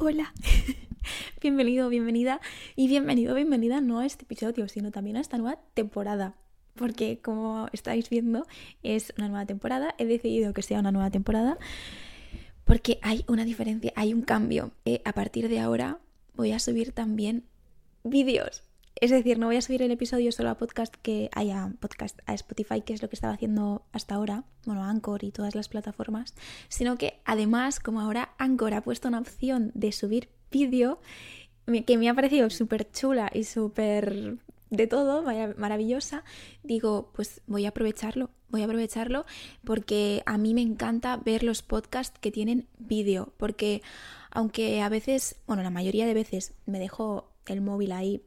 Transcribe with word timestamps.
Hola, 0.00 0.32
bienvenido, 1.42 1.88
bienvenida 1.88 2.40
y 2.76 2.86
bienvenido, 2.86 3.34
bienvenida 3.34 3.80
no 3.80 3.98
a 3.98 4.06
este 4.06 4.22
episodio, 4.22 4.68
sino 4.68 4.92
también 4.92 5.16
a 5.16 5.20
esta 5.20 5.38
nueva 5.38 5.58
temporada. 5.74 6.36
Porque 6.76 7.18
como 7.20 7.66
estáis 7.72 8.08
viendo, 8.08 8.46
es 8.84 9.12
una 9.18 9.28
nueva 9.28 9.44
temporada. 9.44 9.96
He 9.98 10.06
decidido 10.06 10.52
que 10.52 10.62
sea 10.62 10.78
una 10.78 10.92
nueva 10.92 11.10
temporada 11.10 11.58
porque 12.64 13.00
hay 13.02 13.24
una 13.26 13.44
diferencia, 13.44 13.92
hay 13.96 14.14
un 14.14 14.22
cambio. 14.22 14.70
Eh, 14.84 15.02
a 15.04 15.12
partir 15.14 15.48
de 15.48 15.58
ahora 15.58 15.98
voy 16.36 16.52
a 16.52 16.60
subir 16.60 16.92
también 16.92 17.42
vídeos. 18.04 18.67
Es 19.00 19.10
decir, 19.10 19.38
no 19.38 19.46
voy 19.46 19.56
a 19.56 19.62
subir 19.62 19.82
el 19.82 19.92
episodio 19.92 20.32
solo 20.32 20.50
a 20.50 20.56
podcast 20.56 20.92
que 20.96 21.30
haya 21.32 21.70
podcast 21.78 22.18
a 22.26 22.34
Spotify, 22.34 22.80
que 22.80 22.94
es 22.94 23.00
lo 23.00 23.08
que 23.08 23.14
estaba 23.14 23.32
haciendo 23.32 23.84
hasta 23.92 24.16
ahora, 24.16 24.42
bueno, 24.66 24.82
Anchor 24.82 25.22
y 25.22 25.30
todas 25.30 25.54
las 25.54 25.68
plataformas, 25.68 26.34
sino 26.68 26.96
que 26.96 27.20
además, 27.24 27.78
como 27.78 28.00
ahora 28.00 28.34
Anchor 28.38 28.74
ha 28.74 28.80
puesto 28.80 29.06
una 29.06 29.20
opción 29.20 29.70
de 29.74 29.92
subir 29.92 30.30
vídeo, 30.50 31.00
que 31.86 31.96
me 31.96 32.08
ha 32.08 32.14
parecido 32.14 32.50
súper 32.50 32.90
chula 32.90 33.30
y 33.32 33.44
súper 33.44 34.38
de 34.70 34.86
todo, 34.88 35.22
maravillosa, 35.56 36.24
digo, 36.64 37.12
pues 37.14 37.40
voy 37.46 37.66
a 37.66 37.68
aprovecharlo, 37.68 38.30
voy 38.48 38.62
a 38.62 38.64
aprovecharlo 38.64 39.26
porque 39.62 40.24
a 40.26 40.38
mí 40.38 40.54
me 40.54 40.62
encanta 40.62 41.18
ver 41.18 41.44
los 41.44 41.62
podcasts 41.62 42.18
que 42.18 42.32
tienen 42.32 42.66
vídeo, 42.78 43.32
porque 43.36 43.80
aunque 44.32 44.82
a 44.82 44.88
veces, 44.88 45.36
bueno, 45.46 45.62
la 45.62 45.70
mayoría 45.70 46.04
de 46.04 46.14
veces 46.14 46.52
me 46.66 46.80
dejo 46.80 47.30
el 47.46 47.60
móvil 47.60 47.92
ahí 47.92 48.22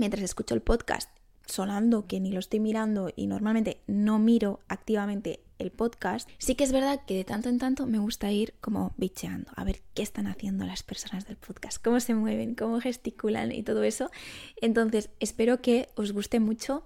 mientras 0.00 0.24
escucho 0.24 0.54
el 0.54 0.62
podcast 0.62 1.10
sonando 1.44 2.06
que 2.06 2.20
ni 2.20 2.32
lo 2.32 2.40
estoy 2.40 2.58
mirando 2.58 3.12
y 3.14 3.26
normalmente 3.26 3.82
no 3.86 4.18
miro 4.18 4.60
activamente 4.68 5.40
el 5.58 5.70
podcast, 5.70 6.26
sí 6.38 6.54
que 6.54 6.64
es 6.64 6.72
verdad 6.72 7.02
que 7.06 7.14
de 7.16 7.24
tanto 7.24 7.50
en 7.50 7.58
tanto 7.58 7.84
me 7.84 7.98
gusta 7.98 8.32
ir 8.32 8.54
como 8.62 8.94
bicheando, 8.96 9.50
a 9.56 9.64
ver 9.64 9.82
qué 9.92 10.00
están 10.02 10.26
haciendo 10.26 10.64
las 10.64 10.82
personas 10.82 11.26
del 11.26 11.36
podcast, 11.36 11.84
cómo 11.84 12.00
se 12.00 12.14
mueven, 12.14 12.54
cómo 12.54 12.80
gesticulan 12.80 13.52
y 13.52 13.62
todo 13.62 13.82
eso. 13.82 14.10
Entonces, 14.62 15.10
espero 15.20 15.60
que 15.60 15.90
os 15.96 16.12
guste 16.12 16.40
mucho. 16.40 16.82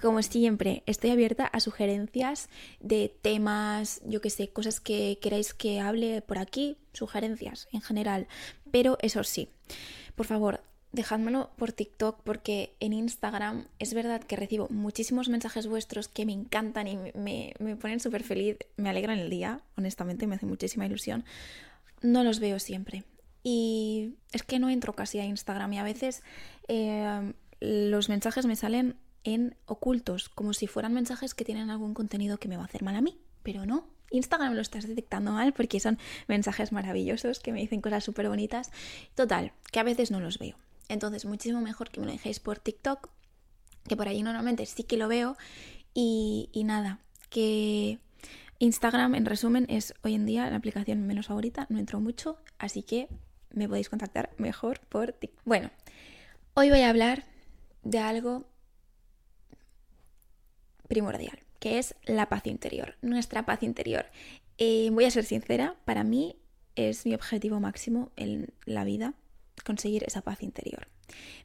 Como 0.00 0.22
siempre, 0.22 0.84
estoy 0.86 1.10
abierta 1.10 1.44
a 1.44 1.60
sugerencias 1.60 2.48
de 2.80 3.14
temas, 3.20 4.00
yo 4.06 4.22
que 4.22 4.30
sé, 4.30 4.48
cosas 4.48 4.80
que 4.80 5.18
queráis 5.20 5.52
que 5.52 5.80
hable 5.80 6.22
por 6.22 6.38
aquí, 6.38 6.78
sugerencias 6.94 7.68
en 7.72 7.82
general. 7.82 8.26
Pero 8.70 8.96
eso 9.02 9.22
sí, 9.22 9.50
por 10.14 10.24
favor, 10.24 10.62
dejádmelo 10.94 11.50
por 11.56 11.72
TikTok 11.72 12.20
porque 12.22 12.74
en 12.80 12.92
Instagram 12.92 13.66
es 13.78 13.94
verdad 13.94 14.22
que 14.22 14.36
recibo 14.36 14.68
muchísimos 14.70 15.28
mensajes 15.28 15.66
vuestros 15.66 16.08
que 16.08 16.24
me 16.24 16.32
encantan 16.32 16.86
y 16.86 16.96
me, 17.14 17.76
ponen 17.80 18.00
súper 18.00 18.22
feliz, 18.22 18.56
me 18.76 18.88
alegran 18.88 19.18
el 19.18 19.28
día, 19.28 19.60
honestamente 19.76 20.26
me 20.26 20.36
hace 20.36 20.46
muchísima 20.46 20.86
ilusión. 20.86 21.24
No 22.00 22.22
los 22.22 22.38
veo 22.38 22.58
siempre. 22.58 23.04
Y 23.42 24.14
es 24.32 24.42
que 24.42 24.58
no 24.58 24.70
entro 24.70 24.94
casi 24.94 25.18
a 25.18 25.24
Instagram 25.24 25.72
y 25.72 25.78
a 25.78 25.82
veces 25.82 26.22
eh, 26.68 27.32
los 27.60 28.08
mensajes 28.08 28.46
me 28.46 28.56
salen 28.56 28.96
en 29.24 29.56
ocultos, 29.66 30.28
como 30.28 30.52
si 30.52 30.66
fueran 30.66 30.94
mensajes 30.94 31.34
que 31.34 31.44
tienen 31.44 31.70
algún 31.70 31.94
contenido 31.94 32.38
que 32.38 32.48
me 32.48 32.56
va 32.56 32.62
a 32.62 32.66
hacer 32.66 32.82
mal 32.82 32.96
a 32.96 33.00
mí, 33.00 33.18
pero 33.42 33.66
no. 33.66 33.86
Instagram 34.10 34.54
lo 34.54 34.60
estás 34.60 34.86
detectando 34.86 35.32
mal 35.32 35.52
porque 35.52 35.80
son 35.80 35.98
mensajes 36.28 36.70
maravillosos 36.70 37.40
que 37.40 37.52
me 37.52 37.60
dicen 37.60 37.80
cosas 37.80 38.04
súper 38.04 38.28
bonitas. 38.28 38.70
Total, 39.14 39.52
que 39.72 39.80
a 39.80 39.82
veces 39.82 40.10
no 40.10 40.20
los 40.20 40.38
veo. 40.38 40.56
Entonces, 40.88 41.24
muchísimo 41.24 41.60
mejor 41.60 41.90
que 41.90 42.00
me 42.00 42.06
lo 42.06 42.12
dejéis 42.12 42.40
por 42.40 42.58
TikTok, 42.58 43.08
que 43.88 43.96
por 43.96 44.08
allí 44.08 44.22
normalmente 44.22 44.66
sí 44.66 44.84
que 44.84 44.96
lo 44.96 45.08
veo. 45.08 45.36
Y, 45.94 46.50
nada, 46.64 47.00
que 47.30 47.98
Instagram, 48.58 49.14
en 49.14 49.26
resumen, 49.26 49.66
es 49.68 49.94
hoy 50.02 50.14
en 50.14 50.26
día 50.26 50.50
la 50.50 50.56
aplicación 50.56 51.06
menos 51.06 51.26
favorita, 51.26 51.66
no 51.68 51.78
entro 51.78 52.00
mucho, 52.00 52.38
así 52.58 52.82
que 52.82 53.08
me 53.50 53.68
podéis 53.68 53.88
contactar 53.88 54.30
mejor 54.36 54.80
por 54.80 55.12
TikTok. 55.12 55.40
Bueno, 55.44 55.70
hoy 56.54 56.70
voy 56.70 56.80
a 56.80 56.90
hablar 56.90 57.24
de 57.84 57.98
algo 57.98 58.46
primordial, 60.88 61.38
que 61.60 61.78
es 61.78 61.94
la 62.04 62.28
paz 62.28 62.46
interior, 62.46 62.96
nuestra 63.02 63.46
paz 63.46 63.62
interior. 63.62 64.06
Eh, 64.58 64.88
voy 64.92 65.04
a 65.04 65.10
ser 65.10 65.24
sincera, 65.24 65.76
para 65.84 66.02
mí 66.02 66.36
es 66.74 67.06
mi 67.06 67.14
objetivo 67.14 67.60
máximo 67.60 68.10
en 68.16 68.52
la 68.64 68.84
vida 68.84 69.14
conseguir 69.62 70.04
esa 70.04 70.22
paz 70.22 70.42
interior. 70.42 70.88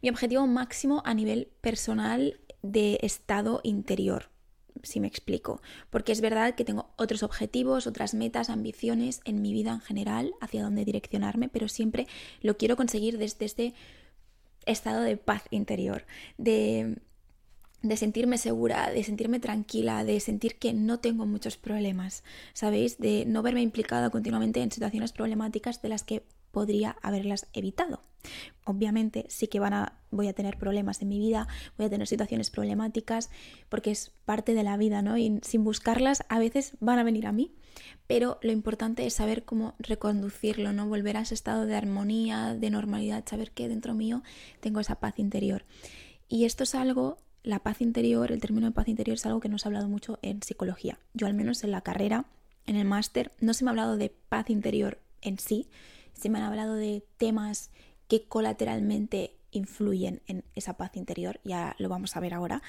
Mi 0.02 0.10
objetivo 0.10 0.48
máximo 0.48 1.02
a 1.06 1.14
nivel 1.14 1.48
personal 1.62 2.40
de 2.62 3.00
estado 3.02 3.62
interior, 3.64 4.30
si 4.84 5.00
me 5.00 5.08
explico, 5.08 5.62
porque 5.90 6.12
es 6.12 6.22
verdad 6.22 6.56
que 6.56 6.66
tengo 6.66 6.92
otros 6.98 7.24
objetivos, 7.24 7.88
otras 7.88 8.14
metas, 8.14 8.50
ambiciones 8.50 9.22
en 9.26 9.42
mi 9.42 9.54
vida 9.54 9.72
en 9.72 9.82
general, 9.82 10.34
hacia 10.42 10.64
dónde 10.64 10.86
direccionarme, 10.86 11.50
pero 11.50 11.68
siempre 11.68 12.08
lo 12.42 12.58
quiero 12.58 12.76
conseguir 12.76 13.18
desde 13.18 13.46
este 13.46 13.74
estado 14.66 15.02
de 15.02 15.18
paz 15.18 15.44
interior, 15.52 16.06
de, 16.38 16.98
de 17.82 17.98
sentirme 17.98 18.38
segura, 18.38 18.90
de 18.90 19.04
sentirme 19.04 19.40
tranquila, 19.40 20.04
de 20.04 20.20
sentir 20.20 20.58
que 20.58 20.74
no 20.74 21.00
tengo 21.00 21.26
muchos 21.26 21.58
problemas, 21.58 22.24
¿sabéis? 22.54 22.98
De 23.00 23.26
no 23.26 23.42
verme 23.42 23.62
implicada 23.62 24.10
continuamente 24.10 24.62
en 24.62 24.72
situaciones 24.72 25.12
problemáticas 25.12 25.82
de 25.82 25.90
las 25.90 26.04
que 26.04 26.24
podría 26.60 26.98
haberlas 27.02 27.48
evitado. 27.54 28.02
Obviamente 28.66 29.26
sí 29.30 29.48
que 29.48 29.62
van 29.62 29.72
a, 29.72 29.94
voy 30.12 30.28
a 30.28 30.34
tener 30.34 30.58
problemas 30.58 31.02
en 31.02 31.08
mi 31.08 31.18
vida, 31.18 31.48
voy 31.78 31.86
a 31.86 31.90
tener 31.90 32.06
situaciones 32.06 32.50
problemáticas, 32.50 33.30
porque 33.70 33.92
es 33.92 34.12
parte 34.26 34.54
de 34.54 34.64
la 34.64 34.76
vida, 34.76 35.02
¿no? 35.02 35.18
Y 35.18 35.40
sin 35.42 35.64
buscarlas 35.64 36.26
a 36.28 36.38
veces 36.38 36.74
van 36.82 37.00
a 37.00 37.06
venir 37.06 37.28
a 37.28 37.32
mí, 37.32 37.56
pero 38.08 38.40
lo 38.42 38.52
importante 38.52 39.06
es 39.06 39.14
saber 39.14 39.46
cómo 39.46 39.74
reconducirlo, 39.80 40.74
¿no? 40.74 40.86
Volver 40.86 41.16
a 41.16 41.22
ese 41.22 41.34
estado 41.34 41.66
de 41.66 41.78
armonía, 41.78 42.56
de 42.56 42.70
normalidad, 42.70 43.24
saber 43.26 43.52
que 43.52 43.70
dentro 43.70 43.94
mío 43.94 44.22
tengo 44.60 44.82
esa 44.82 44.96
paz 44.96 45.18
interior. 45.18 45.64
Y 46.28 46.44
esto 46.44 46.66
es 46.66 46.76
algo, 46.76 47.20
la 47.42 47.60
paz 47.60 47.80
interior, 47.80 48.34
el 48.34 48.42
término 48.42 48.68
de 48.68 48.74
paz 48.74 48.90
interior 48.90 49.16
es 49.16 49.26
algo 49.26 49.40
que 49.40 49.48
nos 49.48 49.66
ha 49.66 49.70
hablado 49.70 49.88
mucho 49.88 50.20
en 50.24 50.44
psicología. 50.44 51.00
Yo 51.14 51.26
al 51.26 51.36
menos 51.36 51.64
en 51.64 51.72
la 51.72 51.80
carrera, 51.80 52.26
en 52.66 52.76
el 52.76 52.84
máster, 52.84 53.32
no 53.40 53.54
se 53.54 53.64
me 53.64 53.70
ha 53.70 53.72
hablado 53.72 53.96
de 53.96 54.10
paz 54.10 54.50
interior 54.50 55.00
en 55.22 55.40
sí, 55.40 55.70
se 56.20 56.30
me 56.30 56.40
han 56.40 56.46
hablado 56.46 56.76
de 56.76 57.06
temas 57.18 57.72
que 58.08 58.28
colateralmente 58.28 59.36
influyen 59.52 60.22
en 60.28 60.44
esa 60.56 60.78
paz 60.78 60.96
interior, 60.96 61.40
ya 61.44 61.76
lo 61.80 61.90
vamos 61.90 62.16
a 62.16 62.20
ver 62.20 62.34
ahora, 62.34 62.62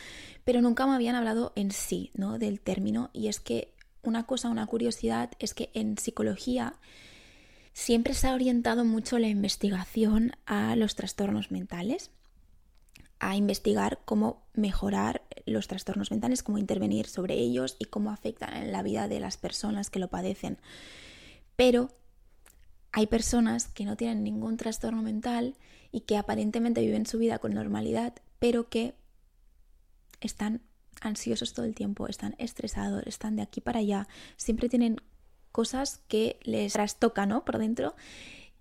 pero 0.44 0.62
nunca 0.62 0.86
me 0.86 0.94
habían 0.94 1.14
hablado 1.14 1.52
en 1.56 1.72
sí, 1.72 2.10
¿no? 2.14 2.38
Del 2.38 2.60
término, 2.60 3.10
y 3.12 3.28
es 3.28 3.40
que 3.40 3.74
una 4.02 4.24
cosa, 4.24 4.48
una 4.48 4.66
curiosidad, 4.66 5.30
es 5.38 5.54
que 5.54 5.70
en 5.74 5.98
psicología 5.98 6.74
siempre 7.72 8.14
se 8.14 8.28
ha 8.28 8.34
orientado 8.34 8.84
mucho 8.84 9.18
la 9.18 9.28
investigación 9.28 10.32
a 10.46 10.74
los 10.76 10.94
trastornos 10.94 11.50
mentales, 11.50 12.10
a 13.18 13.36
investigar 13.36 14.00
cómo 14.06 14.42
mejorar 14.54 15.22
los 15.44 15.68
trastornos 15.68 16.10
mentales, 16.10 16.42
cómo 16.42 16.56
intervenir 16.56 17.06
sobre 17.06 17.34
ellos 17.34 17.76
y 17.78 17.84
cómo 17.84 18.10
afectan 18.10 18.56
en 18.56 18.72
la 18.72 18.82
vida 18.82 19.08
de 19.08 19.20
las 19.20 19.36
personas 19.36 19.90
que 19.90 19.98
lo 19.98 20.08
padecen. 20.08 20.58
Pero 21.56 21.90
hay 22.92 23.06
personas 23.06 23.68
que 23.68 23.84
no 23.84 23.96
tienen 23.96 24.24
ningún 24.24 24.56
trastorno 24.56 25.02
mental 25.02 25.54
y 25.92 26.00
que 26.00 26.16
aparentemente 26.16 26.80
viven 26.80 27.06
su 27.06 27.18
vida 27.18 27.38
con 27.38 27.54
normalidad, 27.54 28.14
pero 28.38 28.68
que 28.68 28.94
están 30.20 30.60
ansiosos 31.00 31.52
todo 31.52 31.66
el 31.66 31.74
tiempo, 31.74 32.08
están 32.08 32.34
estresados, 32.38 33.02
están 33.06 33.36
de 33.36 33.42
aquí 33.42 33.60
para 33.60 33.80
allá, 33.80 34.08
siempre 34.36 34.68
tienen 34.68 34.96
cosas 35.52 36.00
que 36.08 36.38
les 36.42 36.72
trastocan 36.74 37.30
¿no? 37.30 37.44
por 37.44 37.58
dentro 37.58 37.94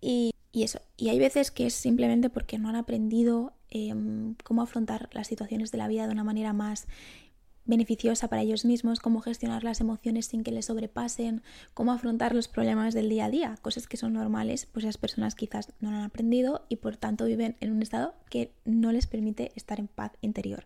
y, 0.01 0.31
eso. 0.53 0.81
Y 0.97 1.09
hay 1.09 1.19
veces 1.19 1.51
que 1.51 1.67
es 1.67 1.73
simplemente 1.73 2.29
porque 2.29 2.57
no 2.57 2.69
han 2.69 2.75
aprendido 2.75 3.53
em, 3.69 4.35
cómo 4.43 4.61
afrontar 4.61 5.09
las 5.13 5.27
situaciones 5.27 5.71
de 5.71 5.77
la 5.77 5.87
vida 5.87 6.05
de 6.05 6.13
una 6.13 6.23
manera 6.23 6.53
más 6.53 6.87
beneficiosa 7.65 8.27
para 8.27 8.41
ellos 8.41 8.65
mismos, 8.65 8.99
cómo 8.99 9.21
gestionar 9.21 9.63
las 9.63 9.81
emociones 9.81 10.25
sin 10.25 10.43
que 10.43 10.51
les 10.51 10.65
sobrepasen, 10.65 11.43
cómo 11.73 11.91
afrontar 11.91 12.33
los 12.33 12.47
problemas 12.47 12.93
del 12.93 13.09
día 13.09 13.25
a 13.25 13.29
día, 13.29 13.57
cosas 13.61 13.87
que 13.87 13.97
son 13.97 14.13
normales, 14.13 14.65
pues 14.65 14.85
esas 14.85 14.97
personas 14.97 15.35
quizás 15.35 15.71
no 15.79 15.91
lo 15.91 15.97
han 15.97 16.03
aprendido 16.03 16.65
y 16.69 16.77
por 16.77 16.97
tanto 16.97 17.25
viven 17.25 17.55
en 17.59 17.71
un 17.71 17.81
estado 17.81 18.15
que 18.29 18.51
no 18.65 18.91
les 18.91 19.07
permite 19.07 19.51
estar 19.55 19.79
en 19.79 19.87
paz 19.87 20.11
interior. 20.21 20.65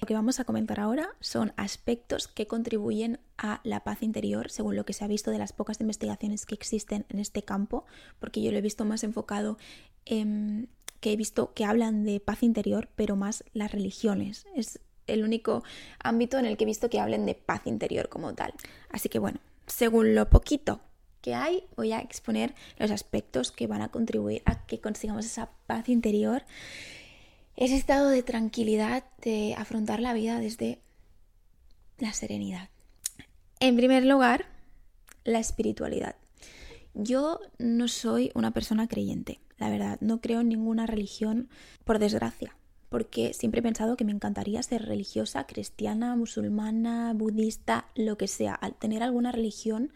Lo 0.00 0.06
que 0.06 0.14
vamos 0.14 0.38
a 0.38 0.44
comentar 0.44 0.80
ahora 0.80 1.08
son 1.20 1.52
aspectos 1.56 2.28
que 2.28 2.46
contribuyen 2.46 3.20
a 3.38 3.60
la 3.64 3.84
paz 3.84 4.02
interior, 4.02 4.50
según 4.50 4.76
lo 4.76 4.84
que 4.84 4.92
se 4.92 5.04
ha 5.04 5.08
visto 5.08 5.30
de 5.30 5.38
las 5.38 5.52
pocas 5.52 5.80
investigaciones 5.80 6.46
que 6.46 6.54
existen 6.54 7.06
en 7.08 7.18
este 7.18 7.42
campo, 7.42 7.86
porque 8.20 8.42
yo 8.42 8.52
lo 8.52 8.58
he 8.58 8.62
visto 8.62 8.84
más 8.84 9.02
enfocado 9.02 9.56
en 10.04 10.68
que 11.00 11.12
he 11.12 11.16
visto 11.16 11.52
que 11.52 11.64
hablan 11.64 12.04
de 12.04 12.20
paz 12.20 12.42
interior, 12.42 12.88
pero 12.96 13.16
más 13.16 13.44
las 13.52 13.72
religiones. 13.72 14.46
Es 14.54 14.80
el 15.06 15.24
único 15.24 15.62
ámbito 15.98 16.38
en 16.38 16.46
el 16.46 16.56
que 16.56 16.64
he 16.64 16.66
visto 16.66 16.90
que 16.90 17.00
hablen 17.00 17.26
de 17.26 17.34
paz 17.34 17.62
interior 17.66 18.08
como 18.08 18.34
tal. 18.34 18.54
Así 18.90 19.08
que 19.08 19.18
bueno, 19.18 19.40
según 19.66 20.14
lo 20.14 20.28
poquito 20.30 20.80
que 21.20 21.34
hay, 21.34 21.64
voy 21.76 21.92
a 21.92 22.00
exponer 22.00 22.54
los 22.78 22.90
aspectos 22.90 23.50
que 23.50 23.66
van 23.66 23.82
a 23.82 23.90
contribuir 23.90 24.42
a 24.44 24.66
que 24.66 24.80
consigamos 24.80 25.24
esa 25.24 25.50
paz 25.66 25.88
interior, 25.88 26.44
ese 27.56 27.76
estado 27.76 28.10
de 28.10 28.22
tranquilidad, 28.22 29.04
de 29.22 29.54
afrontar 29.56 30.00
la 30.00 30.12
vida 30.12 30.38
desde 30.38 30.80
la 31.98 32.12
serenidad. 32.12 32.68
En 33.60 33.76
primer 33.76 34.04
lugar, 34.04 34.46
la 35.24 35.38
espiritualidad. 35.38 36.16
Yo 36.92 37.40
no 37.58 37.88
soy 37.88 38.30
una 38.34 38.50
persona 38.50 38.86
creyente, 38.86 39.40
la 39.56 39.70
verdad. 39.70 39.98
No 40.00 40.20
creo 40.20 40.40
en 40.40 40.48
ninguna 40.48 40.86
religión, 40.86 41.48
por 41.84 41.98
desgracia, 41.98 42.54
porque 42.94 43.34
siempre 43.34 43.58
he 43.58 43.62
pensado 43.64 43.96
que 43.96 44.04
me 44.04 44.12
encantaría 44.12 44.62
ser 44.62 44.86
religiosa, 44.86 45.48
cristiana, 45.48 46.14
musulmana, 46.14 47.12
budista, 47.12 47.88
lo 47.96 48.16
que 48.16 48.28
sea, 48.28 48.54
al 48.54 48.76
tener 48.76 49.02
alguna 49.02 49.32
religión 49.32 49.92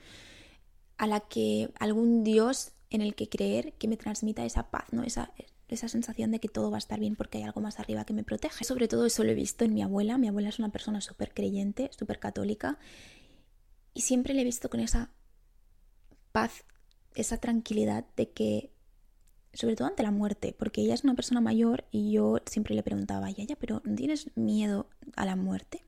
a 0.97 1.07
la 1.07 1.21
que 1.21 1.71
algún 1.79 2.25
dios 2.25 2.73
en 2.91 3.01
el 3.01 3.15
que 3.15 3.29
creer 3.29 3.75
que 3.75 3.87
me 3.87 3.97
transmita 3.97 4.45
esa 4.45 4.73
paz, 4.73 4.87
¿no? 4.91 5.05
Esa, 5.05 5.33
esa 5.69 5.87
sensación 5.87 6.33
de 6.33 6.41
que 6.41 6.49
todo 6.49 6.73
va 6.73 6.79
a 6.79 6.81
estar 6.81 6.99
bien 6.99 7.15
porque 7.15 7.39
hay 7.39 7.45
algo 7.45 7.61
más 7.61 7.79
arriba 7.79 8.05
que 8.05 8.15
me 8.15 8.25
protege. 8.25 8.65
Sobre 8.65 8.89
todo 8.89 9.07
eso 9.07 9.23
lo 9.23 9.31
he 9.31 9.37
visto 9.37 9.65
en 9.65 9.75
mi 9.75 9.83
abuela. 9.83 10.19
Mi 10.19 10.27
abuela 10.27 10.49
es 10.49 10.59
una 10.59 10.73
persona 10.73 11.01
súper 11.01 11.33
creyente, 11.33 11.91
súper 11.97 12.19
católica 12.19 12.81
y 13.95 14.01
siempre 14.01 14.35
le 14.35 14.41
he 14.41 14.45
visto 14.45 14.71
con 14.71 14.81
esa 14.81 15.13
paz, 16.33 16.65
esa 17.15 17.37
tranquilidad 17.37 18.07
de 18.17 18.33
que, 18.33 18.73
sobre 19.59 19.75
todo 19.75 19.89
ante 19.89 20.05
la 20.05 20.13
muerte, 20.13 20.55
porque 20.57 20.83
ella 20.83 20.95
es 20.95 21.03
una 21.03 21.15
persona 21.15 21.41
mayor 21.41 21.85
y 21.91 22.13
yo 22.13 22.39
siempre 22.47 22.77
le 22.77 22.85
preguntaba, 22.85 23.29
ya, 23.29 23.43
ya, 23.43 23.57
pero 23.57 23.83
¿no 23.85 23.97
tienes 23.97 24.31
miedo 24.37 24.87
a 25.17 25.25
la 25.25 25.35
muerte? 25.35 25.83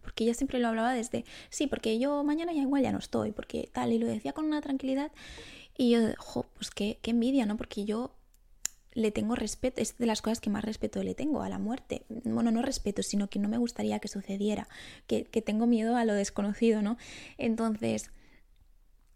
Porque 0.00 0.24
ella 0.24 0.34
siempre 0.34 0.58
lo 0.58 0.66
hablaba 0.66 0.92
desde, 0.92 1.24
sí, 1.48 1.68
porque 1.68 2.00
yo 2.00 2.24
mañana 2.24 2.52
ya 2.52 2.62
igual 2.62 2.82
ya 2.82 2.90
no 2.90 2.98
estoy, 2.98 3.30
porque 3.30 3.70
tal, 3.72 3.92
y 3.92 3.98
lo 4.00 4.08
decía 4.08 4.32
con 4.32 4.44
una 4.46 4.60
tranquilidad. 4.60 5.12
Y 5.78 5.90
yo, 5.90 6.00
jo, 6.18 6.46
pues 6.54 6.70
qué, 6.70 6.98
qué 7.00 7.12
envidia, 7.12 7.46
¿no? 7.46 7.56
Porque 7.56 7.84
yo 7.84 8.10
le 8.92 9.12
tengo 9.12 9.36
respeto, 9.36 9.80
es 9.80 9.96
de 9.98 10.06
las 10.06 10.20
cosas 10.20 10.40
que 10.40 10.50
más 10.50 10.64
respeto 10.64 11.00
le 11.04 11.14
tengo 11.14 11.42
a 11.42 11.48
la 11.48 11.60
muerte. 11.60 12.02
Bueno, 12.24 12.50
no 12.50 12.60
respeto, 12.60 13.04
sino 13.04 13.30
que 13.30 13.38
no 13.38 13.48
me 13.48 13.56
gustaría 13.56 14.00
que 14.00 14.08
sucediera, 14.08 14.66
que, 15.06 15.22
tengo 15.46 15.68
miedo 15.68 15.94
a 15.94 16.04
lo 16.04 16.14
desconocido, 16.14 16.82
¿no? 16.82 16.98
Entonces, 17.38 18.10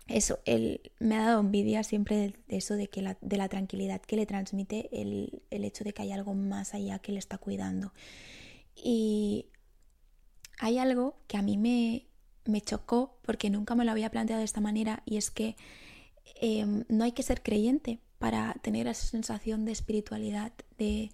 eso, 0.08 0.38
él 0.44 0.92
me 1.00 1.16
ha 1.16 1.22
dado 1.26 1.40
envidia 1.40 1.82
siempre 1.82 2.16
de, 2.16 2.56
eso, 2.56 2.74
de, 2.74 2.88
que 2.88 3.02
la, 3.02 3.18
de 3.20 3.36
la 3.36 3.48
tranquilidad 3.48 4.00
que 4.00 4.16
le 4.16 4.26
transmite 4.26 4.88
el, 4.92 5.42
el 5.50 5.64
hecho 5.64 5.82
de 5.82 5.92
que 5.92 6.02
hay 6.02 6.12
algo 6.12 6.34
más 6.34 6.74
allá 6.74 7.00
que 7.00 7.12
le 7.12 7.18
está 7.18 7.38
cuidando. 7.38 7.92
Y 8.76 9.46
hay 10.58 10.78
algo 10.78 11.16
que 11.26 11.36
a 11.36 11.42
mí 11.42 11.58
me, 11.58 12.06
me 12.44 12.60
chocó 12.60 13.18
porque 13.22 13.50
nunca 13.50 13.74
me 13.74 13.84
lo 13.84 13.90
había 13.90 14.10
planteado 14.10 14.38
de 14.38 14.44
esta 14.44 14.60
manera 14.60 15.02
y 15.06 15.16
es 15.16 15.30
que 15.30 15.56
em, 16.40 16.84
no 16.88 17.04
hay 17.04 17.12
que 17.12 17.22
ser 17.22 17.42
creyente 17.42 18.00
para 18.18 18.54
tener 18.62 18.86
esa 18.86 19.06
sensación 19.06 19.64
de 19.64 19.72
espiritualidad, 19.72 20.52
de, 20.78 21.10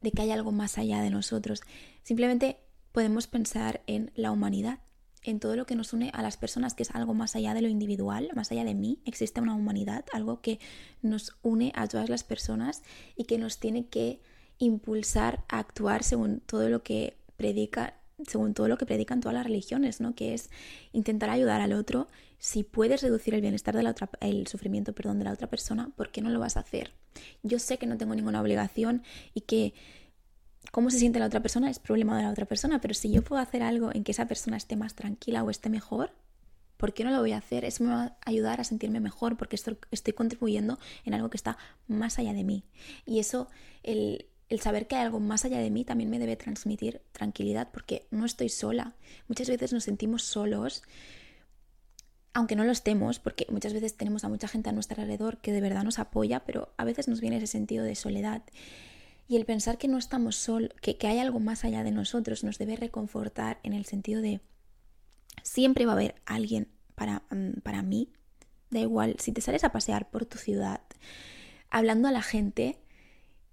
de 0.00 0.12
que 0.12 0.22
hay 0.22 0.30
algo 0.30 0.52
más 0.52 0.78
allá 0.78 1.02
de 1.02 1.10
nosotros. 1.10 1.60
Simplemente 2.02 2.58
podemos 2.92 3.26
pensar 3.26 3.82
en 3.86 4.12
la 4.14 4.30
humanidad, 4.30 4.80
en 5.22 5.40
todo 5.40 5.56
lo 5.56 5.66
que 5.66 5.76
nos 5.76 5.92
une 5.92 6.10
a 6.14 6.22
las 6.22 6.36
personas, 6.36 6.74
que 6.74 6.82
es 6.82 6.90
algo 6.90 7.14
más 7.14 7.36
allá 7.36 7.54
de 7.54 7.62
lo 7.62 7.68
individual, 7.68 8.30
más 8.34 8.50
allá 8.50 8.64
de 8.64 8.74
mí, 8.74 9.00
existe 9.04 9.40
una 9.40 9.54
humanidad, 9.54 10.04
algo 10.12 10.40
que 10.40 10.58
nos 11.00 11.36
une 11.42 11.72
a 11.74 11.86
todas 11.86 12.08
las 12.08 12.24
personas 12.24 12.82
y 13.16 13.24
que 13.24 13.38
nos 13.38 13.58
tiene 13.58 13.86
que 13.86 14.20
impulsar 14.58 15.44
a 15.48 15.58
actuar 15.58 16.02
según 16.02 16.40
todo 16.40 16.68
lo 16.68 16.82
que 16.82 17.16
predica 17.36 17.94
según 18.26 18.54
todo 18.54 18.68
lo 18.68 18.78
que 18.78 18.86
predican 18.86 19.20
todas 19.20 19.34
las 19.34 19.44
religiones, 19.44 20.00
¿no? 20.00 20.14
Que 20.14 20.34
es 20.34 20.50
intentar 20.92 21.30
ayudar 21.30 21.60
al 21.60 21.72
otro. 21.72 22.08
Si 22.38 22.62
puedes 22.62 23.02
reducir 23.02 23.34
el 23.34 23.40
bienestar 23.40 23.76
de 23.76 23.82
la 23.82 23.90
otra, 23.90 24.10
el 24.20 24.46
sufrimiento, 24.46 24.92
perdón, 24.92 25.18
de 25.18 25.24
la 25.24 25.32
otra 25.32 25.48
persona, 25.48 25.90
¿por 25.96 26.10
qué 26.10 26.22
no 26.22 26.30
lo 26.30 26.40
vas 26.40 26.56
a 26.56 26.60
hacer? 26.60 26.92
Yo 27.42 27.58
sé 27.58 27.78
que 27.78 27.86
no 27.86 27.96
tengo 27.96 28.14
ninguna 28.14 28.40
obligación 28.40 29.02
y 29.34 29.42
que 29.42 29.74
cómo 30.70 30.90
se 30.90 30.98
siente 30.98 31.18
la 31.18 31.26
otra 31.26 31.42
persona 31.42 31.70
es 31.70 31.78
problema 31.78 32.16
de 32.16 32.22
la 32.22 32.30
otra 32.30 32.46
persona, 32.46 32.80
pero 32.80 32.94
si 32.94 33.10
yo 33.10 33.22
puedo 33.22 33.42
hacer 33.42 33.62
algo 33.62 33.90
en 33.92 34.04
que 34.04 34.12
esa 34.12 34.26
persona 34.26 34.56
esté 34.56 34.76
más 34.76 34.94
tranquila 34.94 35.42
o 35.42 35.50
esté 35.50 35.68
mejor, 35.68 36.12
¿por 36.76 36.94
qué 36.94 37.04
no 37.04 37.10
lo 37.10 37.20
voy 37.20 37.32
a 37.32 37.38
hacer? 37.38 37.64
Eso 37.64 37.84
me 37.84 37.90
va 37.90 38.02
a 38.02 38.16
ayudar 38.24 38.60
a 38.60 38.64
sentirme 38.64 39.00
mejor 39.00 39.36
porque 39.36 39.56
estoy 39.56 40.12
contribuyendo 40.14 40.78
en 41.04 41.14
algo 41.14 41.30
que 41.30 41.36
está 41.36 41.58
más 41.88 42.18
allá 42.18 42.32
de 42.32 42.44
mí. 42.44 42.64
Y 43.06 43.18
eso, 43.18 43.48
el, 43.82 44.26
el 44.48 44.60
saber 44.60 44.86
que 44.86 44.96
hay 44.96 45.02
algo 45.02 45.20
más 45.20 45.44
allá 45.44 45.58
de 45.58 45.70
mí 45.70 45.84
también 45.84 46.10
me 46.10 46.18
debe 46.18 46.36
transmitir 46.36 47.00
tranquilidad 47.12 47.68
porque 47.72 48.06
no 48.10 48.26
estoy 48.26 48.48
sola. 48.48 48.94
Muchas 49.28 49.48
veces 49.48 49.72
nos 49.72 49.84
sentimos 49.84 50.24
solos, 50.24 50.82
aunque 52.34 52.56
no 52.56 52.64
lo 52.64 52.72
estemos, 52.72 53.18
porque 53.18 53.46
muchas 53.48 53.72
veces 53.72 53.96
tenemos 53.96 54.24
a 54.24 54.28
mucha 54.28 54.48
gente 54.48 54.68
a 54.68 54.72
nuestro 54.72 55.00
alrededor 55.00 55.38
que 55.38 55.52
de 55.52 55.60
verdad 55.60 55.84
nos 55.84 55.98
apoya, 55.98 56.40
pero 56.44 56.72
a 56.76 56.84
veces 56.84 57.08
nos 57.08 57.20
viene 57.20 57.36
ese 57.36 57.46
sentido 57.46 57.84
de 57.84 57.94
soledad. 57.94 58.42
Y 59.32 59.36
el 59.36 59.46
pensar 59.46 59.78
que 59.78 59.88
no 59.88 59.96
estamos 59.96 60.36
solos, 60.36 60.68
que, 60.82 60.98
que 60.98 61.06
hay 61.06 61.18
algo 61.18 61.40
más 61.40 61.64
allá 61.64 61.82
de 61.84 61.90
nosotros, 61.90 62.44
nos 62.44 62.58
debe 62.58 62.76
reconfortar 62.76 63.60
en 63.62 63.72
el 63.72 63.86
sentido 63.86 64.20
de 64.20 64.42
siempre 65.42 65.86
va 65.86 65.92
a 65.92 65.94
haber 65.94 66.16
alguien 66.26 66.68
para, 66.94 67.22
mm, 67.30 67.62
para 67.62 67.80
mí. 67.80 68.12
Da 68.68 68.80
igual, 68.80 69.16
si 69.20 69.32
te 69.32 69.40
sales 69.40 69.64
a 69.64 69.72
pasear 69.72 70.10
por 70.10 70.26
tu 70.26 70.36
ciudad, 70.36 70.82
hablando 71.70 72.08
a 72.08 72.12
la 72.12 72.20
gente, 72.20 72.78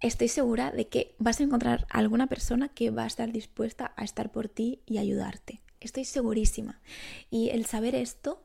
estoy 0.01 0.27
segura 0.27 0.71
de 0.71 0.89
que 0.89 1.15
vas 1.17 1.39
a 1.39 1.43
encontrar 1.43 1.87
alguna 1.89 2.27
persona 2.27 2.67
que 2.67 2.89
va 2.89 3.05
a 3.05 3.07
estar 3.07 3.31
dispuesta 3.31 3.93
a 3.95 4.03
estar 4.03 4.33
por 4.33 4.49
ti 4.49 4.81
y 4.85 4.97
ayudarte. 4.97 5.61
Estoy 5.79 6.03
segurísima. 6.03 6.81
Y 7.31 7.51
el 7.51 7.65
saber 7.65 7.95
esto 7.95 8.43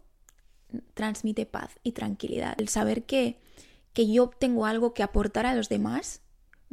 transmite 0.94 1.46
paz 1.46 1.80
y 1.82 1.90
tranquilidad. 1.90 2.54
El 2.60 2.68
saber 2.68 3.06
que, 3.06 3.40
que 3.92 4.08
yo 4.08 4.30
tengo 4.30 4.66
algo 4.66 4.94
que 4.94 5.02
aportar 5.02 5.46
a 5.46 5.56
los 5.56 5.68
demás 5.68 6.20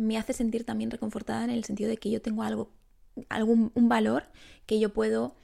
me 0.02 0.18
hace 0.18 0.34
sentir 0.34 0.64
también 0.64 0.92
reconfortada 0.92 1.44
en 1.44 1.52
el 1.52 1.64
sentido 1.64 1.90
de 1.90 1.98
que 1.98 2.10
yo 2.10 2.22
tengo 2.22 2.44
algo, 2.44 2.72
algún 3.30 3.72
un 3.76 3.88
valor 3.88 4.24
que 4.66 4.80
yo 4.80 4.94
puedo 4.94 5.36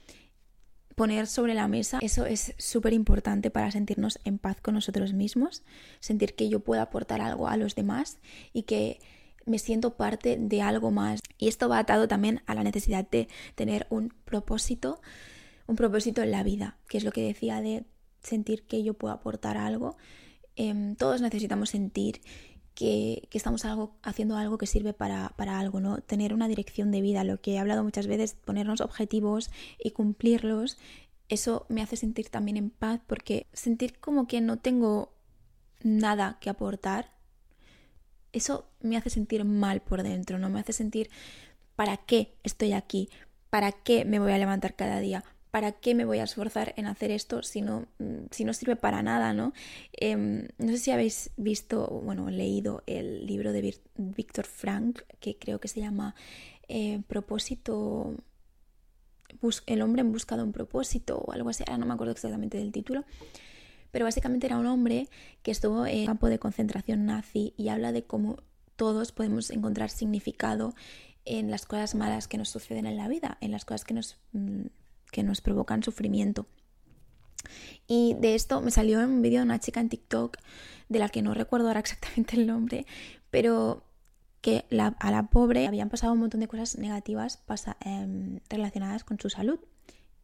poner 0.98 1.28
sobre 1.28 1.54
la 1.54 1.68
mesa. 1.68 2.00
Eso 2.02 2.26
es 2.26 2.54
súper 2.58 2.92
importante 2.92 3.50
para 3.50 3.70
sentirnos 3.70 4.18
en 4.24 4.38
paz 4.38 4.60
con 4.60 4.74
nosotros 4.74 5.12
mismos, 5.12 5.62
sentir 6.00 6.34
que 6.34 6.48
yo 6.48 6.60
puedo 6.60 6.82
aportar 6.82 7.20
algo 7.20 7.48
a 7.48 7.56
los 7.56 7.76
demás 7.76 8.18
y 8.52 8.64
que 8.64 8.98
me 9.46 9.58
siento 9.58 9.96
parte 9.96 10.36
de 10.38 10.60
algo 10.60 10.90
más. 10.90 11.20
Y 11.38 11.48
esto 11.48 11.68
va 11.68 11.78
atado 11.78 12.08
también 12.08 12.42
a 12.46 12.54
la 12.54 12.64
necesidad 12.64 13.08
de 13.08 13.28
tener 13.54 13.86
un 13.90 14.12
propósito, 14.24 15.00
un 15.66 15.76
propósito 15.76 16.20
en 16.22 16.32
la 16.32 16.42
vida, 16.42 16.78
que 16.88 16.98
es 16.98 17.04
lo 17.04 17.12
que 17.12 17.22
decía 17.22 17.62
de 17.62 17.84
sentir 18.20 18.66
que 18.66 18.82
yo 18.82 18.94
puedo 18.94 19.14
aportar 19.14 19.56
algo. 19.56 19.96
Em, 20.56 20.96
todos 20.96 21.20
necesitamos 21.20 21.70
sentir 21.70 22.20
que, 22.78 23.28
estamos 23.32 23.64
haciendo 24.02 24.36
algo 24.36 24.56
que 24.56 24.68
sirve 24.68 24.92
para, 24.92 25.30
para, 25.30 25.58
algo, 25.58 25.80
¿no? 25.80 25.98
Tener 25.98 26.32
una 26.32 26.46
dirección 26.46 26.92
de 26.92 27.00
vida, 27.00 27.24
lo 27.24 27.40
que 27.40 27.54
he 27.54 27.58
hablado 27.58 27.82
muchas 27.82 28.06
veces, 28.06 28.36
ponernos 28.44 28.80
objetivos 28.80 29.50
y 29.82 29.90
cumplirlos, 29.90 30.78
eso 31.28 31.66
me 31.68 31.82
hace 31.82 31.96
sentir 31.96 32.28
también 32.28 32.56
en 32.56 32.70
paz 32.70 33.00
porque 33.04 33.48
sentir 33.52 33.98
como 33.98 34.28
que 34.28 34.40
no 34.40 34.58
tengo 34.58 35.12
nada 35.82 36.38
que 36.40 36.50
aportar 36.50 37.18
eso 38.32 38.70
me 38.80 38.96
hace 38.96 39.10
sentir 39.10 39.44
mal 39.44 39.80
por 39.80 40.04
dentro, 40.04 40.38
¿no? 40.38 40.48
Me 40.48 40.60
hace 40.60 40.72
sentir, 40.72 41.10
¿para 41.74 41.96
qué 41.96 42.36
estoy 42.44 42.74
aquí? 42.74 43.08
¿Para 43.50 43.72
qué 43.72 44.04
me 44.04 44.20
voy 44.20 44.32
a 44.32 44.38
levantar 44.38 44.76
cada 44.76 45.00
día? 45.00 45.24
¿Para 45.50 45.72
qué 45.72 45.94
me 45.94 46.04
voy 46.04 46.18
a 46.18 46.24
esforzar 46.24 46.74
en 46.76 46.86
hacer 46.86 47.10
esto 47.10 47.42
si 47.42 47.62
no, 47.62 47.86
mm, 47.98 48.52
sirve 48.52 48.76
para 48.76 49.02
nada, 49.02 49.32
¿no? 49.32 49.52
Em, 49.92 50.48
no 50.58 50.72
sé 50.72 50.78
si 50.78 50.90
habéis 50.90 51.30
visto, 51.36 51.86
bueno, 52.04 52.30
leído 52.30 52.82
el 52.86 53.26
libro 53.26 53.52
de 53.52 53.74
Víctor 53.96 54.46
Frank, 54.46 55.00
que 55.20 55.38
creo 55.38 55.58
que 55.58 55.68
se 55.68 55.80
llama 55.80 56.14
eh, 56.68 57.00
Propósito, 57.06 58.14
El 59.66 59.82
hombre 59.82 60.00
en 60.00 60.12
busca 60.12 60.36
de 60.36 60.42
un 60.42 60.52
propósito 60.52 61.18
o 61.18 61.32
algo 61.32 61.50
así, 61.50 61.62
ahora 61.66 61.78
no 61.78 61.86
me 61.86 61.94
acuerdo 61.94 62.12
exactamente 62.12 62.58
del 62.58 62.72
título, 62.72 63.04
pero 63.90 64.04
básicamente 64.04 64.46
era 64.46 64.58
un 64.58 64.66
hombre 64.66 65.08
que 65.42 65.50
estuvo 65.50 65.86
en 65.86 66.06
campo 66.06 66.28
de 66.28 66.38
concentración 66.38 67.06
nazi 67.06 67.54
y 67.56 67.68
habla 67.68 67.92
de 67.92 68.04
cómo 68.04 68.38
todos 68.76 69.12
podemos 69.12 69.50
encontrar 69.50 69.90
significado 69.90 70.74
en 71.24 71.50
las 71.50 71.66
cosas 71.66 71.94
malas 71.94 72.28
que 72.28 72.38
nos 72.38 72.48
suceden 72.48 72.86
en 72.86 72.96
la 72.96 73.08
vida, 73.08 73.38
en 73.40 73.50
las 73.50 73.64
cosas 73.64 73.84
que 73.84 73.94
nos, 73.94 74.18
mm, 74.32 74.66
que 75.10 75.22
nos 75.22 75.40
provocan 75.40 75.82
sufrimiento. 75.82 76.46
Y 77.86 78.14
de 78.20 78.34
esto 78.34 78.60
me 78.60 78.70
salió 78.70 79.00
un 79.00 79.22
vídeo 79.22 79.40
de 79.40 79.46
una 79.46 79.60
chica 79.60 79.80
en 79.80 79.88
TikTok, 79.88 80.36
de 80.88 80.98
la 80.98 81.08
que 81.08 81.22
no 81.22 81.34
recuerdo 81.34 81.68
ahora 81.68 81.80
exactamente 81.86 82.36
el 82.36 82.46
nombre, 82.46 82.86
pero 83.30 83.84
que 84.40 84.64
a 85.00 85.10
la 85.10 85.30
pobre 85.30 85.66
habían 85.66 85.88
pasado 85.88 86.12
un 86.12 86.20
montón 86.20 86.40
de 86.40 86.48
cosas 86.48 86.78
negativas 86.78 87.42
em, 87.80 88.40
relacionadas 88.48 89.04
con 89.04 89.18
su 89.18 89.30
salud. 89.30 89.58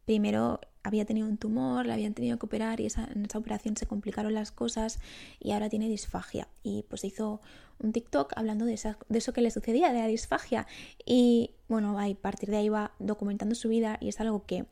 Primero 0.05 0.61
había 0.83 1.05
tenido 1.05 1.27
un 1.27 1.37
tumor, 1.37 1.85
le 1.85 1.93
habían 1.93 2.13
tenido 2.13 2.37
que 2.37 2.45
operar 2.45 2.79
y 2.79 2.85
en 2.85 3.25
esa 3.25 3.37
operación 3.37 3.75
se 3.75 3.87
complicaron 3.87 4.33
las 4.33 4.51
cosas 4.51 4.99
y 5.39 5.51
ahora 5.51 5.67
tiene 5.67 5.89
disfagia. 5.89 6.47
Y 6.63 6.85
pues 6.87 7.03
hizo 7.03 7.41
un 7.79 7.91
TikTok 7.91 8.33
hablando 8.35 8.65
de, 8.65 8.79
de 9.09 9.17
eso 9.17 9.33
que 9.33 9.41
le 9.41 9.51
sucedía, 9.51 9.91
de 9.91 9.99
la 9.99 10.07
disfagia. 10.07 10.67
Y 11.05 11.55
bueno, 11.67 11.99
a 11.99 12.07
partir 12.21 12.49
de 12.49 12.57
ahí 12.57 12.69
va 12.69 12.93
documentando 12.99 13.55
su 13.55 13.67
vida 13.67 13.97
y 13.99 14.09
es 14.09 14.19
algo 14.19 14.45
que 14.45 14.65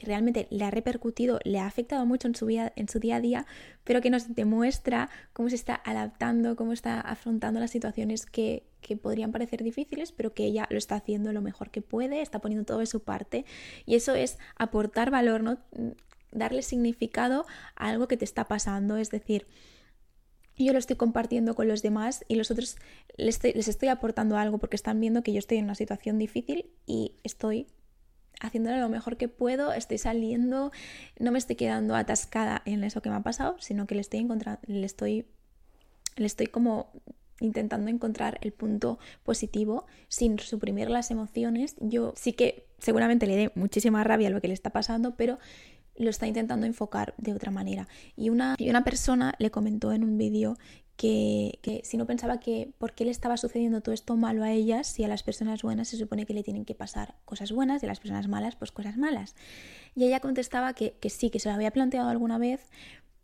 que 0.00 0.06
realmente 0.06 0.46
le 0.48 0.64
ha 0.64 0.70
repercutido, 0.70 1.40
le 1.44 1.58
ha 1.58 1.66
afectado 1.66 2.06
mucho 2.06 2.26
en 2.26 2.34
su 2.34 2.46
vida, 2.46 2.72
en 2.74 2.88
su 2.88 2.98
día 2.98 3.16
a 3.16 3.20
día, 3.20 3.46
pero 3.84 4.00
que 4.00 4.08
nos 4.08 4.34
demuestra 4.34 5.10
cómo 5.34 5.50
se 5.50 5.56
está 5.56 5.78
adaptando, 5.84 6.56
cómo 6.56 6.72
está 6.72 7.02
afrontando 7.02 7.60
las 7.60 7.70
situaciones 7.70 8.24
que, 8.24 8.64
que 8.80 8.96
podrían 8.96 9.30
parecer 9.30 9.62
difíciles, 9.62 10.12
pero 10.12 10.32
que 10.32 10.44
ella 10.44 10.66
lo 10.70 10.78
está 10.78 10.94
haciendo 10.94 11.34
lo 11.34 11.42
mejor 11.42 11.70
que 11.70 11.82
puede, 11.82 12.22
está 12.22 12.38
poniendo 12.38 12.64
todo 12.64 12.78
de 12.78 12.86
su 12.86 13.00
parte. 13.00 13.44
Y 13.84 13.94
eso 13.94 14.14
es 14.14 14.38
aportar 14.56 15.10
valor, 15.10 15.42
¿no? 15.42 15.58
Darle 16.32 16.62
significado 16.62 17.44
a 17.76 17.90
algo 17.90 18.08
que 18.08 18.16
te 18.16 18.24
está 18.24 18.46
pasando, 18.48 18.96
es 18.96 19.10
decir, 19.10 19.46
yo 20.56 20.72
lo 20.72 20.78
estoy 20.78 20.96
compartiendo 20.96 21.54
con 21.54 21.68
los 21.68 21.82
demás 21.82 22.24
y 22.26 22.36
los 22.36 22.50
otros 22.50 22.76
les 23.18 23.36
estoy, 23.36 23.52
les 23.52 23.68
estoy 23.68 23.88
aportando 23.88 24.38
algo 24.38 24.56
porque 24.56 24.76
están 24.76 24.98
viendo 24.98 25.22
que 25.22 25.34
yo 25.34 25.38
estoy 25.38 25.58
en 25.58 25.64
una 25.64 25.74
situación 25.74 26.18
difícil 26.18 26.70
y 26.86 27.16
estoy 27.22 27.66
haciéndolo 28.40 28.78
lo 28.78 28.88
mejor 28.88 29.16
que 29.16 29.28
puedo, 29.28 29.72
estoy 29.72 29.98
saliendo, 29.98 30.72
no 31.18 31.32
me 31.32 31.38
estoy 31.38 31.56
quedando 31.56 31.94
atascada 31.94 32.62
en 32.64 32.82
eso 32.84 33.02
que 33.02 33.10
me 33.10 33.16
ha 33.16 33.22
pasado, 33.22 33.56
sino 33.60 33.86
que 33.86 33.94
le 33.94 34.00
estoy 34.00 34.20
encontrando, 34.20 34.60
le 34.66 34.84
estoy, 34.84 35.26
le 36.16 36.26
estoy 36.26 36.46
como 36.46 36.90
intentando 37.40 37.90
encontrar 37.90 38.38
el 38.42 38.52
punto 38.52 38.98
positivo 39.24 39.86
sin 40.08 40.38
suprimir 40.38 40.90
las 40.90 41.10
emociones. 41.10 41.76
Yo 41.80 42.12
sí 42.16 42.32
que 42.32 42.66
seguramente 42.78 43.26
le 43.26 43.36
dé 43.36 43.52
muchísima 43.54 44.04
rabia 44.04 44.28
a 44.28 44.30
lo 44.30 44.40
que 44.40 44.48
le 44.48 44.54
está 44.54 44.70
pasando, 44.70 45.16
pero 45.16 45.38
lo 45.96 46.10
está 46.10 46.26
intentando 46.26 46.66
enfocar 46.66 47.14
de 47.18 47.34
otra 47.34 47.50
manera. 47.50 47.88
Y 48.16 48.30
una, 48.30 48.54
y 48.58 48.70
una 48.70 48.84
persona 48.84 49.34
le 49.38 49.50
comentó 49.50 49.92
en 49.92 50.04
un 50.04 50.16
vídeo 50.18 50.56
que, 51.00 51.80
si 51.82 51.96
no 51.96 52.06
pensaba 52.06 52.40
que 52.40 52.72
por 52.76 52.92
qué 52.92 53.06
le 53.06 53.10
estaba 53.10 53.38
sucediendo 53.38 53.80
todo 53.80 53.94
esto 53.94 54.16
malo 54.18 54.44
a 54.44 54.52
ellas, 54.52 54.86
si 54.86 55.02
a 55.02 55.08
las 55.08 55.22
personas 55.22 55.62
buenas 55.62 55.88
se 55.88 55.96
supone 55.96 56.26
que 56.26 56.34
le 56.34 56.42
tienen 56.42 56.66
que 56.66 56.74
pasar 56.74 57.14
cosas 57.24 57.52
buenas 57.52 57.82
y 57.82 57.86
a 57.86 57.88
las 57.88 58.00
personas 58.00 58.28
malas 58.28 58.54
pues 58.56 58.70
cosas 58.70 58.98
malas. 58.98 59.34
Y 59.94 60.04
ella 60.04 60.20
contestaba 60.20 60.74
que, 60.74 60.92
que 61.00 61.08
sí, 61.08 61.30
que 61.30 61.40
se 61.40 61.48
lo 61.48 61.54
había 61.54 61.70
planteado 61.70 62.10
alguna 62.10 62.36
vez, 62.36 62.68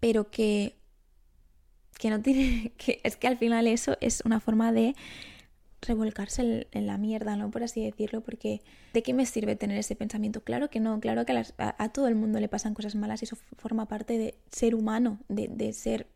pero 0.01 0.31
que, 0.31 0.77
que 1.99 2.09
no 2.09 2.23
tiene, 2.23 2.73
que 2.79 3.01
es 3.05 3.17
que 3.17 3.27
al 3.27 3.37
final 3.37 3.67
eso 3.67 3.99
es 4.01 4.23
una 4.25 4.41
forma 4.41 4.73
de 4.73 4.95
revolcarse 5.83 6.67
en 6.73 6.87
la 6.87 6.97
mierda, 6.97 7.37
¿no? 7.37 7.51
Por 7.51 7.63
así 7.63 7.85
decirlo, 7.85 8.23
porque 8.23 8.63
¿de 8.95 9.03
qué 9.03 9.13
me 9.13 9.27
sirve 9.27 9.55
tener 9.55 9.77
ese 9.77 9.97
pensamiento? 9.97 10.43
Claro 10.43 10.71
que 10.71 10.81
no, 10.81 10.99
claro 10.99 11.27
que 11.27 11.45
a, 11.59 11.89
todo 11.91 12.09
el 12.09 12.15
mundo 12.15 12.41
le 12.41 12.49
pasan 12.49 12.73
cosas 12.73 12.95
malas 12.95 13.21
y 13.21 13.27
eso 13.27 13.37
forma 13.59 13.87
parte 13.87 14.17
de 14.17 14.35
ser 14.51 14.75
humano, 14.75 15.21
de, 15.29 15.73
ser 15.75 16.07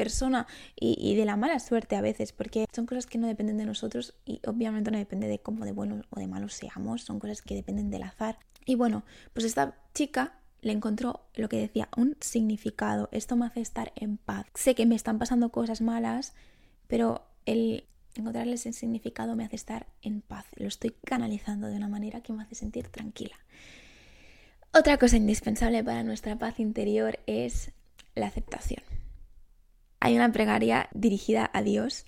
persona 0.00 0.46
y, 0.74 1.14
de 1.14 1.24
la 1.26 1.36
mala 1.36 1.58
suerte 1.58 1.96
a 1.96 2.00
veces, 2.00 2.32
porque 2.32 2.64
son 2.72 2.86
cosas 2.86 3.06
que 3.06 3.18
no 3.18 3.26
dependen 3.26 3.58
de 3.58 3.66
nosotros 3.66 4.14
y 4.24 4.40
obviamente 4.46 4.90
no 4.90 4.96
depende 4.96 5.28
de 5.28 5.40
cómo 5.40 5.66
de 5.66 5.72
buenos 5.72 6.06
o 6.08 6.18
de 6.18 6.26
malos 6.26 6.54
seamos, 6.54 7.02
son 7.02 7.18
cosas 7.18 7.42
que 7.42 7.54
dependen 7.54 7.90
del 7.90 8.04
azar. 8.04 8.38
Y 8.64 8.76
bueno, 8.76 9.04
pues 9.34 9.44
esta 9.44 9.76
chica 9.92 10.38
le 10.62 10.72
encontró 10.72 11.26
lo 11.34 11.48
que 11.48 11.58
decía, 11.58 11.88
un 11.96 12.16
significado. 12.20 13.08
Esto 13.12 13.36
me 13.36 13.46
hace 13.46 13.60
estar 13.60 13.92
en 13.96 14.16
paz. 14.16 14.46
Sé 14.54 14.74
que 14.74 14.86
me 14.86 14.94
están 14.94 15.18
pasando 15.18 15.50
cosas 15.50 15.80
malas, 15.82 16.32
pero 16.86 17.26
el 17.44 17.84
Encontrarles 18.16 18.66
ese 18.66 18.72
significado 18.72 19.36
me 19.36 19.44
hace 19.44 19.56
estar 19.56 19.86
en 20.02 20.20
paz. 20.20 20.46
Lo 20.56 20.66
estoy 20.66 20.94
canalizando 21.04 21.68
de 21.68 21.76
una 21.76 21.88
manera 21.88 22.22
que 22.22 22.32
me 22.32 22.42
hace 22.42 22.56
sentir 22.56 22.88
tranquila. 22.88 23.36
Otra 24.72 24.98
cosa 24.98 25.16
indispensable 25.16 25.84
para 25.84 26.02
nuestra 26.02 26.36
paz 26.36 26.58
interior 26.58 27.20
es 27.26 27.70
la 28.14 28.26
aceptación. 28.26 28.82
Hay 30.00 30.16
una 30.16 30.32
plegaria 30.32 30.88
dirigida 30.92 31.50
a 31.52 31.62
Dios 31.62 32.06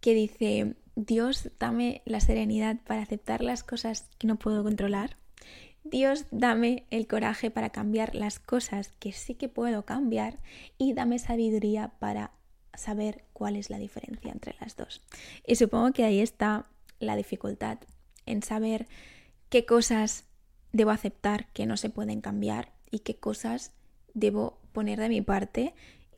que 0.00 0.14
dice, 0.14 0.74
Dios, 0.96 1.50
dame 1.58 2.02
la 2.06 2.20
serenidad 2.20 2.78
para 2.86 3.02
aceptar 3.02 3.42
las 3.42 3.62
cosas 3.62 4.08
que 4.18 4.26
no 4.26 4.36
puedo 4.36 4.64
controlar. 4.64 5.16
Dios, 5.84 6.24
dame 6.30 6.86
el 6.90 7.06
coraje 7.06 7.50
para 7.50 7.70
cambiar 7.70 8.14
las 8.14 8.38
cosas 8.38 8.92
que 8.98 9.12
sí 9.12 9.34
que 9.34 9.48
puedo 9.48 9.84
cambiar 9.84 10.38
y 10.76 10.94
dame 10.94 11.18
sabiduría 11.18 11.92
para 11.98 12.32
saber 12.74 13.24
cuál 13.32 13.56
es 13.56 13.70
la 13.70 13.78
diferencia 13.78 14.32
entre 14.32 14.54
las 14.60 14.76
dos. 14.76 15.02
Y 15.46 15.56
supongo 15.56 15.92
que 15.92 16.04
ahí 16.04 16.20
está 16.20 16.66
la 16.98 17.16
dificultad 17.16 17.78
en 18.26 18.42
saber 18.42 18.86
qué 19.48 19.66
cosas 19.66 20.24
debo 20.72 20.90
aceptar 20.90 21.46
que 21.52 21.66
no 21.66 21.76
se 21.76 21.90
pueden 21.90 22.20
cambiar 22.20 22.72
y 22.90 23.00
qué 23.00 23.16
cosas 23.16 23.72
debo 24.14 24.58
poner 24.72 24.98
de 24.98 25.08
mi 25.08 25.22
parte, 25.22 25.74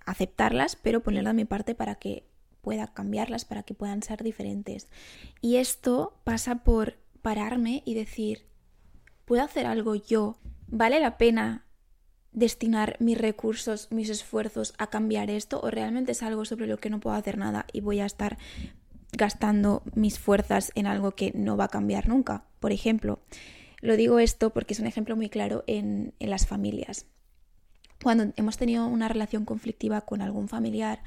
aceptarlas, 0.07 0.77
pero 0.77 1.03
poner 1.03 1.25
de 1.25 1.33
mi 1.33 1.45
parte 1.45 1.75
para 1.75 1.97
que 1.97 2.25
pueda 2.61 2.89
cambiarlas, 2.89 3.45
para 3.45 3.63
que 3.63 3.75
puedan 3.75 4.03
ser 4.03 4.23
diferentes. 4.23 4.89
Y 5.41 5.57
esto 5.57 6.21
pasa 6.25 6.57
por 6.57 6.97
pararme 7.23 7.83
y 7.85 7.95
decir, 7.95 8.47
¿puedo 9.25 9.43
hacer 9.43 9.67
algo 9.67 9.95
yo? 9.95 10.39
¿Vale 10.67 11.01
la 11.01 11.19
pena 11.19 11.65
destinar 12.33 12.97
mis 13.01 13.19
recursos, 13.19 13.89
mis 13.91 14.09
esfuerzos 14.09 14.75
a 14.79 14.89
cambiar 14.89 15.31
esto 15.31 15.61
o 15.63 15.71
realmente 15.71 16.13
es 16.13 16.23
algo 16.23 16.45
sobre 16.45 16.67
lo 16.67 16.79
que 16.79 16.91
no 16.91 17.01
puedo 17.01 17.17
hacer 17.17 17.39
nada 17.39 17.67
y 17.73 17.81
voy 17.81 18.01
a 18.01 18.07
estar 18.07 18.39
gastando 19.13 19.83
mis 19.95 20.19
fuerzas 20.19 20.71
en 20.77 20.87
algo 20.87 21.13
que 21.13 21.33
no 21.35 21.57
va 21.57 21.65
a 21.65 21.69
cambiar 21.69 22.09
nunca. 22.09 22.45
Por 22.61 22.73
ejemplo, 22.73 23.19
lo 23.81 23.97
digo 23.97 24.19
esto 24.19 24.51
porque 24.51 24.75
es 24.75 24.81
un 24.81 24.87
ejemplo 24.87 25.17
muy 25.17 25.29
claro 25.29 25.65
en, 25.67 26.15
en 26.21 26.31
las 26.31 26.47
familias. 26.47 27.07
Cuando 28.03 28.33
hemos 28.37 28.57
tenido 28.57 28.87
una 28.87 29.09
relación 29.09 29.45
conflictiva 29.45 30.03
con 30.03 30.23
algún 30.23 30.49
familiar, 30.49 31.03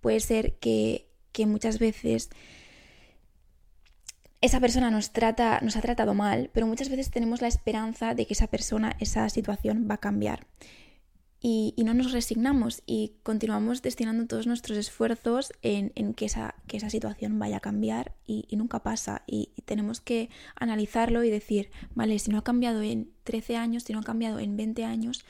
puede 0.00 0.20
ser 0.20 0.54
que, 0.58 1.08
que 1.32 1.46
muchas 1.46 1.78
veces 1.78 2.30
esa 4.40 4.60
persona 4.60 4.90
nos 4.90 5.12
trata, 5.12 5.60
nos 5.62 5.76
ha 5.76 5.82
tratado 5.82 6.14
mal, 6.14 6.50
pero 6.54 6.66
muchas 6.66 6.88
veces 6.88 7.10
tenemos 7.10 7.42
la 7.42 7.48
esperanza 7.48 8.14
de 8.14 8.26
que 8.26 8.32
esa 8.32 8.46
persona, 8.46 8.96
esa 8.98 9.28
situación 9.28 9.86
va 9.90 9.96
a 9.96 9.98
cambiar. 9.98 10.46
Y, 11.42 11.74
no 11.84 11.94
nos 11.94 12.12
resignamos 12.12 12.82
y 12.84 13.14
continuamos 13.22 13.80
destinando 13.80 14.26
todos 14.26 14.46
nuestros 14.46 14.76
esfuerzos 14.76 15.54
en, 15.62 16.12
que, 16.12 16.26
esa, 16.26 16.54
que, 16.66 16.76
esa, 16.76 16.90
situación 16.90 17.38
vaya 17.38 17.56
a 17.56 17.60
cambiar 17.60 18.14
y, 18.26 18.46
nunca 18.52 18.82
pasa. 18.82 19.22
Y, 19.26 19.50
tenemos 19.64 20.00
que 20.02 20.28
analizarlo 20.54 21.24
y 21.24 21.30
decir, 21.30 21.70
vale, 21.94 22.18
si 22.18 22.30
no 22.30 22.36
ha 22.36 22.44
cambiado 22.44 22.82
en 22.82 23.10
13 23.24 23.56
años, 23.56 23.84
si 23.84 23.94
no 23.94 24.00
ha 24.00 24.04
cambiado 24.04 24.38
en 24.38 24.56
20 24.58 24.84
años, 24.84 25.24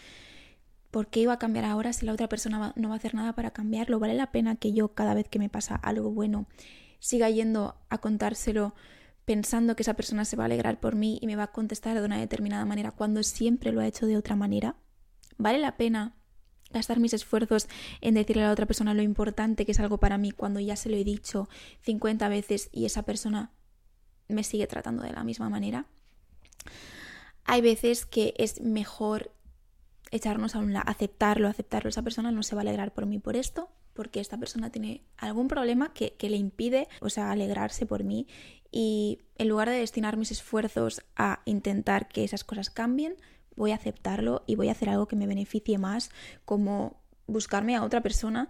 ¿por 0.90 1.08
qué 1.08 1.20
iba 1.20 1.32
a 1.32 1.38
cambiar 1.38 1.64
ahora 1.64 1.92
si 1.92 2.06
la 2.06 2.12
otra 2.12 2.28
persona 2.28 2.72
no 2.76 2.88
va 2.88 2.94
a 2.94 2.98
hacer 2.98 3.14
nada 3.14 3.34
para 3.34 3.52
cambiarlo? 3.52 3.98
¿Vale 3.98 4.14
la 4.14 4.32
pena 4.32 4.56
que 4.56 4.72
yo 4.72 4.94
cada 4.94 5.14
vez 5.14 5.28
que 5.28 5.38
me 5.38 5.48
pasa 5.48 5.76
algo 5.76 6.10
bueno 6.10 6.46
siga 6.98 7.30
yendo 7.30 7.76
a 7.88 7.98
contárselo? 7.98 8.74
pensando 9.30 9.76
que 9.76 9.84
esa 9.84 9.94
persona 9.94 10.24
se 10.24 10.34
va 10.34 10.42
a 10.42 10.46
alegrar 10.46 10.80
por 10.80 10.96
mí 10.96 11.20
y 11.22 11.26
me 11.28 11.36
va 11.36 11.44
a 11.44 11.52
contestar 11.52 11.96
de 11.96 12.04
una 12.04 12.18
determinada 12.18 12.64
manera 12.64 12.90
cuando 12.90 13.22
siempre 13.22 13.70
lo 13.70 13.80
ha 13.80 13.86
hecho 13.86 14.06
de 14.06 14.16
otra 14.16 14.34
manera? 14.34 14.74
¿Vale 15.38 15.58
la 15.58 15.76
pena 15.76 16.16
gastar 16.70 16.98
mis 16.98 17.12
esfuerzos 17.12 17.68
en 18.00 18.14
decirle 18.14 18.42
a 18.42 18.46
la 18.46 18.52
otra 18.52 18.66
persona 18.66 18.92
lo 18.92 19.02
importante 19.02 19.64
que 19.64 19.70
es 19.70 19.78
algo 19.78 19.98
para 19.98 20.18
mí 20.18 20.32
cuando 20.32 20.58
ya 20.58 20.74
se 20.74 20.88
lo 20.88 20.96
he 20.96 21.04
dicho 21.04 21.48
50 21.82 22.28
veces 22.28 22.70
y 22.72 22.86
esa 22.86 23.04
persona 23.04 23.52
me 24.26 24.42
sigue 24.42 24.66
tratando 24.66 25.04
de 25.04 25.12
la 25.12 25.22
misma 25.22 25.48
manera? 25.48 25.86
Hay 27.44 27.60
veces 27.60 28.06
que 28.06 28.34
es 28.36 28.60
mejor 28.60 29.32
echarnos 30.10 30.54
a 30.54 30.58
un 30.58 30.72
lado, 30.72 30.84
aceptarlo, 30.88 31.48
aceptarlo. 31.48 31.88
Esa 31.88 32.02
persona 32.02 32.30
no 32.32 32.42
se 32.42 32.54
va 32.54 32.60
a 32.60 32.62
alegrar 32.62 32.92
por 32.92 33.06
mí 33.06 33.18
por 33.18 33.36
esto, 33.36 33.70
porque 33.92 34.20
esta 34.20 34.38
persona 34.38 34.70
tiene 34.70 35.02
algún 35.16 35.48
problema 35.48 35.92
que, 35.92 36.14
que, 36.14 36.30
le 36.30 36.36
impide, 36.36 36.88
o 37.00 37.10
sea, 37.10 37.30
alegrarse 37.30 37.86
por 37.86 38.04
mí 38.04 38.26
y 38.72 39.18
en 39.36 39.48
lugar 39.48 39.68
de 39.68 39.78
destinar 39.78 40.16
mis 40.16 40.30
esfuerzos 40.30 41.02
a 41.16 41.40
intentar 41.44 42.08
que 42.08 42.24
esas 42.24 42.44
cosas 42.44 42.70
cambien, 42.70 43.16
voy 43.56 43.72
a 43.72 43.76
aceptarlo 43.76 44.44
y 44.46 44.54
voy 44.54 44.68
a 44.68 44.72
hacer 44.72 44.88
algo 44.88 45.08
que 45.08 45.16
me 45.16 45.26
beneficie 45.26 45.78
más, 45.78 46.10
como 46.44 47.00
buscarme 47.26 47.76
a 47.76 47.82
otra 47.82 48.00
persona, 48.00 48.48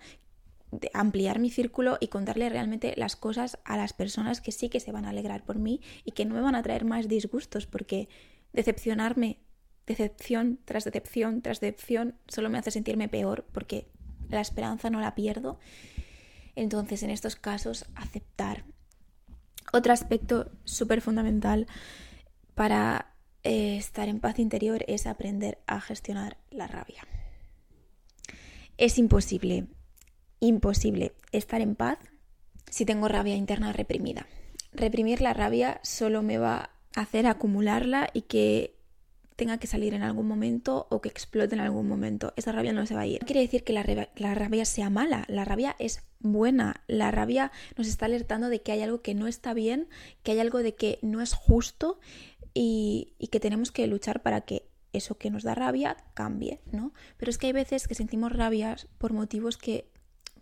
ampliar 0.95 1.39
mi 1.39 1.51
círculo 1.51 1.97
y 2.01 2.09
contarle 2.09 2.49
realmente 2.49 2.95
las 2.97 3.17
cosas 3.17 3.59
a 3.65 3.77
las 3.77 3.93
personas 3.93 4.41
que 4.41 4.53
sí 4.53 4.69
que 4.69 4.79
se 4.79 4.93
van 4.93 5.05
a 5.05 5.11
alegrar 5.11 5.45
por 5.45 5.59
mí 5.59 5.81
y 6.05 6.13
que 6.13 6.25
no 6.25 6.35
me 6.35 6.41
van 6.41 6.55
a 6.55 6.63
traer 6.63 6.85
más 6.85 7.09
disgustos, 7.09 7.67
porque 7.67 8.09
decepcionarme, 8.53 9.39
decepción 9.97 10.59
tras 10.65 10.85
decepción 10.85 11.43
tras 11.43 11.61
decepción, 11.61 12.15
solo 12.29 12.51
me 12.51 12.59
hace 12.59 12.71
sentirme 12.71 13.09
peor, 13.09 13.45
porque 13.53 13.87
la 14.29 14.41
esperanza 14.41 14.91
no 14.91 15.01
la 15.01 15.15
pierdo. 15.15 15.59
Entonces, 16.55 17.03
en 17.03 17.11
estos 17.11 17.37
casos, 17.37 17.87
aceptar 17.95 18.65
otro 19.73 19.93
aspecto 19.93 20.51
súper 20.65 21.01
fundamental 21.01 21.67
para 22.55 23.15
eh, 23.43 23.77
estar 23.77 24.09
en 24.09 24.21
paz 24.21 24.39
interior 24.39 24.85
es 24.89 25.07
aprender 25.07 25.59
a 25.67 25.81
gestionar 25.81 26.39
la 26.51 26.67
rabia. 26.67 27.07
Es 28.77 28.99
imposible, 28.99 29.67
imposible 30.41 31.13
estar 31.33 31.61
en 31.61 31.75
paz 31.77 31.99
si 32.69 32.85
tengo 32.85 33.09
rabia 33.09 33.37
interna 33.37 33.73
reprimida. 33.73 34.27
Reprimir 34.73 35.21
la 35.21 35.35
rabia 35.35 35.81
solo 35.83 36.23
me 36.23 36.39
va 36.39 36.71
a 36.97 37.01
hacer 37.01 37.27
acumularla 37.27 38.09
y 38.13 38.23
que 38.23 38.80
tenga 39.41 39.57
que 39.57 39.67
salir 39.67 39.95
en 39.95 40.03
algún 40.03 40.29
momento 40.29 40.87
o 40.91 41.01
que 41.01 41.09
explote 41.09 41.55
en 41.55 41.63
algún 41.63 41.89
momento. 41.89 42.35
Esa 42.37 42.53
rabia 42.53 42.75
no 42.75 42.85
se 42.85 42.95
va 42.95 43.01
a 43.01 43.07
ir. 43.07 43.23
No 43.23 43.27
quiere 43.27 43.41
decir 43.41 43.65
que 43.65 43.73
la, 43.73 43.83
la 44.15 44.35
rabia 44.35 44.67
sea 44.67 44.91
mala, 44.91 45.25
la 45.29 45.47
rabia 45.47 45.77
es 45.79 46.03
buena. 46.19 46.83
La 46.89 47.11
rabia 47.11 47.51
nos 47.79 47.89
está 47.89 48.05
alertando 48.05 48.51
de 48.51 48.61
que 48.61 48.73
hay 48.73 48.83
algo 48.83 49.01
que 49.01 49.15
no 49.15 49.27
está 49.27 49.55
bien, 49.55 49.89
que 50.23 50.33
hay 50.33 50.41
algo 50.41 50.59
de 50.59 50.75
que 50.75 50.99
no 51.01 51.23
es 51.23 51.33
justo 51.33 51.99
y, 52.53 53.15
y 53.19 53.29
que 53.29 53.41
tenemos 53.41 53.73
que 53.73 53.87
luchar 53.87 54.21
para 54.21 54.43
que 54.43 54.69
eso 54.93 55.17
que 55.17 55.31
nos 55.31 55.43
da 55.43 55.55
rabia 55.55 55.97
cambie, 56.13 56.61
¿no? 56.71 56.93
Pero 57.17 57.31
es 57.31 57.39
que 57.39 57.47
hay 57.47 57.55
veces 57.55 57.89
que 57.89 57.95
sentimos 57.95 58.33
rabias 58.33 58.89
por 58.99 59.15
motivos 59.15 59.57
que 59.57 59.89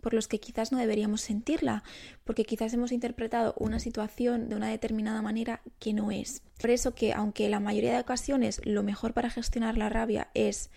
por 0.01 0.13
los 0.13 0.27
que 0.27 0.39
quizás 0.39 0.71
no 0.71 0.77
deberíamos 0.77 1.21
sentirla, 1.21 1.83
porque 2.23 2.45
quizás 2.45 2.73
hemos 2.73 2.91
interpretado 2.91 3.53
una 3.57 3.79
situación 3.79 4.49
de 4.49 4.55
una 4.55 4.69
determinada 4.69 5.21
manera 5.21 5.61
que 5.79 5.93
no 5.93 6.11
es. 6.11 6.41
Por 6.59 6.69
eso 6.69 6.93
que 6.95 7.13
aunque 7.13 7.49
la 7.49 7.59
mayoría 7.59 7.93
de 7.93 8.01
ocasiones 8.01 8.61
lo 8.65 8.83
mejor 8.83 9.13
para 9.13 9.29
gestionar 9.29 9.77
la 9.77 9.89
rabia 9.89 10.29
es 10.33 10.69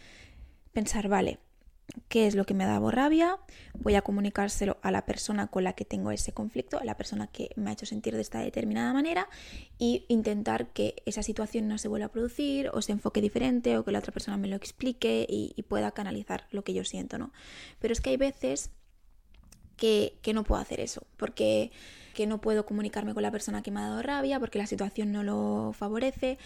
pensar, 0.72 1.08
vale, 1.08 1.38
qué 2.08 2.26
es 2.26 2.34
lo 2.34 2.44
que 2.44 2.54
me 2.54 2.64
da 2.64 2.78
rabia, 2.90 3.38
voy 3.78 3.94
a 3.94 4.02
comunicárselo 4.02 4.78
a 4.82 4.90
la 4.90 5.04
persona 5.04 5.48
con 5.48 5.64
la 5.64 5.74
que 5.74 5.84
tengo 5.84 6.10
ese 6.10 6.32
conflicto, 6.32 6.78
a 6.78 6.84
la 6.84 6.96
persona 6.96 7.26
que 7.26 7.50
me 7.56 7.70
ha 7.70 7.72
hecho 7.72 7.86
sentir 7.86 8.14
de 8.14 8.20
esta 8.20 8.40
determinada 8.40 8.92
manera 8.92 9.28
y 9.78 10.04
intentar 10.08 10.68
que 10.68 11.02
esa 11.06 11.22
situación 11.22 11.68
no 11.68 11.78
se 11.78 11.88
vuelva 11.88 12.06
a 12.06 12.12
producir 12.12 12.70
o 12.72 12.82
se 12.82 12.92
enfoque 12.92 13.20
diferente 13.20 13.76
o 13.76 13.84
que 13.84 13.92
la 13.92 13.98
otra 13.98 14.12
persona 14.12 14.36
me 14.36 14.48
lo 14.48 14.56
explique 14.56 15.26
y, 15.28 15.52
pueda 15.62 15.92
canalizar 15.92 16.48
lo 16.50 16.64
que 16.64 16.74
yo 16.74 16.84
siento, 16.84 17.18
¿no? 17.18 17.32
Pero 17.78 17.92
es 17.92 18.00
que 18.00 18.10
hay 18.10 18.16
veces 18.16 18.70
que, 19.82 20.32
no 20.32 20.44
puedo 20.44 20.60
hacer 20.60 20.78
eso, 20.78 21.02
porque 21.16 21.72
que 22.14 22.28
no 22.28 22.40
puedo 22.40 22.64
comunicarme 22.64 23.14
con 23.14 23.22
la 23.24 23.32
persona 23.32 23.62
que 23.62 23.72
me 23.72 23.80
ha 23.80 23.88
dado 23.88 24.02
rabia, 24.02 24.38
porque 24.38 24.58
la 24.58 24.66
situación 24.66 25.10
no 25.10 25.24
lo 25.24 25.72
favorece. 25.72 26.38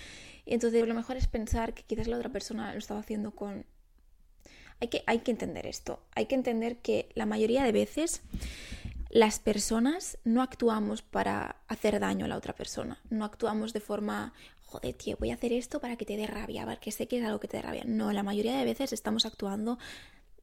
Entonces 0.46 0.86
lo 0.88 0.94
mejor 0.94 1.16
es 1.16 1.26
pensar 1.26 1.74
que 1.74 1.82
quizás 1.82 2.06
la 2.06 2.16
otra 2.16 2.30
persona 2.30 2.72
lo 2.72 2.78
estaba 2.78 3.00
haciendo 3.00 3.32
con 3.32 3.66
hay 4.80 4.88
que, 4.88 5.02
hay 5.06 5.18
que 5.18 5.30
entender 5.32 5.66
esto. 5.66 6.00
Hay 6.14 6.26
que 6.26 6.34
entender 6.34 6.78
que 6.78 7.10
la 7.14 7.26
mayoría 7.26 7.62
de 7.64 7.72
veces 7.72 8.22
las 9.10 9.38
personas 9.38 10.18
no 10.24 10.42
actuamos 10.42 11.02
para 11.02 11.56
hacer 11.68 12.00
daño 12.00 12.24
a 12.24 12.28
la 12.28 12.36
otra 12.36 12.54
persona. 12.54 13.00
No 13.10 13.24
actuamos 13.24 13.72
de 13.72 13.80
forma, 13.80 14.32
joder, 14.64 14.94
tío, 14.94 15.16
voy 15.18 15.30
a 15.30 15.34
hacer 15.34 15.52
esto 15.52 15.80
para 15.80 15.96
que 15.96 16.04
te 16.04 16.16
dé 16.16 16.26
rabia, 16.26 16.64
porque 16.66 16.90
sé 16.90 17.06
que 17.06 17.18
es 17.18 17.24
algo 17.24 17.40
que 17.40 17.48
te 17.48 17.56
dé 17.56 17.62
rabia. 17.62 17.84
No, 17.86 18.12
la 18.12 18.22
mayoría 18.22 18.56
de 18.56 18.64
veces 18.64 18.92
estamos 18.92 19.26
actuando 19.26 19.78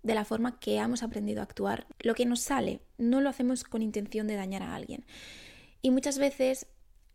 de 0.03 0.15
la 0.15 0.25
forma 0.25 0.59
que 0.59 0.77
hemos 0.77 1.01
aprendido 1.01 1.39
a 1.39 1.43
actuar. 1.43 1.87
Lo 1.99 2.13
que 2.13 2.25
nos 2.25 2.41
sale, 2.41 2.81
no 2.97 3.21
lo 3.21 3.29
hacemos 3.29 3.63
con 3.63 3.81
intención 3.81 4.27
de 4.27 4.35
dañar 4.35 4.61
a 4.61 4.75
alguien. 4.75 5.05
Y 5.81 5.91
muchas 5.91 6.19
veces 6.19 6.67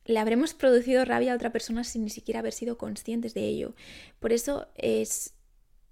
le 0.05 0.19
habremos 0.19 0.55
producido 0.55 1.05
rabia 1.05 1.33
a 1.33 1.37
otra 1.37 1.53
persona 1.53 1.85
sin 1.85 2.05
ni 2.05 2.11
siquiera 2.11 2.41
haber 2.41 2.55
sido 2.55 2.79
conscientes 2.79 3.35
de 3.35 3.47
ello. 3.47 3.75
Por 4.19 4.33
eso 4.33 4.69
es 4.75 5.35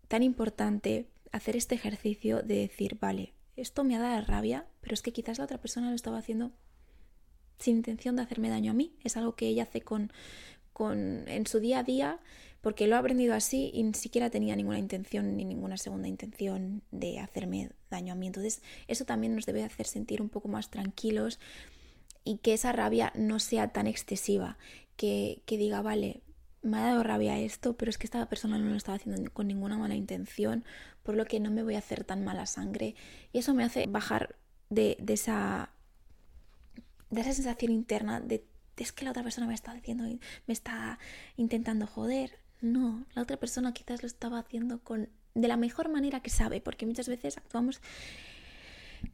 tan 0.08 0.22
importante 0.22 1.10
hacer 1.32 1.54
este 1.54 1.74
ejercicio 1.74 2.42
de 2.42 2.56
decir, 2.56 2.96
vale, 2.98 3.34
esto 3.56 3.84
me 3.84 3.94
ha 3.94 4.00
dado 4.00 4.24
rabia, 4.24 4.66
pero 4.80 4.94
es 4.94 5.02
que 5.02 5.12
quizás 5.12 5.38
la 5.38 5.44
otra 5.44 5.60
persona 5.60 5.90
lo 5.90 5.96
estaba 5.96 6.18
haciendo 6.18 6.52
sin 7.58 7.76
intención 7.76 8.16
de 8.16 8.22
hacerme 8.22 8.48
daño 8.48 8.70
a 8.70 8.74
mí. 8.74 8.96
Es 9.04 9.16
algo 9.16 9.34
que 9.36 9.48
ella 9.48 9.64
hace 9.64 9.82
con, 9.82 10.12
con, 10.72 11.28
en 11.28 11.46
su 11.46 11.60
día 11.60 11.80
a 11.80 11.82
día 11.82 12.20
porque 12.66 12.88
lo 12.88 12.96
ha 12.96 12.98
aprendido 12.98 13.32
así 13.32 13.70
y 13.72 13.84
ni 13.84 13.94
siquiera 13.94 14.28
tenía 14.28 14.56
ninguna 14.56 14.80
intención 14.80 15.36
ni 15.36 15.44
ninguna 15.44 15.76
segunda 15.76 16.08
intención 16.08 16.82
de 16.90 17.20
hacerme 17.20 17.70
daño 17.90 18.12
a 18.12 18.16
mí. 18.16 18.26
Entonces 18.26 18.60
eso 18.88 19.04
también 19.04 19.36
nos 19.36 19.46
debe 19.46 19.62
hacer 19.62 19.86
sentir 19.86 20.20
un 20.20 20.28
poco 20.28 20.48
más 20.48 20.68
tranquilos 20.68 21.38
y 22.24 22.38
que 22.38 22.54
esa 22.54 22.72
rabia 22.72 23.12
no 23.14 23.38
sea 23.38 23.68
tan 23.68 23.86
excesiva, 23.86 24.58
que, 24.96 25.42
que 25.46 25.58
diga, 25.58 25.80
vale, 25.80 26.24
me 26.60 26.78
ha 26.78 26.86
dado 26.86 27.04
rabia 27.04 27.38
esto, 27.38 27.76
pero 27.76 27.88
es 27.88 27.98
que 27.98 28.08
esta 28.08 28.28
persona 28.28 28.58
no 28.58 28.68
lo 28.68 28.74
estaba 28.74 28.96
haciendo 28.96 29.30
con 29.32 29.46
ninguna 29.46 29.78
mala 29.78 29.94
intención, 29.94 30.64
por 31.04 31.14
lo 31.14 31.24
que 31.24 31.38
no 31.38 31.52
me 31.52 31.62
voy 31.62 31.76
a 31.76 31.78
hacer 31.78 32.02
tan 32.02 32.24
mala 32.24 32.46
sangre. 32.46 32.96
Y 33.32 33.38
eso 33.38 33.54
me 33.54 33.62
hace 33.62 33.86
bajar 33.86 34.34
de, 34.70 34.96
esa, 35.06 35.70
de 37.10 37.20
esa 37.20 37.32
sensación 37.32 37.70
interna 37.70 38.18
de, 38.18 38.44
es 38.76 38.90
que 38.90 39.04
la 39.04 39.12
otra 39.12 39.22
persona 39.22 39.46
me 39.46 39.54
está 39.54 39.72
diciendo, 39.72 40.02
me 40.02 40.52
está 40.52 40.98
intentando 41.36 41.86
joder. 41.86 42.44
No, 42.60 43.04
la 43.14 43.22
otra 43.22 43.36
persona 43.36 43.72
quizás 43.72 44.02
lo 44.02 44.06
estaba 44.06 44.38
haciendo 44.38 44.80
con 44.80 45.08
de 45.34 45.48
la 45.48 45.56
mejor 45.56 45.90
manera 45.90 46.20
que 46.20 46.30
sabe, 46.30 46.60
porque 46.60 46.86
muchas 46.86 47.08
veces 47.08 47.36
actuamos 47.36 47.80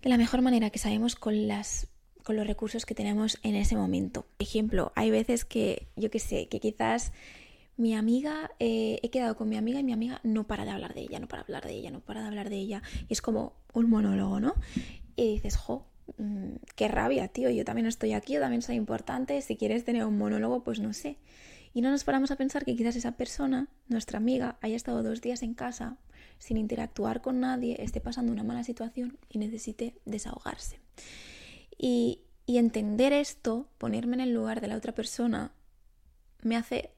de 0.00 0.08
la 0.08 0.16
mejor 0.16 0.40
manera 0.40 0.70
que 0.70 0.78
sabemos 0.78 1.16
con 1.16 1.48
las 1.48 1.88
con 2.22 2.36
los 2.36 2.46
recursos 2.46 2.86
que 2.86 2.94
tenemos 2.94 3.38
en 3.42 3.56
ese 3.56 3.76
momento. 3.76 4.22
Por 4.36 4.46
ejemplo, 4.46 4.92
hay 4.94 5.10
veces 5.10 5.44
que, 5.44 5.88
yo 5.96 6.10
qué 6.10 6.20
sé, 6.20 6.46
que 6.48 6.60
quizás 6.60 7.12
mi 7.76 7.94
amiga, 7.94 8.52
eh, 8.60 9.00
he 9.02 9.10
quedado 9.10 9.36
con 9.36 9.48
mi 9.48 9.56
amiga 9.56 9.80
y 9.80 9.82
mi 9.82 9.92
amiga 9.92 10.20
no 10.22 10.46
para 10.46 10.64
de 10.64 10.70
hablar 10.70 10.94
de 10.94 11.00
ella, 11.00 11.18
no 11.18 11.26
para 11.26 11.42
de 11.42 11.46
hablar 11.46 11.66
de 11.66 11.72
ella, 11.72 11.90
no 11.90 12.00
para 12.00 12.20
de 12.20 12.28
hablar 12.28 12.48
de 12.48 12.56
ella. 12.56 12.82
Y 13.08 13.12
es 13.12 13.22
como 13.22 13.54
un 13.72 13.90
monólogo, 13.90 14.38
¿no? 14.38 14.54
Y 15.16 15.32
dices, 15.32 15.56
jo, 15.56 15.86
mm, 16.18 16.54
qué 16.76 16.88
rabia, 16.88 17.28
tío, 17.28 17.50
yo 17.50 17.64
también 17.64 17.86
estoy 17.86 18.12
aquí, 18.12 18.34
yo 18.34 18.40
también 18.40 18.62
soy 18.62 18.76
importante, 18.76 19.40
si 19.42 19.56
quieres 19.56 19.84
tener 19.84 20.04
un 20.04 20.16
monólogo, 20.16 20.62
pues 20.62 20.78
no 20.78 20.92
sé. 20.92 21.18
Y 21.74 21.80
no 21.80 21.90
nos 21.90 22.04
paramos 22.04 22.30
a 22.30 22.36
pensar 22.36 22.64
que 22.64 22.76
quizás 22.76 22.96
esa 22.96 23.12
persona, 23.12 23.68
nuestra 23.88 24.18
amiga, 24.18 24.58
haya 24.60 24.76
estado 24.76 25.02
dos 25.02 25.22
días 25.22 25.42
en 25.42 25.54
casa 25.54 25.96
sin 26.38 26.56
interactuar 26.56 27.22
con 27.22 27.40
nadie, 27.40 27.76
esté 27.82 28.00
pasando 28.00 28.32
una 28.32 28.42
mala 28.42 28.64
situación 28.64 29.18
y 29.28 29.38
necesite 29.38 29.94
desahogarse. 30.04 30.80
Y, 31.78 32.20
entender 32.46 33.14
esto, 33.14 33.66
ponerme 33.78 34.14
en 34.16 34.20
el 34.20 34.34
lugar 34.34 34.60
de 34.60 34.66
la 34.66 34.76
otra 34.76 34.92
persona, 34.92 35.52
me 36.42 36.56
hace 36.56 36.90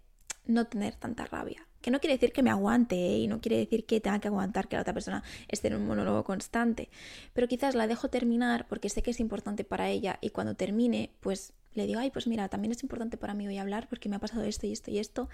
no 0.47 0.67
tener 0.67 0.97
tanta 0.97 1.27
rabia. 1.27 1.69
Que 1.81 1.93
no 1.93 2.01
quiere 2.01 2.15
decir 2.15 2.33
que 2.33 2.43
me 2.43 2.51
aguante 2.51 2.97
¿eh? 2.97 3.19
y 3.19 3.29
no 3.29 3.41
quiere 3.41 3.59
decir 3.59 3.87
que 3.87 4.01
tenga 4.01 4.19
que 4.19 4.29
aguantar 4.29 4.67
que 4.67 4.77
la 4.77 4.83
otra 4.83 4.95
persona 4.95 5.23
esté 5.47 5.69
en 5.69 5.77
un 5.77 5.87
monólogo 5.87 6.25
constante. 6.25 6.89
Pero 7.35 7.47
quizás 7.47 7.75
la 7.75 7.87
dejo 7.87 8.09
terminar 8.09 8.67
porque 8.67 8.89
sé 8.89 9.03
que 9.03 9.13
es 9.13 9.21
importante 9.21 9.63
para 9.63 9.91
ella 9.91 10.19
y 10.21 10.31
cuando 10.31 10.55
termine, 10.55 11.11
pues 11.21 11.53
le 11.75 11.87
digo, 11.87 12.01
ay, 12.01 12.11
pues 12.11 12.27
mira, 12.27 12.49
también 12.49 12.73
es 12.73 12.83
importante 12.83 13.17
para 13.17 13.35
mí 13.35 13.47
hoy 13.47 13.59
hablar 13.59 13.89
porque 13.89 14.09
me 14.09 14.17
ha 14.17 14.21
pasado 14.21 14.45
esto 14.45 14.67
y 14.67 14.73
esto 14.73 14.91
y 14.91 14.99
esto. 14.99 15.29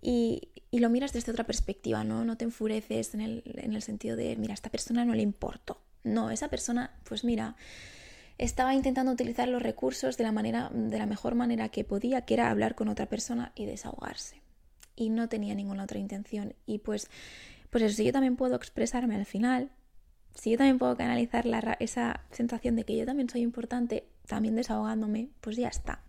Y, 0.00 0.48
y 0.70 0.80
lo 0.80 0.90
miras 0.90 1.12
desde 1.12 1.32
otra 1.32 1.44
perspectiva, 1.44 2.04
¿no? 2.04 2.24
No 2.24 2.36
te 2.36 2.44
enfureces 2.44 3.14
en 3.14 3.20
el, 3.20 3.42
en 3.46 3.74
el 3.74 3.82
sentido 3.82 4.16
de, 4.16 4.36
mira, 4.36 4.52
a 4.52 4.54
esta 4.54 4.70
persona 4.70 5.04
no 5.04 5.14
le 5.14 5.22
importo. 5.22 5.80
No, 6.02 6.30
esa 6.30 6.48
persona, 6.48 6.90
pues 7.04 7.24
mira, 7.24 7.56
estaba 8.38 8.74
intentando 8.74 9.12
utilizar 9.12 9.48
los 9.48 9.62
recursos 9.62 10.16
de 10.16 10.24
la, 10.24 10.32
manera, 10.32 10.70
de 10.72 10.98
la 10.98 11.06
mejor 11.06 11.34
manera 11.34 11.68
que 11.68 11.84
podía, 11.84 12.22
que 12.22 12.34
era 12.34 12.50
hablar 12.50 12.74
con 12.74 12.88
otra 12.88 13.06
persona 13.06 13.52
y 13.54 13.64
desahogarse. 13.64 14.42
Y 14.96 15.10
no 15.10 15.28
tenía 15.28 15.54
ninguna 15.54 15.84
otra 15.84 15.98
intención. 15.98 16.54
Y 16.66 16.78
pues, 16.78 17.08
pues 17.70 17.84
eso, 17.84 17.96
si 17.96 18.04
yo 18.04 18.12
también 18.12 18.36
puedo 18.36 18.56
expresarme 18.56 19.16
al 19.16 19.26
final, 19.26 19.70
si 20.34 20.50
yo 20.50 20.58
también 20.58 20.78
puedo 20.78 20.96
canalizar 20.96 21.46
esa 21.78 22.20
sensación 22.32 22.76
de 22.76 22.84
que 22.84 22.96
yo 22.96 23.06
también 23.06 23.28
soy 23.28 23.42
importante, 23.42 24.08
también 24.26 24.56
desahogándome, 24.56 25.30
pues 25.40 25.56
ya 25.56 25.68
está. 25.68 26.02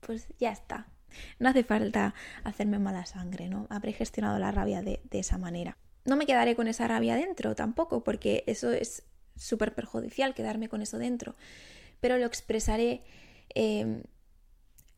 Pues 0.00 0.28
ya 0.38 0.52
está. 0.52 0.88
No 1.38 1.48
hace 1.48 1.64
falta 1.64 2.14
hacerme 2.44 2.78
mala 2.78 3.06
sangre, 3.06 3.48
¿no? 3.48 3.66
Habré 3.70 3.92
gestionado 3.92 4.38
la 4.38 4.50
rabia 4.50 4.82
de, 4.82 5.00
de 5.04 5.18
esa 5.18 5.38
manera. 5.38 5.78
No 6.04 6.16
me 6.16 6.26
quedaré 6.26 6.54
con 6.54 6.68
esa 6.68 6.86
rabia 6.86 7.16
dentro 7.16 7.54
tampoco, 7.54 8.04
porque 8.04 8.44
eso 8.46 8.70
es 8.72 9.04
súper 9.36 9.74
perjudicial 9.74 10.34
quedarme 10.34 10.68
con 10.68 10.82
eso 10.82 10.98
dentro, 10.98 11.34
pero 12.00 12.18
lo 12.18 12.26
expresaré 12.26 13.02
em, 13.54 14.02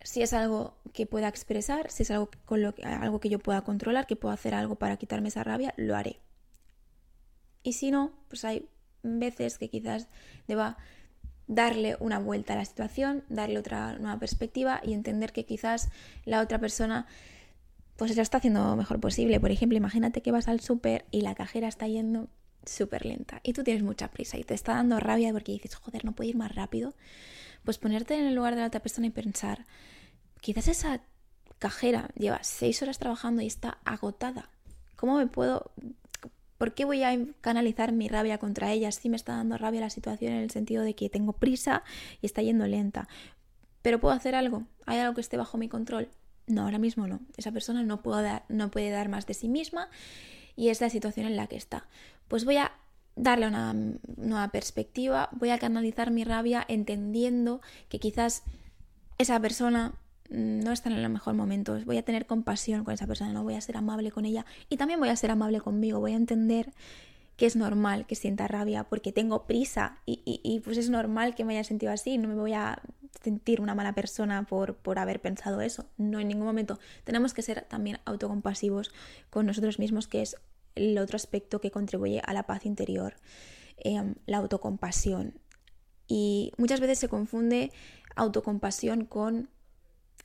si 0.02 0.22
es 0.22 0.32
algo 0.32 0.78
que 0.92 1.06
pueda 1.06 1.28
expresar, 1.28 1.90
si 1.90 2.02
es 2.04 2.10
algo, 2.10 2.30
con 2.44 2.62
lo, 2.62 2.74
algo 2.82 3.20
que 3.20 3.28
yo 3.28 3.38
pueda 3.38 3.62
controlar, 3.62 4.06
que 4.06 4.16
pueda 4.16 4.34
hacer 4.34 4.54
algo 4.54 4.76
para 4.76 4.96
quitarme 4.96 5.28
esa 5.28 5.44
rabia, 5.44 5.74
lo 5.76 5.96
haré. 5.96 6.20
Y 7.62 7.74
si 7.74 7.90
no, 7.90 8.12
pues 8.28 8.44
hay 8.44 8.68
veces 9.02 9.58
que 9.58 9.68
quizás 9.68 10.08
deba 10.46 10.78
darle 11.48 11.96
una 11.98 12.18
vuelta 12.18 12.52
a 12.52 12.56
la 12.56 12.64
situación, 12.64 13.24
darle 13.28 13.58
otra 13.58 13.98
nueva 13.98 14.18
perspectiva 14.18 14.80
y 14.84 14.92
entender 14.92 15.32
que 15.32 15.44
quizás 15.44 15.88
la 16.24 16.40
otra 16.40 16.58
persona 16.58 17.06
pues 17.96 18.14
lo 18.14 18.22
está 18.22 18.38
haciendo 18.38 18.64
lo 18.64 18.76
mejor 18.76 19.00
posible. 19.00 19.40
Por 19.40 19.50
ejemplo, 19.50 19.76
imagínate 19.76 20.22
que 20.22 20.30
vas 20.30 20.46
al 20.46 20.61
súper 20.61 21.06
y 21.11 21.22
la 21.22 21.34
cajera 21.34 21.66
está 21.66 21.88
yendo 21.88 22.28
súper 22.64 23.06
lenta 23.06 23.40
y 23.42 23.54
tú 23.54 23.64
tienes 23.64 23.82
mucha 23.82 24.08
prisa 24.11 24.37
y 24.37 24.44
te 24.44 24.54
está 24.54 24.74
dando 24.74 25.00
rabia 25.00 25.32
porque 25.32 25.52
dices, 25.52 25.74
joder, 25.74 26.04
no 26.04 26.12
puedo 26.12 26.30
ir 26.30 26.37
más 26.37 26.54
rápido, 26.54 26.94
pues 27.64 27.78
ponerte 27.78 28.14
en 28.14 28.26
el 28.26 28.34
lugar 28.34 28.54
de 28.54 28.61
la 28.61 28.68
otra 28.68 28.80
persona 28.80 29.08
y 29.08 29.11
pensar, 29.11 29.66
quizás 30.40 30.68
esa 30.68 31.00
cajera 31.58 32.11
lleva 32.14 32.38
seis 32.42 32.80
horas 32.82 32.98
trabajando 32.98 33.42
y 33.42 33.46
está 33.46 33.78
agotada. 33.84 34.50
¿Cómo 34.96 35.16
me 35.16 35.26
puedo... 35.26 35.72
¿Por 36.58 36.74
qué 36.74 36.84
voy 36.84 37.04
a 37.04 37.16
canalizar 37.40 37.92
mi 37.92 38.08
rabia 38.08 38.38
contra 38.38 38.72
ella 38.72 38.90
si 38.90 39.08
me 39.08 39.16
está 39.16 39.36
dando 39.36 39.56
rabia 39.56 39.80
la 39.80 39.90
situación 39.90 40.32
en 40.32 40.42
el 40.42 40.50
sentido 40.50 40.82
de 40.82 40.94
que 40.94 41.08
tengo 41.08 41.32
prisa 41.32 41.84
y 42.20 42.26
está 42.26 42.42
yendo 42.42 42.66
lenta? 42.66 43.08
Pero 43.80 44.00
puedo 44.00 44.12
hacer 44.12 44.34
algo. 44.34 44.64
¿Hay 44.84 44.98
algo 44.98 45.14
que 45.14 45.20
esté 45.20 45.36
bajo 45.36 45.56
mi 45.56 45.68
control? 45.68 46.08
No, 46.48 46.62
ahora 46.62 46.78
mismo 46.78 47.06
no. 47.06 47.20
Esa 47.36 47.52
persona 47.52 47.82
no, 47.82 48.02
no 48.48 48.70
puede 48.70 48.90
dar 48.90 49.08
más 49.08 49.26
de 49.26 49.34
sí 49.34 49.48
misma 49.48 49.88
y 50.56 50.70
es 50.70 50.80
la 50.80 50.90
situación 50.90 51.26
en 51.26 51.36
la 51.36 51.46
que 51.46 51.56
está. 51.56 51.86
Pues 52.26 52.44
voy 52.44 52.56
a 52.56 52.72
darle 53.14 53.46
una 53.46 53.74
nueva 54.16 54.48
perspectiva, 54.48 55.28
voy 55.32 55.50
a 55.50 55.58
canalizar 55.58 56.10
mi 56.10 56.24
rabia 56.24 56.64
entendiendo 56.68 57.60
que 57.88 58.00
quizás 58.00 58.42
esa 59.18 59.40
persona 59.40 59.94
no 60.28 60.72
está 60.72 60.90
en 60.90 60.96
el 60.96 61.08
mejor 61.08 61.34
momento, 61.34 61.78
voy 61.84 61.98
a 61.98 62.02
tener 62.02 62.26
compasión 62.26 62.84
con 62.84 62.94
esa 62.94 63.06
persona, 63.06 63.32
no 63.32 63.42
voy 63.42 63.54
a 63.54 63.60
ser 63.60 63.76
amable 63.76 64.10
con 64.10 64.24
ella. 64.24 64.44
Y 64.68 64.76
también 64.76 65.00
voy 65.00 65.08
a 65.08 65.16
ser 65.16 65.30
amable 65.30 65.60
conmigo, 65.60 66.00
voy 66.00 66.12
a 66.12 66.16
entender 66.16 66.72
que 67.36 67.46
es 67.46 67.54
normal 67.54 68.04
que 68.04 68.16
sienta 68.16 68.48
rabia 68.48 68.84
porque 68.84 69.12
tengo 69.12 69.46
prisa 69.46 69.98
y, 70.04 70.60
pues 70.64 70.76
es 70.76 70.90
normal 70.90 71.36
que 71.36 71.44
me 71.44 71.54
haya 71.54 71.62
sentido 71.62 71.92
así, 71.92 72.18
no 72.18 72.28
me 72.28 72.34
voy 72.34 72.52
a 72.52 72.82
sentir 73.22 73.60
una 73.60 73.76
mala 73.76 73.94
persona 73.94 74.44
por, 74.44 74.74
por 74.74 74.98
haber 74.98 75.20
pensado 75.20 75.60
eso, 75.60 75.86
no 75.96 76.18
en 76.18 76.26
ningún 76.26 76.46
momento. 76.46 76.80
Tenemos 77.04 77.34
que 77.34 77.42
ser 77.42 77.62
también 77.62 78.00
autocompasivos 78.04 78.92
con 79.30 79.46
nosotros 79.46 79.78
mismos, 79.78 80.08
que 80.08 80.22
es 80.22 80.36
el 80.74 80.98
otro 80.98 81.14
aspecto 81.14 81.60
que 81.60 81.70
contribuye 81.70 82.20
a 82.24 82.32
la 82.32 82.42
paz 82.42 82.66
interior, 82.66 83.14
em, 83.76 84.16
la 84.26 84.38
autocompasión. 84.38 85.34
Y 86.08 86.52
muchas 86.56 86.80
veces 86.80 86.98
se 86.98 87.08
confunde 87.08 87.70
autocompasión 88.16 89.04
con 89.04 89.48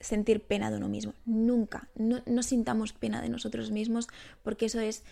sentir 0.04 0.44
pena 0.46 0.70
de 0.70 0.78
uno 0.78 0.90
mismo. 0.90 1.14
Nunca, 1.26 1.90
no, 1.96 2.44
sintamos 2.44 2.94
pena 2.94 3.22
de 3.22 3.30
nosotros 3.30 3.72
mismos 3.72 4.08
porque 4.44 4.66
eso 4.66 4.80
es 4.80 5.04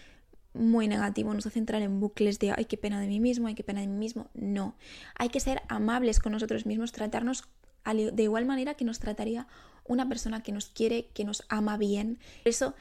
muy 0.54 0.88
negativo, 0.88 1.34
nos 1.34 1.45
hace 1.45 1.60
entrar 1.60 1.82
en 1.82 1.99
bucles 2.01 2.38
de 2.39 2.51
ay, 2.51 2.65
qué 2.65 2.77
pena 2.77 2.99
de 2.99 3.08
mí 3.08 3.21
mismo, 3.21 3.47
ay, 3.47 3.56
qué 3.56 3.63
pena 3.63 3.82
de 3.82 3.88
mí 3.88 3.97
mismo. 3.97 4.30
No, 4.34 4.75
hay 5.15 5.30
que 5.30 5.39
ser 5.39 5.62
amables 5.69 6.19
con 6.19 6.34
nosotros 6.34 6.65
mismos, 6.65 6.91
tratarnos 6.91 7.47
de 7.86 8.23
igual 8.23 8.45
manera 8.45 8.75
que 8.75 8.86
nos 8.86 8.99
trataría 8.99 9.47
una 9.86 10.08
persona 10.08 10.43
que 10.43 10.51
nos 10.51 10.67
quiere, 10.67 11.08
que 11.13 11.23
nos 11.23 11.43
ama 11.49 11.77
bien. 11.77 12.19
Por 12.43 12.49
eso, 12.49 12.75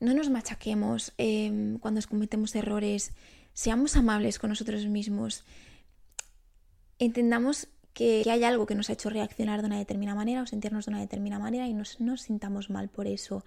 no 0.00 0.14
nos 0.14 0.30
machaquemos 0.30 1.12
em, 1.18 1.78
cuando 1.78 2.00
cometemos 2.08 2.54
errores, 2.54 3.12
seamos 3.52 3.96
amables 3.96 4.38
con 4.38 4.50
nosotros 4.50 4.86
mismos, 4.86 5.44
entendamos 6.98 7.68
que, 7.98 8.22
hay 8.30 8.44
algo 8.44 8.64
que 8.64 8.76
nos 8.76 8.90
ha 8.90 8.92
hecho 8.92 9.10
reaccionar 9.10 9.60
de 9.60 9.66
una 9.66 9.76
determinada 9.76 10.14
manera 10.14 10.42
o 10.42 10.46
sentirnos 10.46 10.86
de 10.86 10.90
una 10.90 11.00
determinada 11.00 11.42
manera 11.42 11.66
y 11.66 11.74
nos, 11.74 12.00
nos 12.00 12.22
sintamos 12.22 12.70
mal 12.70 12.88
por 12.88 13.08
eso. 13.08 13.44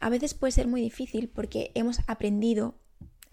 A 0.00 0.10
veces 0.10 0.34
puede 0.34 0.50
ser 0.50 0.66
muy 0.66 0.80
difícil 0.80 1.28
porque 1.28 1.70
hemos 1.76 2.00
aprendido 2.08 2.74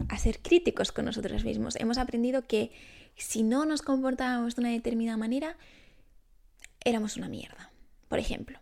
a 0.08 0.16
ser 0.16 0.38
críticos 0.38 0.92
con 0.92 1.06
nosotros 1.06 1.42
mismos. 1.44 1.74
Hemos 1.74 1.98
aprendido 1.98 2.46
que 2.46 2.70
si 3.16 3.42
no 3.42 3.66
nos 3.66 3.82
comportábamos 3.82 4.54
de 4.54 4.60
una 4.60 4.70
determinada 4.70 5.16
manera, 5.16 5.56
éramos 6.84 7.16
una 7.16 7.28
mierda. 7.28 7.72
Por 8.06 8.20
ejemplo, 8.20 8.60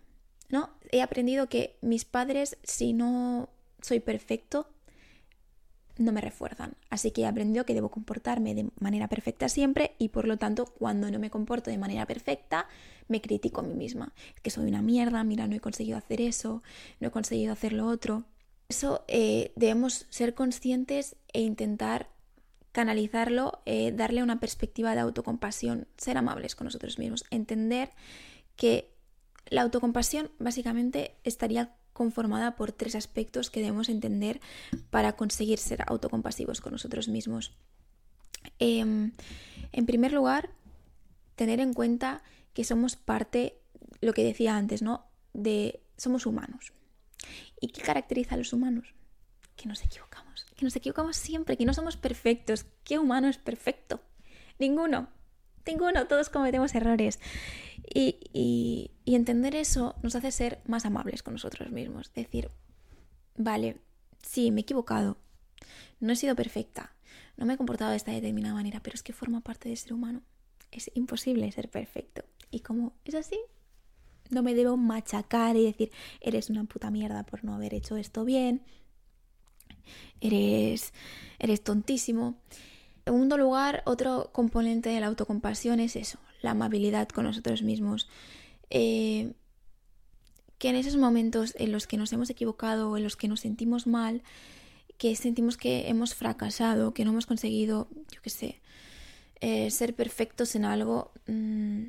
¿no? 0.49 0.71
He 0.91 1.03
aprendido 1.03 1.51
que 1.51 1.77
mis 1.83 2.07
padres, 2.07 2.57
si 2.62 2.95
no 2.95 3.51
soy 3.83 4.01
perfecto, 4.01 4.71
no 5.98 6.12
me 6.12 6.20
refuerzan. 6.20 6.74
Así 6.90 7.11
que 7.11 7.22
he 7.22 7.26
aprendido 7.26 7.64
que 7.64 7.74
debo 7.74 7.90
comportarme 7.90 8.55
de 8.55 8.68
manera 8.81 9.09
perfecta 9.09 9.48
siempre 9.48 9.94
y 9.98 10.09
por 10.09 10.26
lo 10.26 10.37
tanto 10.37 10.66
cuando 10.66 11.11
no 11.11 11.18
me 11.18 11.31
comporto 11.31 11.70
de 11.70 11.78
manera 11.78 12.07
perfecta 12.07 12.68
me 13.09 13.20
critico 13.20 13.61
a 13.61 13.64
mí 13.64 13.74
misma. 13.74 14.12
Que 14.42 14.50
soy 14.50 14.68
una 14.68 14.83
mierda, 14.83 15.22
mira, 15.24 15.46
no 15.46 15.57
he 15.57 15.61
conseguido 15.61 15.98
hacer 15.98 16.20
eso, 16.20 16.62
no 17.00 17.09
he 17.09 17.11
conseguido 17.11 17.52
hacer 17.52 17.72
lo 17.72 17.87
otro. 17.87 18.24
Eso 18.68 19.05
eh, 19.09 19.52
debemos 19.57 20.07
ser 20.09 20.35
conscientes 20.35 21.16
e 21.33 21.42
intentar 21.42 22.09
canalizarlo, 22.72 23.61
eh, 23.66 23.92
darle 23.92 24.22
una 24.22 24.40
perspectiva 24.40 24.94
de 24.94 25.00
autocompasión, 25.00 25.87
ser 25.98 26.16
amables 26.16 26.57
con 26.57 26.64
nosotros 26.64 26.98
mismos, 26.98 27.24
entender 27.31 27.90
que 28.57 28.90
la 29.50 29.62
autocompasión 29.62 30.31
básicamente 30.38 31.14
estaría 31.24 31.74
conformada 32.03 32.57
por 32.57 32.73
tres 32.73 32.97
aspectos 32.97 33.49
que 33.49 33.61
debemos 33.61 33.88
entender 33.88 34.41
para 34.91 35.15
conseguir 35.15 35.59
ser 35.59 35.85
autocompasivos 35.87 36.61
con 36.61 36.73
nosotros 36.73 37.07
mismos. 37.07 37.53
Em, 38.59 39.12
en 39.71 39.87
primer 39.87 40.12
lugar, 40.12 40.51
tener 41.37 41.61
en 41.61 41.73
cuenta 41.75 42.23
que 42.55 42.65
somos 42.65 42.97
parte, 42.97 43.61
lo 44.01 44.12
que 44.12 44.25
decía 44.25 44.57
antes, 44.57 44.83
¿no? 44.83 45.07
De 45.33 45.81
somos 45.97 46.27
humanos. 46.27 46.73
¿Y 47.61 47.69
qué 47.69 47.83
caracteriza 47.83 48.35
a 48.35 48.38
los 48.38 48.53
humanos? 48.53 48.95
Que 49.55 49.69
nos 49.69 49.85
equivocamos, 49.85 50.45
que 50.57 50.65
nos 50.65 50.75
equivocamos 50.75 51.17
siempre, 51.17 51.57
que 51.57 51.65
no 51.65 51.73
somos 51.73 51.97
perfectos. 51.97 52.67
¿Qué 52.83 52.99
humano 52.99 53.29
es 53.29 53.38
perfecto? 53.38 54.01
Ninguno, 54.59 55.09
ninguno, 55.66 56.07
todos 56.07 56.29
cometemos 56.31 56.75
errores. 56.75 57.20
Y, 57.94 58.90
entender 59.05 59.55
eso 59.55 59.96
nos 60.03 60.14
hace 60.14 60.31
ser 60.31 60.61
más 60.66 60.87
amables 60.87 61.22
con 61.22 61.35
nosotros 61.35 61.70
mismos. 61.70 62.12
Decir, 62.14 62.51
vale, 63.37 63.77
sí, 64.22 64.51
me 64.51 64.61
he 64.61 64.62
equivocado, 64.62 65.18
no 66.01 66.12
he 66.12 66.16
sido 66.16 66.35
perfecta, 66.35 66.94
no 67.37 67.44
me 67.46 67.55
he 67.55 67.57
comportado 67.57 67.90
de 67.90 67.96
esta 67.96 68.12
determinada 68.12 68.55
manera, 68.55 68.81
pero 68.83 68.94
es 68.94 69.03
que 69.03 69.12
forma 69.12 69.40
parte 69.40 69.68
de 69.68 69.77
ser 69.77 69.92
humano. 69.92 70.22
Es 70.70 70.90
imposible 70.94 71.51
ser 71.53 71.68
perfecto. 71.68 72.25
Y 72.51 72.61
como 72.61 72.94
es 73.05 73.14
así, 73.14 73.38
no 74.31 74.42
me 74.42 74.55
debo 74.55 74.77
machacar 74.77 75.57
y 75.57 75.64
decir, 75.64 75.92
eres 76.20 76.48
una 76.48 76.64
puta 76.64 76.90
mierda 76.90 77.25
por 77.25 77.44
no 77.44 77.55
haber 77.55 77.75
hecho 77.75 77.96
esto 77.96 78.25
bien, 78.25 78.62
eres, 80.20 80.92
eres 81.38 81.62
tontísimo. 81.62 82.37
En 83.05 83.15
segundo 83.15 83.37
lugar, 83.37 83.83
otro 83.85 84.31
componente 84.33 84.91
de 84.91 85.01
la 85.01 85.07
autocompasión 85.07 85.81
es 85.81 85.97
eso, 85.97 86.19
la 86.41 86.53
amabilidad 86.53 87.09
con 87.09 87.25
nosotros 87.25 87.62
mismos. 87.62 88.09
Eh, 88.71 89.33
que 90.59 90.69
en 90.69 90.77
esos 90.77 90.97
momentos 90.97 91.55
en 91.59 91.73
los 91.73 91.88
que 91.88 91.97
nos 91.97 92.12
hemos 92.12 92.31
equivocado 92.31 92.97
en 92.97 93.03
los 93.03 93.17
que 93.17 93.27
nos 93.27 93.41
sentimos 93.41 93.88
mal, 93.88 94.23
que 94.97 95.17
sentimos 95.17 95.57
que 95.57 95.88
hemos 95.88 96.15
fracasado, 96.15 96.95
que 96.95 97.05
no 97.05 97.11
hemos 97.11 97.27
conseguido, 97.27 97.88
yo 98.12 98.23
qué 98.23 98.31
sé, 98.31 98.61
eh, 99.41 99.73
ser 99.73 99.97
perfectos 99.97 100.55
en 100.55 100.65
algo, 100.65 101.11
mm, 101.27 101.87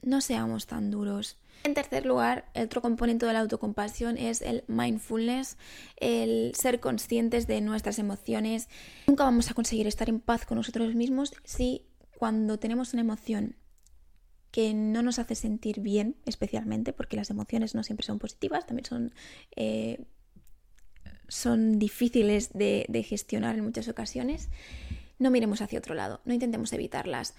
no 0.00 0.22
seamos 0.22 0.66
tan 0.66 0.90
duros. 0.90 1.36
En 1.62 1.74
tercer 1.74 2.06
lugar, 2.06 2.50
otro 2.54 2.80
componente 2.80 3.26
de 3.26 3.34
la 3.34 3.40
autocompasión 3.40 4.16
es 4.16 4.40
el 4.40 4.64
mindfulness, 4.66 5.58
el 5.96 6.52
ser 6.54 6.80
conscientes 6.80 7.46
de 7.46 7.60
nuestras 7.60 7.98
emociones. 7.98 8.68
Nunca 9.06 9.24
vamos 9.24 9.50
a 9.50 9.54
conseguir 9.54 9.86
estar 9.86 10.08
en 10.08 10.20
paz 10.20 10.46
con 10.46 10.56
nosotros 10.56 10.94
mismos 10.94 11.34
si 11.44 11.86
cuando 12.18 12.58
tenemos 12.58 12.92
una 12.94 13.02
emoción 13.02 13.56
que 14.50 14.74
no 14.74 15.02
nos 15.02 15.18
hace 15.18 15.34
sentir 15.34 15.80
bien, 15.80 16.16
especialmente, 16.26 16.92
porque 16.92 17.16
las 17.16 17.30
emociones 17.30 17.74
no 17.74 17.82
siempre 17.82 18.06
son 18.06 18.18
positivas, 18.18 18.66
también 18.66 18.84
son, 18.84 19.14
eh, 19.54 20.04
son 21.28 21.78
difíciles 21.78 22.52
de, 22.52 23.04
gestionar 23.06 23.56
en 23.56 23.64
muchas 23.64 23.88
ocasiones, 23.88 24.48
no 25.18 25.30
miremos 25.30 25.60
hacia 25.60 25.78
otro 25.78 25.94
lado, 25.94 26.20
no 26.24 26.34
intentemos 26.34 26.72
evitarlas. 26.72 27.34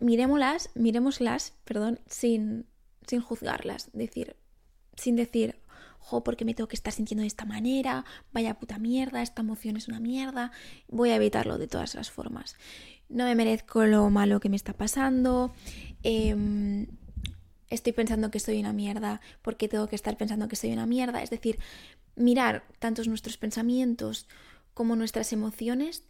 Miremoslas, 0.00 0.70
miremoslas, 0.74 1.52
perdón, 1.64 2.00
sin, 2.06 2.66
sin 3.06 3.20
juzgarlas, 3.20 3.90
decir, 3.92 4.36
sin 4.96 5.16
decir, 5.16 5.60
jo, 5.98 6.22
porque 6.22 6.44
me 6.44 6.54
tengo 6.54 6.68
que 6.68 6.76
estar 6.76 6.92
sintiendo 6.92 7.22
de 7.22 7.28
esta 7.28 7.44
manera, 7.44 8.04
vaya 8.32 8.54
puta 8.54 8.78
mierda, 8.78 9.22
esta 9.22 9.42
emoción 9.42 9.76
es 9.76 9.88
una 9.88 10.00
mierda, 10.00 10.52
voy 10.88 11.10
a 11.10 11.16
evitarlo 11.16 11.58
de 11.58 11.68
todas 11.68 11.94
las 11.94 12.10
formas 12.10 12.56
no 13.10 13.24
me 13.24 13.34
merezco 13.34 13.84
lo 13.84 14.08
malo 14.08 14.40
que 14.40 14.48
me 14.48 14.56
está 14.56 14.72
pasando, 14.72 15.52
em, 16.02 16.86
estoy 17.68 17.92
pensando 17.92 18.30
que 18.30 18.40
soy 18.40 18.60
una 18.60 18.72
mierda 18.72 19.20
porque 19.42 19.68
tengo 19.68 19.88
que 19.88 19.96
estar 19.96 20.16
pensando 20.16 20.48
que 20.48 20.56
soy 20.56 20.72
una 20.72 20.86
mierda. 20.86 21.22
Es 21.22 21.30
decir, 21.30 21.58
mirar 22.16 22.64
tantos 22.78 23.08
nuestros 23.08 23.36
pensamientos 23.36 24.26
como 24.74 24.96
nuestras 24.96 25.32
emociones 25.32 26.04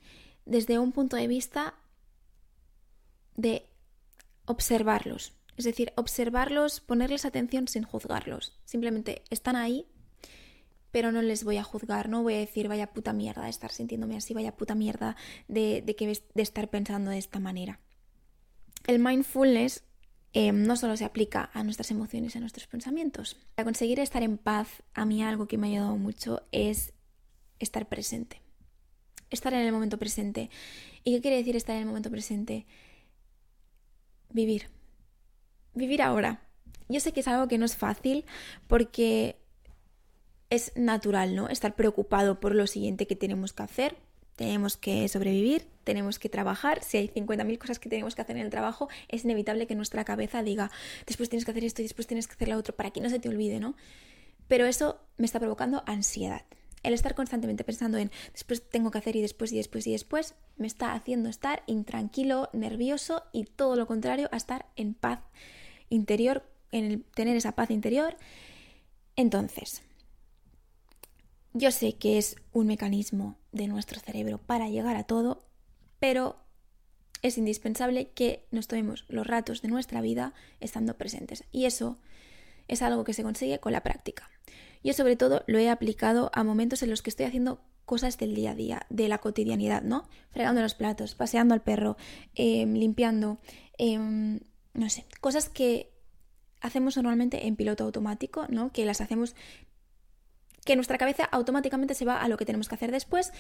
desde 0.44 0.79
un 0.79 0.92
punto 0.92 1.16
de 1.16 1.26
vista 1.26 1.74
de 3.37 3.66
observarlos. 4.44 5.33
Es 5.61 5.64
decir, 5.64 5.92
observarlos, 5.94 6.81
ponerles 6.81 7.27
atención 7.27 7.68
sin 7.68 7.83
juzgarlos. 7.83 8.59
Simplemente 8.64 9.25
están 9.29 9.57
ahí 9.57 9.87
pero 10.90 11.12
no 11.12 11.20
les 11.20 11.44
voy 11.44 11.59
a 11.59 11.62
juzgar, 11.62 12.09
no 12.09 12.23
voy 12.23 12.33
a 12.35 12.38
decir 12.38 12.66
vaya 12.66 12.92
puta 12.92 13.12
mierda 13.12 13.44
de 13.44 13.51
estar 13.51 13.70
sintiéndome 13.70 14.16
así, 14.16 14.33
vaya 14.33 14.57
puta 14.57 14.75
mierda 14.75 15.16
de, 15.49 15.85
que, 15.99 16.07
de 16.07 16.42
estar 16.42 16.68
pensando 16.70 17.11
de 17.11 17.18
esta 17.18 17.38
manera. 17.38 17.79
El 18.87 18.99
mindfulness 18.99 19.85
em, 20.33 20.64
no 20.64 20.77
solo 20.77 20.96
se 20.96 21.05
aplica 21.05 21.51
a 21.53 21.62
nuestras 21.62 21.90
emociones 21.90 22.35
y 22.35 22.38
a 22.38 22.40
nuestros 22.40 22.66
pensamientos. 22.66 23.37
Para 23.55 23.66
conseguir 23.66 24.01
estar 24.01 24.23
en 24.23 24.38
paz, 24.38 24.83
a 24.94 25.05
mí 25.05 25.23
algo 25.23 25.46
que 25.46 25.59
me 25.59 25.66
ha 25.66 25.70
ayudado 25.70 25.96
mucho 25.96 26.42
es 26.53 26.94
estar 27.59 27.87
presente. 27.87 28.40
Estar 29.29 29.53
en 29.53 29.61
el 29.61 29.73
momento 29.73 29.99
presente. 29.99 30.49
¿Y 31.05 31.14
qué 31.14 31.20
quiere 31.20 31.37
decir 31.37 31.55
estar 31.55 31.77
en 31.77 31.83
el 31.83 31.87
momento 31.87 32.11
presente? 32.11 32.66
Vivir. 34.31 34.79
Vivir 35.74 36.02
ahora. 36.02 36.42
Yo 36.88 37.00
sé 37.00 37.12
que 37.12 37.20
es 37.20 37.28
algo 37.28 37.46
que 37.46 37.59
no 37.59 37.64
es 37.64 37.76
fácil 37.76 38.24
porque 38.66 39.37
es 40.50 40.72
natural, 40.74 41.37
¿no? 41.37 41.48
Estar 41.48 41.76
preocupado 41.76 42.40
por 42.40 42.54
lo 42.54 42.66
siguiente 42.66 43.06
que 43.06 43.14
tenemos 43.14 43.52
que 43.52 43.62
hacer. 43.62 43.96
Tenemos 44.35 44.76
que 44.76 45.06
sobrevivir, 45.09 45.68
tenemos 45.85 46.18
que 46.18 46.28
trabajar. 46.28 46.83
Si 46.83 46.96
hay 46.96 47.09
50.000 47.09 47.59
cosas 47.59 47.78
que 47.78 47.88
tenemos 47.88 48.14
que 48.14 48.22
hacer 48.22 48.37
en 48.37 48.42
el 48.42 48.50
trabajo, 48.50 48.88
es 49.09 49.24
inevitable 49.24 49.66
que 49.66 49.74
nuestra 49.74 50.04
cabeza 50.04 50.42
diga, 50.42 50.70
después 51.06 51.28
tienes 51.28 51.44
que 51.44 51.52
hacer 51.52 51.64
esto 51.64 51.83
y 51.83 51.85
después 51.85 52.06
tienes 52.06 52.26
que 52.26 52.35
hacer 52.35 52.48
lo 52.48 52.56
otro, 52.56 52.74
para 52.74 52.90
que 52.90 53.00
no 53.00 53.11
se 53.11 53.20
te 53.20 53.28
olvide, 53.28 53.61
¿no? 53.61 53.76
Pero 54.48 54.66
eso 54.66 54.98
me 55.18 55.26
está 55.26 55.38
provocando 55.38 55.85
ansiedad. 55.87 56.42
El 56.83 56.94
estar 56.94 57.14
constantemente 57.14 57.62
pensando 57.62 57.98
en 57.98 58.11
después 58.33 58.66
tengo 58.68 58.90
que 58.90 58.98
hacer 58.98 59.14
y 59.14 59.22
después 59.22 59.52
y 59.52 59.59
después 59.59 59.87
y 59.87 59.92
después 59.92 60.35
me 60.56 60.66
está 60.66 60.94
haciendo 60.94 61.28
estar 61.28 61.62
intranquilo, 61.66 62.48
nervioso 62.54 63.22
y 63.33 63.44
todo 63.44 63.76
lo 63.76 63.87
contrario 63.87 64.30
a 64.33 64.38
estar 64.38 64.66
en 64.76 64.94
paz 64.94 65.20
interior, 65.90 66.42
en 66.72 66.85
el 66.85 67.05
tener 67.05 67.37
esa 67.37 67.53
paz 67.53 67.70
interior. 67.70 68.16
Entonces, 69.16 69.83
yo 71.53 71.70
sé 71.70 71.96
que 71.96 72.16
es 72.16 72.37
un 72.53 72.66
mecanismo 72.66 73.37
de 73.53 73.66
nuestro 73.66 74.00
cerebro 74.00 74.38
para 74.38 74.68
llegar 74.68 74.96
a 74.96 75.05
todo, 75.05 75.44
pero 75.98 76.37
es 77.22 77.37
indispensable 77.37 78.11
que 78.12 78.46
nos 78.50 78.66
tomemos 78.66 79.05
los 79.09 79.26
ratos 79.26 79.61
de 79.61 79.68
nuestra 79.68 80.00
vida 80.00 80.33
estando 80.61 80.96
presentes. 80.96 81.44
Y 81.53 81.66
eso 81.66 81.98
es 82.68 82.83
algo 82.83 83.05
que 83.05 83.14
se 83.14 83.22
consigue 83.22 83.59
con 83.59 83.72
la 83.72 83.83
práctica. 83.83 84.31
Yo 84.83 84.94
sobre 84.94 85.16
todo 85.16 85.44
lo 85.46 85.59
he 85.59 85.68
aplicado 85.68 86.31
a 86.33 86.44
momentos 86.44 86.83
en 86.83 86.90
los 86.90 87.03
que 87.03 87.11
estoy 87.11 87.26
haciendo 87.26 87.61
cosas 87.85 88.16
del 88.18 88.35
día 88.35 88.53
a 88.53 88.55
día, 88.55 88.87
de 88.88 89.09
la 89.09 89.18
cotidianidad, 89.18 89.83
¿no? 89.83 90.09
Fregando 90.31 90.62
los 90.62 90.74
platos, 90.74 91.16
paseando 91.16 91.55
al 91.55 91.62
perro, 91.62 91.96
em, 92.35 92.74
limpiando, 92.74 93.40
em, 93.79 94.40
no 94.74 94.88
sé, 94.88 95.04
cosas 95.20 95.48
que 95.48 95.92
hacemos 96.61 96.96
normalmente 96.96 97.46
en 97.46 97.56
piloto 97.56 97.85
automático, 97.85 98.46
¿no? 98.48 98.72
Que 98.72 98.85
las 98.85 99.00
hacemos 99.00 99.35
que 100.64 100.76
nuestra 100.76 100.98
cabeza 100.98 101.24
automáticamente 101.24 101.94
se 101.94 102.04
va 102.04 102.20
a 102.20 102.28
lo 102.28 102.37
que 102.37 102.44
tenemos 102.44 102.68
que 102.68 102.74
hacer 102.74 102.92
después, 102.92 103.33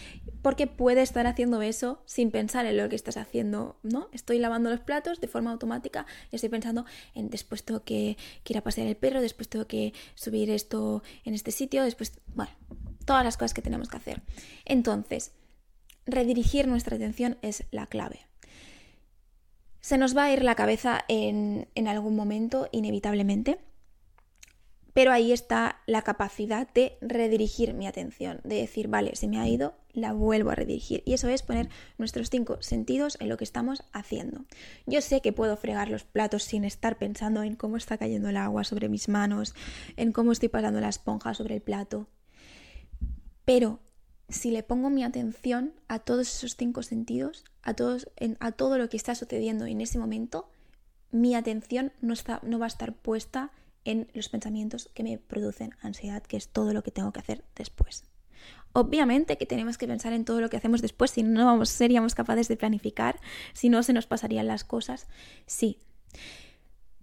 porque 0.42 0.66
puede 0.66 1.02
estar 1.02 1.26
haciendo 1.26 1.60
eso 1.62 2.02
sin 2.06 2.30
pensar 2.30 2.66
en 2.66 2.76
lo 2.76 2.88
que 2.88 2.96
estás 2.96 3.16
haciendo, 3.16 3.78
¿no? 3.82 4.08
Estoy 4.12 4.38
lavando 4.38 4.70
los 4.70 4.80
platos 4.80 5.20
de 5.20 5.28
forma 5.28 5.52
automática 5.52 6.06
y 6.30 6.36
estoy 6.36 6.48
pensando 6.48 6.86
en 7.14 7.28
después 7.28 7.62
tengo 7.62 7.84
que, 7.84 8.16
que 8.42 8.52
ir 8.54 8.58
a 8.58 8.62
pasear 8.62 8.86
el 8.86 8.96
perro, 8.96 9.20
después 9.20 9.48
tengo 9.48 9.66
que 9.66 9.92
subir 10.14 10.50
esto 10.50 11.02
en 11.24 11.34
este 11.34 11.52
sitio, 11.52 11.84
después, 11.84 12.18
bueno, 12.34 12.52
todas 13.04 13.24
las 13.24 13.36
cosas 13.36 13.54
que 13.54 13.62
tenemos 13.62 13.88
que 13.88 13.98
hacer. 13.98 14.22
Entonces, 14.64 15.32
redirigir 16.06 16.68
nuestra 16.68 16.96
atención 16.96 17.38
es 17.42 17.64
la 17.70 17.86
clave. 17.86 18.29
Se 19.80 19.98
nos 19.98 20.16
va 20.16 20.24
a 20.24 20.32
ir 20.32 20.42
la 20.42 20.54
cabeza 20.54 21.04
en, 21.08 21.68
en 21.74 21.88
algún 21.88 22.16
momento, 22.16 22.68
inevitablemente 22.72 23.58
pero 24.92 25.12
ahí 25.12 25.32
está 25.32 25.80
la 25.86 26.02
capacidad 26.02 26.68
de 26.72 26.98
redirigir 27.00 27.74
mi 27.74 27.86
atención, 27.86 28.40
de 28.44 28.56
decir, 28.56 28.88
vale, 28.88 29.14
se 29.14 29.28
me 29.28 29.38
ha 29.38 29.48
ido, 29.48 29.74
la 29.92 30.12
vuelvo 30.12 30.50
a 30.50 30.54
redirigir. 30.54 31.02
Y 31.06 31.14
eso 31.14 31.28
es 31.28 31.42
poner 31.42 31.68
nuestros 31.98 32.30
cinco 32.30 32.58
sentidos 32.60 33.16
en 33.20 33.28
lo 33.28 33.36
que 33.36 33.44
estamos 33.44 33.84
haciendo. 33.92 34.44
Yo 34.86 35.00
sé 35.00 35.20
que 35.20 35.32
puedo 35.32 35.56
fregar 35.56 35.88
los 35.88 36.04
platos 36.04 36.42
sin 36.42 36.64
estar 36.64 36.98
pensando 36.98 37.42
en 37.42 37.56
cómo 37.56 37.76
está 37.76 37.98
cayendo 37.98 38.28
el 38.28 38.36
agua 38.36 38.64
sobre 38.64 38.88
mis 38.88 39.08
manos, 39.08 39.54
en 39.96 40.12
cómo 40.12 40.32
estoy 40.32 40.48
pasando 40.48 40.80
la 40.80 40.88
esponja 40.88 41.34
sobre 41.34 41.56
el 41.56 41.62
plato. 41.62 42.08
Pero 43.44 43.80
si 44.30 44.50
le 44.50 44.62
pongo 44.62 44.90
mi 44.90 45.04
atención 45.04 45.72
a 45.88 45.98
todos 45.98 46.28
esos 46.28 46.56
cinco 46.56 46.82
sentidos, 46.82 47.44
a, 47.62 47.74
todos, 47.74 48.08
a 48.38 48.52
todo 48.52 48.78
lo 48.78 48.88
que 48.88 48.96
está 48.96 49.14
sucediendo 49.14 49.66
en 49.66 49.80
ese 49.80 49.98
momento, 49.98 50.48
mi 51.10 51.34
atención 51.34 51.92
no, 52.00 52.12
está, 52.12 52.40
no 52.42 52.58
va 52.58 52.66
a 52.66 52.68
estar 52.68 52.94
puesta 52.94 53.50
en 53.84 54.08
los 54.14 54.28
pensamientos 54.28 54.90
que 54.94 55.02
me 55.02 55.18
producen 55.18 55.74
ansiedad, 55.80 56.22
que 56.22 56.36
es 56.36 56.48
todo 56.48 56.72
lo 56.72 56.82
que 56.82 56.90
tengo 56.90 57.12
que 57.12 57.20
hacer 57.20 57.44
después. 57.56 58.04
Obviamente 58.72 59.36
que 59.36 59.46
tenemos 59.46 59.78
que 59.78 59.88
pensar 59.88 60.12
en 60.12 60.24
todo 60.24 60.40
lo 60.40 60.48
que 60.48 60.56
hacemos 60.56 60.80
después, 60.80 61.10
si 61.10 61.22
no 61.22 61.46
vamos, 61.46 61.70
seríamos 61.70 62.14
capaces 62.14 62.46
de 62.46 62.56
planificar, 62.56 63.20
si 63.52 63.68
no 63.68 63.82
se 63.82 63.92
nos 63.92 64.06
pasarían 64.06 64.46
las 64.46 64.62
cosas, 64.62 65.08
sí. 65.46 65.78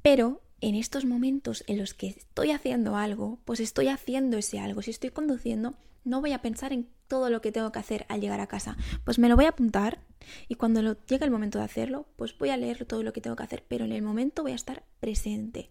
Pero 0.01 0.41
en 0.61 0.75
estos 0.75 1.03
momentos 1.03 1.63
en 1.67 1.77
los 1.77 1.93
que 1.93 2.07
estoy 2.07 2.51
haciendo 2.51 2.95
algo, 2.95 3.39
pues 3.43 3.59
estoy 3.59 3.89
haciendo 3.89 4.37
ese 4.37 4.59
algo. 4.59 4.81
Si 4.81 4.91
estoy 4.91 5.09
conduciendo, 5.09 5.75
no 6.05 6.21
voy 6.21 6.31
a 6.31 6.41
pensar 6.41 6.71
en 6.71 6.87
todo 7.07 7.29
lo 7.29 7.41
que 7.41 7.51
tengo 7.51 7.71
que 7.71 7.79
hacer 7.79 8.05
al 8.09 8.21
llegar 8.21 8.39
a 8.39 8.47
casa. 8.47 8.77
Pues 9.03 9.19
me 9.19 9.29
lo 9.29 9.35
voy 9.35 9.45
a 9.45 9.49
apuntar 9.49 9.99
y 10.47 10.55
cuando 10.55 10.97
llegue 11.05 11.25
el 11.25 11.31
momento 11.31 11.59
de 11.59 11.65
hacerlo, 11.65 12.07
pues 12.15 12.37
voy 12.37 12.49
a 12.49 12.57
leer 12.57 12.85
todo 12.85 13.03
lo 13.03 13.13
que 13.13 13.21
tengo 13.21 13.35
que 13.35 13.43
hacer, 13.43 13.63
pero 13.67 13.85
en 13.85 13.91
el 13.91 14.01
momento 14.01 14.43
voy 14.43 14.51
a 14.51 14.55
estar 14.55 14.83
presente. 14.99 15.69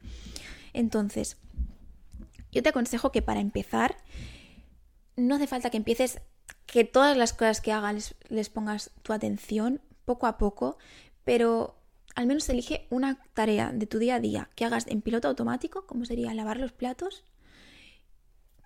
Entonces, 0.72 1.38
yo 2.53 2.62
te 2.62 2.70
aconsejo 2.70 3.12
que 3.12 3.22
para 3.22 3.40
empezar, 3.40 3.96
no 5.16 5.35
hace 5.35 5.46
falta 5.46 5.70
que 5.70 5.77
empieces, 5.77 6.20
que 6.66 6.85
todas 6.85 7.16
las 7.16 7.33
cosas 7.33 7.61
que 7.61 7.72
hagas 7.72 8.14
les, 8.29 8.49
pongas 8.49 8.90
tu 9.03 9.12
atención 9.12 9.81
poco 10.05 10.27
a 10.27 10.38
poco, 10.38 10.79
pero 11.25 11.83
al 12.14 12.27
menos 12.27 12.49
elige 12.49 12.87
una 12.90 13.22
tarea 13.35 13.72
de 13.72 13.87
tu 13.87 13.99
día 13.99 14.16
a 14.16 14.20
día 14.20 14.51
que 14.55 14.64
hagas 14.64 14.87
en 14.87 15.03
piloto 15.03 15.29
automático, 15.29 15.87
como 15.87 16.05
sería 16.05 16.35
lavar 16.35 16.59
los 16.59 16.72
platos, 16.72 17.25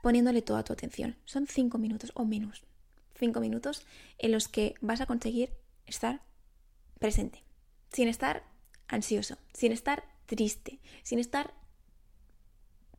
poniéndole 0.02 0.42
toda 0.42 0.64
tu 0.64 0.72
atención. 0.72 1.16
Son 1.24 1.46
cinco 1.46 1.78
minutos 1.78 2.12
o 2.14 2.24
menos. 2.24 2.62
Cinco 3.18 3.40
minutos 3.40 3.86
en 4.18 4.32
los 4.32 4.48
que 4.48 4.74
vas 4.80 5.00
a 5.00 5.06
conseguir 5.06 5.52
estar 5.86 6.22
presente, 6.98 7.42
sin 7.92 8.08
estar 8.08 8.44
ansioso, 8.88 9.36
sin 9.52 9.72
estar 9.72 10.04
triste, 10.26 10.80
sin 11.02 11.18
estar 11.18 11.54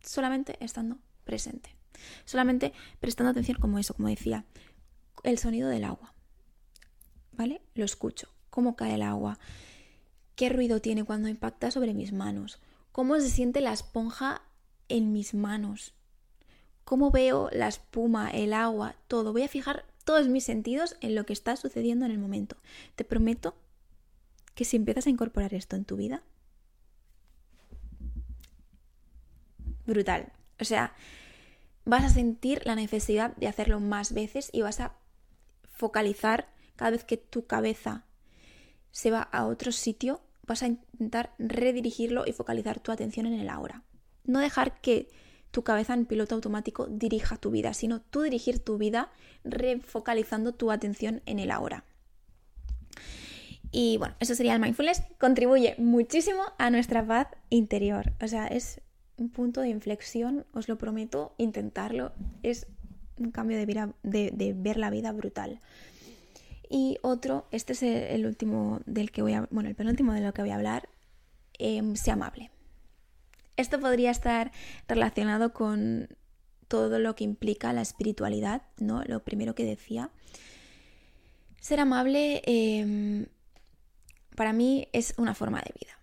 solamente 0.02 0.58
estando 0.64 1.00
presente. 1.24 1.76
Solamente 2.26 2.74
prestando 3.00 3.32
atención 3.32 3.58
como 3.60 3.78
eso, 3.78 3.94
como 3.94 4.10
decía, 4.10 4.46
el 5.24 5.38
sonido 5.38 5.70
del 5.70 5.84
agua. 5.84 6.14
¿Vale? 7.32 7.62
Lo 7.76 7.86
escucho. 7.86 8.30
Cómo 8.50 8.76
cae 8.76 8.96
el 8.96 9.02
agua. 9.02 9.40
Qué 10.36 10.50
ruido 10.50 10.82
tiene 10.82 11.04
cuando 11.04 11.30
impacta 11.30 11.72
sobre 11.72 11.94
mis 11.94 12.12
manos. 12.12 12.60
Cómo 12.92 13.20
se 13.20 13.30
siente 13.30 13.62
la 13.62 13.72
esponja 13.72 14.42
en 14.90 15.14
mis 15.14 15.34
manos. 15.34 15.94
Cómo 16.92 17.10
veo 17.10 17.48
la 17.54 17.70
espuma, 17.70 18.30
el 18.32 18.52
agua, 18.52 18.98
todo. 19.08 19.32
Voy 19.32 19.44
a 19.44 19.48
fijar 19.48 19.86
todos 20.04 20.28
mis 20.28 20.44
sentidos 20.44 20.98
en 21.00 21.16
lo 21.16 21.26
que 21.26 21.32
está 21.32 21.56
sucediendo 21.56 22.04
en 22.04 22.12
el 22.12 22.18
momento. 22.18 22.58
Te 22.98 23.06
prometo 23.06 23.56
que 24.56 24.66
si 24.66 24.76
empiezas 24.76 25.08
a 25.08 25.10
incorporar 25.10 25.54
esto 25.54 25.78
en 25.78 25.86
tu 25.86 25.96
vida, 25.96 26.22
brutal. 29.86 30.34
O 30.60 30.66
sea, 30.66 30.94
vas 31.86 32.04
a 32.04 32.10
sentir 32.10 32.62
la 32.66 32.76
necesidad 32.76 33.38
de 33.38 33.48
hacerlo 33.48 33.80
más 33.80 34.12
veces 34.12 34.50
y 34.52 34.62
vas 34.62 34.82
a 34.82 34.94
focalizar 35.72 36.50
cada 36.76 36.92
vez 36.92 37.06
que 37.06 37.16
tu 37.16 37.46
cabeza 37.46 38.04
se 38.92 39.12
va 39.12 39.22
a 39.22 39.46
otro 39.46 39.72
sitio, 39.72 40.20
vas 40.46 40.62
a 40.62 40.68
intentar 40.68 41.34
redirigirlo 41.40 42.26
y 42.28 42.34
focalizar 42.34 42.82
tu 42.82 42.92
atención 42.92 43.28
en 43.28 43.40
el 43.40 43.48
ahora. 43.48 43.82
No 44.26 44.40
dejar 44.42 44.82
que 44.82 45.08
tu 45.52 45.64
cabeza 45.64 45.94
en 45.94 46.06
piloto 46.06 46.36
automático 46.36 46.88
dirija 46.88 47.38
tu 47.38 47.52
vida, 47.52 47.74
sino 47.74 48.02
tú 48.02 48.22
dirigir 48.22 48.60
tu 48.60 48.78
vida 48.78 49.12
refocalizando 49.44 50.54
tu 50.54 50.72
atención 50.72 51.22
en 51.26 51.40
el 51.40 51.52
ahora. 51.52 51.84
Y 53.72 53.98
bueno, 53.98 54.16
eso 54.20 54.36
sería 54.36 54.54
el 54.54 54.62
mindfulness. 54.62 55.04
Contribuye 55.18 55.76
muchísimo 55.78 56.44
a 56.58 56.70
nuestra 56.70 57.06
paz 57.06 57.28
interior. 57.50 58.14
O 58.22 58.28
sea, 58.28 58.48
es 58.48 58.82
un 59.18 59.30
punto 59.30 59.62
de 59.62 59.70
inflexión, 59.70 60.46
os 60.54 60.68
lo 60.68 60.78
prometo, 60.78 61.34
intentarlo. 61.38 62.12
Es 62.44 62.68
un 63.18 63.32
cambio 63.32 63.58
de, 63.58 64.54
ver 64.56 64.78
la 64.78 64.90
vida 64.90 65.12
brutal. 65.14 65.60
Y 66.70 66.98
otro, 67.02 67.48
este 67.52 67.74
es 67.74 67.84
el, 67.84 68.26
último 68.26 68.82
del 68.86 69.12
que 69.12 69.22
voy 69.22 69.34
a, 69.34 69.48
bueno, 69.52 69.70
el 69.70 69.76
penúltimo 69.76 70.14
de 70.14 70.22
lo 70.22 70.34
que 70.34 70.42
voy 70.42 70.52
a 70.52 70.56
hablar, 70.56 70.90
em, 71.58 71.96
sea 71.96 72.14
amable. 72.14 72.50
Esto 73.58 73.80
podría 73.80 74.12
estar 74.12 74.52
relacionado 74.88 75.54
con 75.54 76.10
todo 76.68 77.00
lo 77.00 77.16
que 77.16 77.24
implica 77.24 77.74
la 77.74 77.82
espiritualidad, 77.82 78.64
¿no? 78.78 79.04
Lo 79.06 79.24
primero 79.24 79.56
que 79.56 79.66
decía. 79.66 80.10
Ser 81.60 81.80
amable 81.80 82.42
em, 82.46 83.28
para 84.36 84.54
mí 84.54 84.88
es 84.94 85.14
una 85.18 85.36
forma 85.36 85.60
de 85.60 85.74
vida 85.80 86.02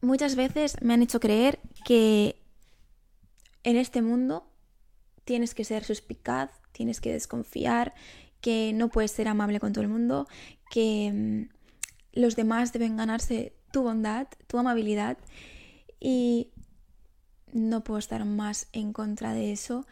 muchas 0.00 0.36
veces 0.36 0.76
me 0.80 0.94
han 0.94 1.02
hecho 1.02 1.20
creer 1.20 1.60
que 1.84 2.36
en 3.62 3.76
este 3.76 4.02
mundo 4.02 4.46
tienes 5.24 5.54
que 5.54 5.64
ser 5.64 5.84
suspicaz, 5.84 6.50
tienes 6.72 7.00
que 7.00 7.12
desconfiar, 7.12 7.94
que 8.40 8.72
no 8.74 8.88
puedes 8.88 9.10
ser 9.10 9.28
amable 9.28 9.60
con 9.60 9.72
todo 9.72 9.82
el 9.82 9.90
mundo, 9.90 10.26
que 10.70 11.12
mm, 11.12 12.18
los 12.18 12.36
demás 12.36 12.72
deben 12.72 12.96
ganarse 12.96 13.54
tu 13.72 13.82
bondad, 13.82 14.28
tu 14.46 14.58
amabilidad 14.58 15.18
y 16.00 16.50
no 17.52 17.84
puedo 17.84 17.98
estar 17.98 18.24
más 18.24 18.68
en 18.72 18.92
contra 18.92 19.32
de 19.34 19.52
eso. 19.52 19.86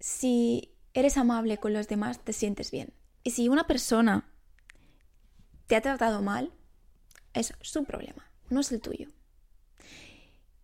Si 0.00 0.74
eres 0.92 1.16
amable 1.16 1.58
con 1.58 1.72
los 1.72 1.88
demás, 1.88 2.18
te 2.18 2.32
sientes 2.32 2.70
bien. 2.70 2.92
Y 3.22 3.30
si 3.30 3.48
una 3.48 3.66
persona 3.66 4.28
te 5.66 5.76
ha 5.76 5.80
tratado 5.80 6.20
mal, 6.20 6.52
es 7.32 7.54
su 7.62 7.84
problema 7.84 8.24
no 8.50 8.60
es 8.60 8.72
el 8.72 8.80
tuyo. 8.80 9.08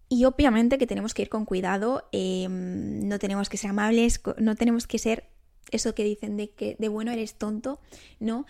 Y 0.08 0.24
obviamente 0.24 0.78
que 0.78 0.86
tenemos 0.86 1.14
que 1.14 1.22
ir 1.22 1.28
con 1.28 1.44
cuidado, 1.44 2.08
em, 2.12 3.06
no 3.06 3.18
tenemos 3.18 3.48
que 3.48 3.56
ser 3.56 3.70
amables, 3.70 4.20
no 4.38 4.56
tenemos 4.56 4.86
que 4.86 4.98
ser 4.98 5.28
eso 5.70 5.94
que 5.94 6.02
dicen 6.02 6.36
de 6.36 6.50
que 6.50 6.76
de 6.78 6.88
bueno 6.88 7.12
eres 7.12 7.34
tonto, 7.34 7.80
¿no? 8.18 8.44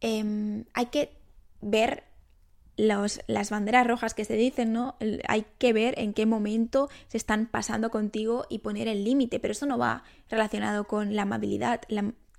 Em, 0.00 0.64
hay 0.74 0.86
que 0.86 1.16
ver 1.60 2.04
las 2.76 3.50
banderas 3.50 3.86
rojas 3.86 4.14
que 4.14 4.24
se 4.24 4.34
dicen, 4.34 4.72
¿no? 4.72 4.96
Hay 5.28 5.46
que 5.58 5.72
ver 5.72 5.98
en 5.98 6.12
qué 6.12 6.26
momento 6.26 6.88
se 7.08 7.16
están 7.16 7.46
pasando 7.46 7.90
contigo 7.90 8.44
y 8.50 8.58
poner 8.58 8.86
el 8.88 9.04
límite, 9.04 9.40
pero 9.40 9.52
eso 9.52 9.66
no 9.66 9.78
va 9.78 10.04
relacionado 10.28 10.86
con 10.86 11.16
la 11.16 11.22
amabilidad. 11.22 11.80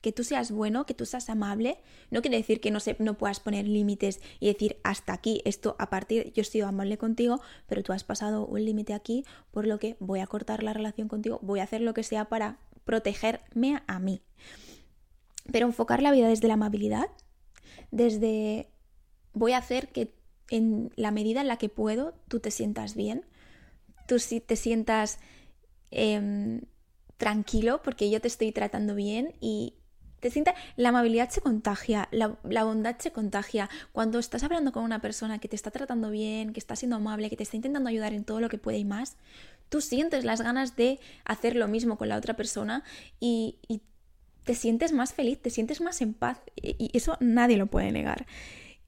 Que 0.02 0.12
tú 0.12 0.24
seas 0.24 0.52
bueno, 0.52 0.86
que 0.86 0.94
tú 0.94 1.06
seas 1.06 1.30
amable, 1.30 1.80
no 2.12 2.22
quiere 2.22 2.38
decir 2.38 2.62
que 2.62 2.70
no, 2.70 2.80
se, 2.80 2.96
no 3.00 3.18
puedas 3.18 3.40
poner 3.40 3.68
límites 3.68 4.22
y 4.40 4.48
decir 4.48 4.78
hasta 4.84 5.12
aquí, 5.12 5.42
esto 5.44 5.76
a 5.80 5.90
partir, 5.90 6.32
yo 6.34 6.42
he 6.42 6.46
sido 6.46 6.68
amable 6.68 7.00
contigo, 7.00 7.42
pero 7.66 7.82
tú 7.82 7.94
has 7.94 8.04
pasado 8.04 8.46
un 8.46 8.64
límite 8.64 8.94
aquí, 8.94 9.26
por 9.50 9.66
lo 9.66 9.80
que 9.80 9.98
voy 10.00 10.20
a 10.20 10.28
cortar 10.28 10.62
la 10.62 10.74
relación 10.74 11.08
contigo, 11.08 11.40
voy 11.42 11.62
a 11.62 11.64
hacer 11.64 11.82
lo 11.82 11.96
que 11.96 12.04
sea 12.04 12.26
para 12.26 12.60
protegerme 12.86 13.82
a 13.88 14.00
mí. 14.00 14.22
Pero 15.52 15.66
enfocar 15.66 16.04
la 16.04 16.12
vida 16.12 16.28
desde 16.28 16.48
la 16.48 16.54
amabilidad, 16.54 17.10
desde 17.90 18.70
voy 19.34 19.54
a 19.54 19.58
hacer 19.58 19.90
que 19.90 20.17
en 20.50 20.92
la 20.96 21.12
medida 21.12 21.42
en 21.42 21.48
la 21.48 21.58
que 21.58 21.70
puedo 21.70 22.14
tú 22.28 22.40
te 22.40 22.52
sientas 22.52 22.96
bien, 22.96 23.26
tú 24.08 24.18
te 24.46 24.56
sientas 24.56 25.20
em, 25.92 26.62
tranquilo 27.18 27.82
porque 27.84 28.10
yo 28.10 28.22
te 28.22 28.28
estoy 28.28 28.52
tratando 28.52 28.96
bien 28.96 29.34
y, 29.42 29.74
te 30.20 30.32
sienta, 30.32 30.56
la 30.78 30.90
amabilidad 30.90 31.30
se 31.30 31.42
contagia, 31.42 32.10
la, 32.12 32.64
bondad 32.64 32.98
se 32.98 33.12
contagia. 33.12 33.70
Cuando 33.92 34.18
estás 34.18 34.42
hablando 34.42 34.72
con 34.72 34.84
una 34.84 35.00
persona 35.00 35.38
que 35.38 35.48
te 35.48 35.56
está 35.56 35.70
tratando 35.70 36.10
bien, 36.10 36.54
que 36.54 36.60
está 36.60 36.76
siendo 36.76 36.96
amable, 36.96 37.30
que 37.30 37.38
te 37.38 37.44
está 37.44 37.56
intentando 37.56 37.88
ayudar 37.90 38.14
en 38.14 38.24
todo 38.24 38.40
lo 38.40 38.50
que 38.50 38.58
puede 38.58 38.80
y 38.80 38.86
más, 38.86 39.16
Tú 39.70 39.82
sientes 39.82 40.24
las 40.24 40.42
ganas 40.42 40.76
de 40.76 41.00
hacer 41.26 41.56
lo 41.56 41.68
mismo 41.68 41.98
con 41.98 42.08
la 42.10 42.18
otra 42.18 42.36
persona 42.36 42.84
y 43.20 43.58
te 44.46 44.56
sientes 44.56 44.94
más 44.94 45.14
feliz, 45.14 45.42
te 45.42 45.50
sientes 45.50 45.82
más 45.82 46.02
en 46.02 46.14
paz 46.14 46.40
y 46.56 46.90
eso 46.94 47.18
nadie 47.20 47.58
lo 47.58 47.68
puede 47.68 47.92
negar. 47.92 48.28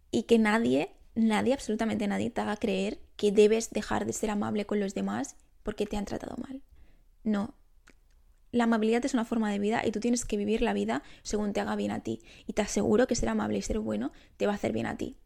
Y 0.10 0.24
que 0.24 0.40
nadie, 0.40 0.92
nadie, 1.28 1.54
absolutamente 1.54 2.08
nadie 2.08 2.30
te 2.30 2.42
haga 2.42 2.58
creer 2.58 3.00
que 3.16 3.32
debes 3.32 3.72
dejar 3.72 4.06
de 4.06 4.14
ser 4.14 4.30
amable 4.30 4.66
con 4.66 4.80
los 4.80 4.94
demás 4.94 5.36
porque 5.64 5.86
te 5.86 5.98
han 5.98 6.06
tratado 6.06 6.36
mal. 6.38 6.62
No. 7.24 7.56
La 8.52 8.64
amabilidad 8.64 9.06
es 9.06 9.14
una 9.14 9.26
forma 9.26 9.52
de 9.52 9.60
vida 9.60 9.84
y 9.86 9.92
tú 9.92 10.00
tienes 10.00 10.26
que 10.26 10.38
vivir 10.38 10.62
la 10.62 10.74
vida 10.74 11.04
según 11.22 11.54
te 11.54 11.60
haga 11.60 11.76
bien 11.76 11.92
a 11.92 12.02
ti. 12.02 12.22
Y 12.48 12.54
te 12.54 12.62
aseguro 12.62 13.06
que 13.06 13.16
ser 13.16 13.30
amable 13.30 13.60
y 13.60 13.62
ser 13.62 13.80
bueno 13.80 14.12
te 14.38 14.48
va 14.48 14.54
a 14.54 14.56
hacer 14.56 14.74
bien 14.74 14.88
a 14.88 14.98
ti. 14.98 15.18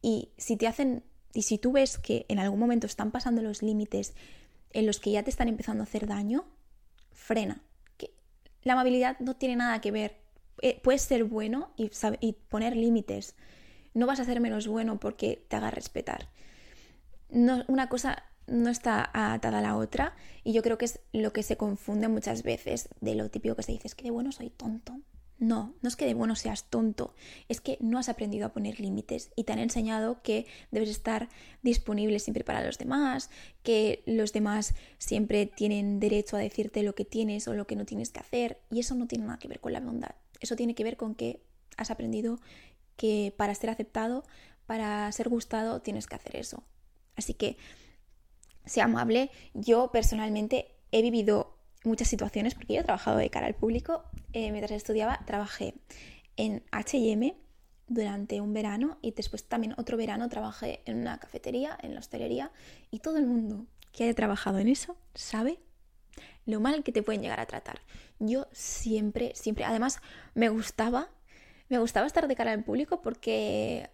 Y 0.00 0.30
si 0.38 0.56
te 0.56 0.66
hacen, 0.66 1.04
y 1.34 1.42
si 1.42 1.58
tú 1.58 1.72
ves 1.72 1.98
que 1.98 2.24
en 2.28 2.38
algún 2.38 2.58
momento 2.58 2.86
están 2.86 3.10
pasando 3.10 3.42
los 3.42 3.62
límites 3.62 4.14
en 4.70 4.86
los 4.86 5.00
que 5.00 5.12
ya 5.12 5.22
te 5.22 5.30
están 5.30 5.48
empezando 5.48 5.82
a 5.82 5.84
hacer 5.84 6.06
daño, 6.06 6.46
frena 7.10 7.62
la 8.64 8.74
amabilidad 8.74 9.18
no 9.20 9.36
tiene 9.36 9.56
nada 9.56 9.80
que 9.80 9.90
ver. 9.90 10.16
Eh, 10.60 10.80
puedes 10.82 11.02
ser 11.02 11.24
bueno 11.24 11.72
y 11.76 12.32
poner 12.48 12.76
límites. 12.76 13.34
No 13.94 14.06
vas 14.06 14.20
a 14.20 14.24
ser 14.24 14.40
menos 14.40 14.66
bueno 14.66 14.98
porque 14.98 15.44
te 15.48 15.56
haga 15.56 15.70
respetar. 15.70 16.28
No, 17.30 17.64
una 17.68 17.88
cosa 17.88 18.24
no 18.46 18.70
está 18.70 19.10
atada 19.12 19.58
a 19.58 19.62
la 19.62 19.76
otra 19.76 20.14
y 20.44 20.52
yo 20.52 20.62
creo 20.62 20.78
que 20.78 20.84
es 20.84 21.00
lo 21.12 21.32
que 21.32 21.42
se 21.42 21.56
confunde 21.56 22.08
muchas 22.08 22.42
veces 22.42 22.88
de 23.00 23.14
lo 23.14 23.30
típico 23.30 23.56
que 23.56 23.62
se 23.62 23.72
dice, 23.72 23.88
es 23.88 23.94
que 23.94 24.04
de 24.04 24.10
bueno 24.10 24.32
soy 24.32 24.50
tonto. 24.50 25.00
No, 25.38 25.74
no 25.82 25.88
es 25.88 25.96
que 25.96 26.06
de 26.06 26.14
bueno 26.14 26.36
seas 26.36 26.70
tonto, 26.70 27.16
es 27.48 27.60
que 27.60 27.76
no 27.80 27.98
has 27.98 28.08
aprendido 28.08 28.46
a 28.46 28.52
poner 28.52 28.78
límites 28.78 29.32
y 29.34 29.42
te 29.42 29.52
han 29.52 29.58
enseñado 29.58 30.22
que 30.22 30.46
debes 30.70 30.88
estar 30.88 31.30
disponible 31.62 32.20
siempre 32.20 32.44
para 32.44 32.64
los 32.64 32.78
demás, 32.78 33.28
que 33.64 34.04
los 34.06 34.32
demás 34.32 34.74
siempre 34.98 35.46
tienen 35.46 35.98
derecho 35.98 36.36
a 36.36 36.40
decirte 36.40 36.84
lo 36.84 36.94
que 36.94 37.04
tienes 37.04 37.48
o 37.48 37.54
lo 37.54 37.66
que 37.66 37.74
no 37.74 37.84
tienes 37.84 38.10
que 38.10 38.20
hacer 38.20 38.60
y 38.70 38.78
eso 38.78 38.94
no 38.94 39.08
tiene 39.08 39.24
nada 39.24 39.40
que 39.40 39.48
ver 39.48 39.58
con 39.58 39.72
la 39.72 39.80
bondad. 39.80 40.14
Eso 40.38 40.54
tiene 40.54 40.76
que 40.76 40.84
ver 40.84 40.96
con 40.96 41.16
que 41.16 41.40
has 41.76 41.90
aprendido 41.90 42.38
que 42.96 43.34
para 43.36 43.54
ser 43.54 43.70
aceptado, 43.70 44.24
para 44.66 45.10
ser 45.12 45.28
gustado, 45.28 45.80
tienes 45.82 46.06
que 46.06 46.16
hacer 46.16 46.36
eso. 46.36 46.62
Así 47.16 47.34
que, 47.34 47.56
sea 48.64 48.84
amable. 48.84 49.30
Yo 49.54 49.90
personalmente 49.92 50.74
he 50.92 51.02
vivido 51.02 51.58
muchas 51.84 52.08
situaciones, 52.08 52.54
porque 52.54 52.74
yo 52.74 52.80
he 52.80 52.84
trabajado 52.84 53.18
de 53.18 53.30
cara 53.30 53.46
al 53.46 53.54
público. 53.54 54.04
Eh, 54.32 54.50
mientras 54.52 54.72
estudiaba, 54.72 55.20
trabajé 55.26 55.74
en 56.36 56.62
HM 56.70 57.34
durante 57.88 58.40
un 58.40 58.52
verano 58.52 58.98
y 59.02 59.12
después 59.12 59.44
también 59.44 59.74
otro 59.76 59.96
verano 59.96 60.28
trabajé 60.28 60.80
en 60.86 60.98
una 60.98 61.18
cafetería, 61.18 61.76
en 61.82 61.94
la 61.94 62.00
hostelería, 62.00 62.52
y 62.90 63.00
todo 63.00 63.18
el 63.18 63.26
mundo 63.26 63.66
que 63.90 64.04
haya 64.04 64.14
trabajado 64.14 64.58
en 64.58 64.68
eso 64.68 64.96
sabe 65.14 65.58
lo 66.46 66.60
mal 66.60 66.82
que 66.82 66.92
te 66.92 67.02
pueden 67.02 67.22
llegar 67.22 67.40
a 67.40 67.46
tratar. 67.46 67.80
Yo 68.18 68.46
siempre, 68.52 69.32
siempre, 69.34 69.64
además 69.64 70.00
me 70.34 70.48
gustaba, 70.48 71.08
me 71.72 71.78
gustaba 71.78 72.06
estar 72.06 72.28
de 72.28 72.36
cara 72.36 72.52
al 72.52 72.62
público 72.62 73.00
porque 73.00 73.88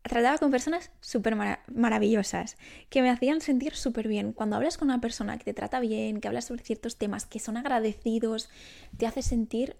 trataba 0.00 0.38
con 0.38 0.50
personas 0.50 0.90
súper 1.02 1.36
maravillosas, 1.68 2.56
que 2.88 3.02
me 3.02 3.10
hacían 3.10 3.42
sentir 3.42 3.76
súper 3.76 4.08
bien. 4.08 4.32
Cuando 4.32 4.56
hablas 4.56 4.78
con 4.78 4.88
una 4.88 4.98
persona 4.98 5.36
que 5.36 5.44
te 5.44 5.52
trata 5.52 5.78
bien, 5.78 6.22
que 6.22 6.28
hablas 6.28 6.46
sobre 6.46 6.62
ciertos 6.62 6.96
temas, 6.96 7.26
que 7.26 7.38
son 7.38 7.58
agradecidos, 7.58 8.48
te 8.96 9.06
hace 9.06 9.20
sentir 9.20 9.76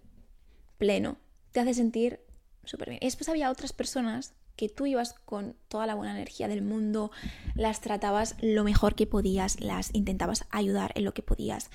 pleno, 0.76 1.16
te 1.52 1.60
hace 1.60 1.72
sentir 1.72 2.20
súper 2.64 2.90
bien. 2.90 2.98
Y 3.00 3.06
después 3.06 3.30
había 3.30 3.50
otras 3.50 3.72
personas 3.72 4.34
que 4.54 4.68
tú 4.68 4.84
ibas 4.84 5.14
con 5.14 5.56
toda 5.68 5.86
la 5.86 5.94
buena 5.94 6.12
energía 6.12 6.48
del 6.48 6.60
mundo, 6.60 7.12
las 7.54 7.80
tratabas 7.80 8.36
lo 8.42 8.62
mejor 8.62 8.94
que 8.94 9.06
podías, 9.06 9.58
las 9.58 9.88
intentabas 9.94 10.44
ayudar 10.50 10.92
en 10.96 11.04
lo 11.04 11.14
que 11.14 11.22
podías. 11.22 11.70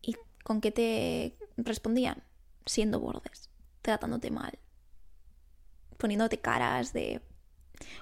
¿Y 0.00 0.16
con 0.42 0.62
qué 0.62 0.70
te 0.70 1.36
respondían? 1.58 2.22
Siendo 2.64 2.98
bordes, 2.98 3.51
tratándote 3.82 4.30
mal, 4.30 4.58
poniéndote 5.98 6.38
caras 6.38 6.92
de 6.92 7.20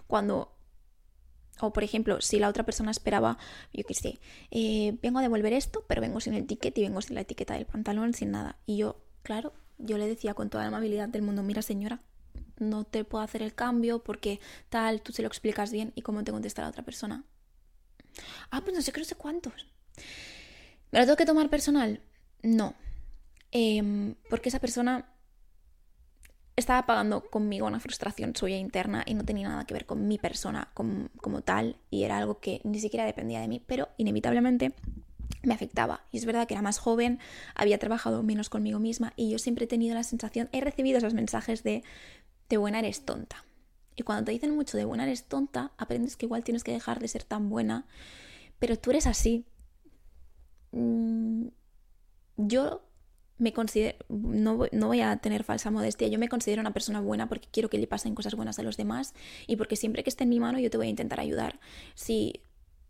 cuando, 0.06 0.54
o 1.60 1.72
por 1.72 1.84
ejemplo, 1.84 2.20
si 2.20 2.38
la 2.38 2.48
otra 2.48 2.64
persona 2.64 2.90
esperaba, 2.90 3.38
yo 3.72 3.84
qué 3.84 3.94
sé, 3.94 4.20
eh, 4.50 4.96
vengo 5.02 5.18
a 5.18 5.22
devolver 5.22 5.52
esto, 5.52 5.84
pero 5.88 6.00
vengo 6.00 6.20
sin 6.20 6.34
el 6.34 6.46
ticket 6.46 6.76
y 6.78 6.82
vengo 6.82 7.00
sin 7.02 7.14
la 7.14 7.22
etiqueta 7.22 7.54
del 7.54 7.66
pantalón, 7.66 8.14
sin 8.14 8.30
nada. 8.30 8.58
Y 8.66 8.76
yo, 8.76 9.02
claro, 9.22 9.52
yo 9.78 9.98
le 9.98 10.06
decía 10.06 10.34
con 10.34 10.50
toda 10.50 10.64
la 10.64 10.68
amabilidad 10.68 11.08
del 11.08 11.22
mundo, 11.22 11.42
mira 11.42 11.62
señora, 11.62 12.00
no 12.58 12.84
te 12.84 13.04
puedo 13.04 13.24
hacer 13.24 13.42
el 13.42 13.54
cambio 13.54 14.04
porque 14.04 14.40
tal, 14.68 15.00
tú 15.00 15.12
se 15.12 15.22
lo 15.22 15.28
explicas 15.28 15.72
bien 15.72 15.92
y 15.94 16.02
cómo 16.02 16.22
te 16.24 16.32
contesta 16.32 16.62
la 16.62 16.68
otra 16.68 16.84
persona. 16.84 17.24
Ah, 18.50 18.60
pues 18.62 18.74
no 18.74 18.82
sé 18.82 18.92
qué, 18.92 19.00
no 19.00 19.06
sé 19.06 19.14
cuántos. 19.14 19.66
¿Me 20.90 20.98
lo 20.98 21.06
tengo 21.06 21.16
que 21.16 21.26
tomar 21.26 21.48
personal? 21.48 22.02
No. 22.42 22.74
Em, 23.52 24.14
porque 24.28 24.48
esa 24.48 24.60
persona 24.60 25.09
estaba 26.60 26.86
pagando 26.86 27.22
conmigo 27.28 27.66
una 27.66 27.80
frustración 27.80 28.36
suya 28.36 28.56
interna 28.56 29.02
y 29.06 29.14
no 29.14 29.24
tenía 29.24 29.48
nada 29.48 29.64
que 29.64 29.74
ver 29.74 29.86
con 29.86 30.06
mi 30.06 30.18
persona 30.18 30.70
como, 30.74 31.08
como, 31.20 31.42
tal 31.42 31.76
y 31.90 32.04
era 32.04 32.18
algo 32.18 32.38
que 32.38 32.60
ni 32.64 32.78
siquiera 32.78 33.04
dependía 33.04 33.40
de 33.40 33.48
mí, 33.48 33.62
pero 33.66 33.88
inevitablemente 33.96 34.74
me 35.42 35.54
afectaba. 35.54 36.04
Y 36.12 36.18
es 36.18 36.24
verdad 36.24 36.46
que 36.46 36.54
era 36.54 36.62
más 36.62 36.78
joven, 36.78 37.18
había 37.54 37.78
trabajado 37.78 38.22
menos 38.22 38.48
conmigo 38.48 38.78
misma 38.78 39.12
y 39.16 39.30
yo 39.30 39.38
siempre 39.38 39.64
he 39.64 39.68
tenido 39.68 39.94
la 39.94 40.04
sensación, 40.04 40.48
he 40.52 40.60
recibido 40.60 40.98
esos 40.98 41.14
mensajes 41.14 41.62
de 41.62 41.82
de 42.50 42.56
buena 42.58 42.80
eres 42.80 43.06
tonta. 43.06 43.44
Y 43.96 44.02
cuando 44.02 44.24
te 44.24 44.32
dicen 44.32 44.54
mucho 44.54 44.76
de 44.76 44.84
buena 44.84 45.04
eres 45.04 45.24
tonta, 45.24 45.72
aprendes 45.78 46.16
que 46.16 46.26
igual 46.26 46.44
tienes 46.44 46.64
que 46.64 46.72
dejar 46.72 46.98
de 46.98 47.08
ser 47.08 47.24
tan 47.24 47.48
buena, 47.48 47.86
pero 48.58 48.76
tú 48.76 48.90
eres 48.90 49.06
así. 49.06 49.46
Mm, 50.72 51.48
yo 52.36 52.82
me 53.40 53.52
considero, 53.52 53.96
no, 54.08 54.56
voy 54.56 55.00
a 55.00 55.16
tener 55.16 55.44
falsa 55.44 55.70
modestia, 55.70 56.08
yo 56.08 56.18
me 56.18 56.28
considero 56.28 56.60
una 56.60 56.72
persona 56.72 57.00
buena 57.00 57.28
porque 57.28 57.48
quiero 57.50 57.70
que 57.70 57.78
le 57.78 57.86
pasen 57.86 58.14
cosas 58.14 58.34
buenas 58.34 58.58
a 58.58 58.62
los 58.62 58.76
demás 58.76 59.14
y 59.46 59.56
porque 59.56 59.76
siempre 59.76 60.04
que 60.04 60.10
esté 60.10 60.24
en 60.24 60.30
mi 60.30 60.38
mano 60.38 60.58
yo 60.58 60.70
te 60.70 60.76
voy 60.76 60.88
a 60.88 60.90
intentar 60.90 61.20
ayudar 61.20 61.58
si, 61.94 62.42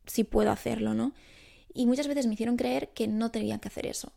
si 0.07 0.25
puedo 0.25 0.51
hacerlo, 0.51 0.93
¿no? 0.93 1.15
Y 1.73 1.87
muchas 1.87 2.09
veces 2.09 2.27
me 2.27 2.35
hicieron 2.35 2.57
creer 2.57 2.91
que 2.93 3.07
no 3.07 3.31
tenía 3.31 3.59
que 3.59 3.69
hacer 3.69 3.87
eso. 3.87 4.13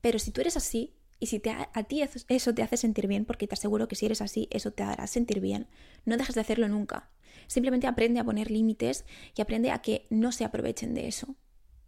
Pero 0.00 0.18
si 0.18 0.32
tú 0.32 0.40
eres 0.40 0.56
así 0.56 0.92
y 1.20 1.26
si 1.26 1.38
te, 1.38 1.50
a 1.50 1.82
ti 1.84 2.02
eso 2.28 2.54
te 2.54 2.62
hace 2.62 2.76
sentir 2.76 3.06
bien, 3.06 3.24
porque 3.24 3.46
te 3.46 3.54
aseguro 3.54 3.86
que 3.86 3.94
si 3.94 4.06
eres 4.06 4.20
así, 4.20 4.48
eso 4.50 4.72
te 4.72 4.82
hará 4.82 5.06
sentir 5.06 5.38
bien, 5.38 5.68
no 6.04 6.16
dejes 6.16 6.34
de 6.34 6.40
hacerlo 6.40 6.68
nunca. 6.68 7.10
Simplemente 7.46 7.86
aprende 7.86 8.18
a 8.18 8.24
poner 8.24 8.50
límites 8.50 9.04
y 9.36 9.40
aprende 9.40 9.70
a 9.70 9.78
que 9.78 10.04
no 10.10 10.32
se 10.32 10.44
aprovechen 10.44 10.94
de 10.94 11.06
eso 11.06 11.36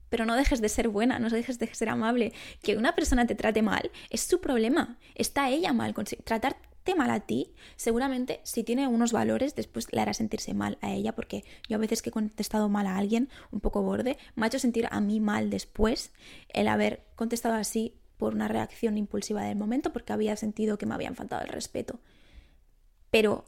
pero 0.09 0.25
no 0.25 0.37
dejes 0.37 0.61
de 0.61 0.69
ser 0.69 0.89
buena, 0.89 1.19
no 1.19 1.29
dejes 1.31 1.59
de 1.59 1.73
ser 1.75 1.89
amable. 1.89 2.33
Que 2.63 2.77
una 2.77 2.95
persona 2.95 3.27
te 3.27 3.35
trate 3.35 3.63
mal 3.63 3.91
es 4.11 4.23
su 4.23 4.41
problema, 4.41 4.99
está 5.15 5.49
ella 5.49 5.73
mal. 5.73 5.95
Tratarte 6.25 6.95
mal 6.95 7.11
a 7.11 7.21
ti, 7.21 7.55
seguramente 7.77 8.41
si 8.45 8.63
tiene 8.63 8.87
unos 8.87 9.13
valores, 9.13 9.55
después 9.55 9.93
le 9.93 10.01
hará 10.01 10.15
sentirse 10.15 10.55
mal 10.55 10.79
a 10.81 10.93
ella, 10.93 11.15
porque 11.15 11.45
yo 11.69 11.77
a 11.77 11.81
veces 11.81 12.03
que 12.03 12.11
he 12.11 12.13
contestado 12.13 12.69
mal 12.69 12.87
a 12.87 12.97
alguien, 12.97 13.29
un 13.51 13.61
poco 13.61 13.83
borde, 13.83 14.19
me 14.35 14.47
ha 14.47 14.49
hecho 14.49 14.59
sentir 14.59 14.89
a 14.91 15.01
mí 15.01 15.21
mal 15.21 15.51
después 15.51 16.13
el 16.49 16.69
haber 16.69 17.05
contestado 17.17 17.55
así 17.55 17.99
por 18.17 18.35
una 18.35 18.49
reacción 18.49 18.97
impulsiva 18.97 19.43
del 19.43 19.57
momento, 19.57 19.93
porque 19.93 20.13
había 20.13 20.37
sentido 20.37 20.79
que 20.79 20.87
me 20.87 20.95
habían 20.95 21.17
faltado 21.17 21.43
el 21.43 21.49
respeto. 21.49 22.01
Pero 23.11 23.45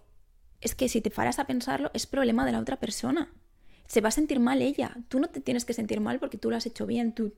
es 0.61 0.75
que 0.75 0.89
si 0.89 1.01
te 1.01 1.11
paras 1.11 1.39
a 1.39 1.47
pensarlo, 1.47 1.91
es 1.95 2.07
problema 2.07 2.45
de 2.45 2.53
la 2.53 2.61
otra 2.61 2.77
persona 2.77 3.33
se 3.89 4.01
va 4.01 4.11
a 4.11 4.13
sentir 4.13 4.39
mal 4.39 4.63
ella. 4.63 4.97
Tú 5.09 5.19
no 5.19 5.29
te 5.29 5.41
tienes 5.41 5.65
que 5.65 5.73
sentir 5.73 6.01
mal 6.01 6.21
porque 6.21 6.39
tú 6.39 6.51
lo 6.51 6.57
has 6.57 6.67
hecho 6.67 6.87
bien, 6.87 7.13
tú 7.15 7.35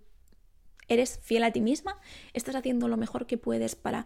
eres 0.88 1.20
fiel 1.22 1.44
a 1.44 1.52
ti 1.52 1.60
misma, 1.60 1.98
estás 2.34 2.56
haciendo 2.56 2.88
lo 2.88 2.96
mejor 2.96 3.26
que 3.26 3.38
puedes 3.38 3.76
para 3.76 4.04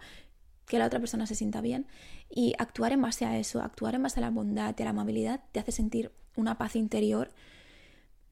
que 0.66 0.78
la 0.78 0.87
otra 0.87 1.00
persona 1.00 1.26
se 1.26 1.35
sienta 1.35 1.62
bien. 1.62 1.87
Y 2.28 2.54
actuar 2.59 2.92
en 2.92 3.02
base 3.02 3.24
a 3.24 3.38
eso, 3.38 3.62
actuar 3.62 3.94
en 3.94 4.02
base 4.02 4.20
a 4.20 4.22
la 4.22 4.30
bondad 4.30 4.74
y 4.78 4.83
a 4.83 4.85
la 4.85 4.90
amabilidad 4.90 5.42
te 5.52 5.61
hace 5.61 5.72
sentir 5.72 6.12
una 6.37 6.59
paz 6.59 6.76
interior, 6.76 7.30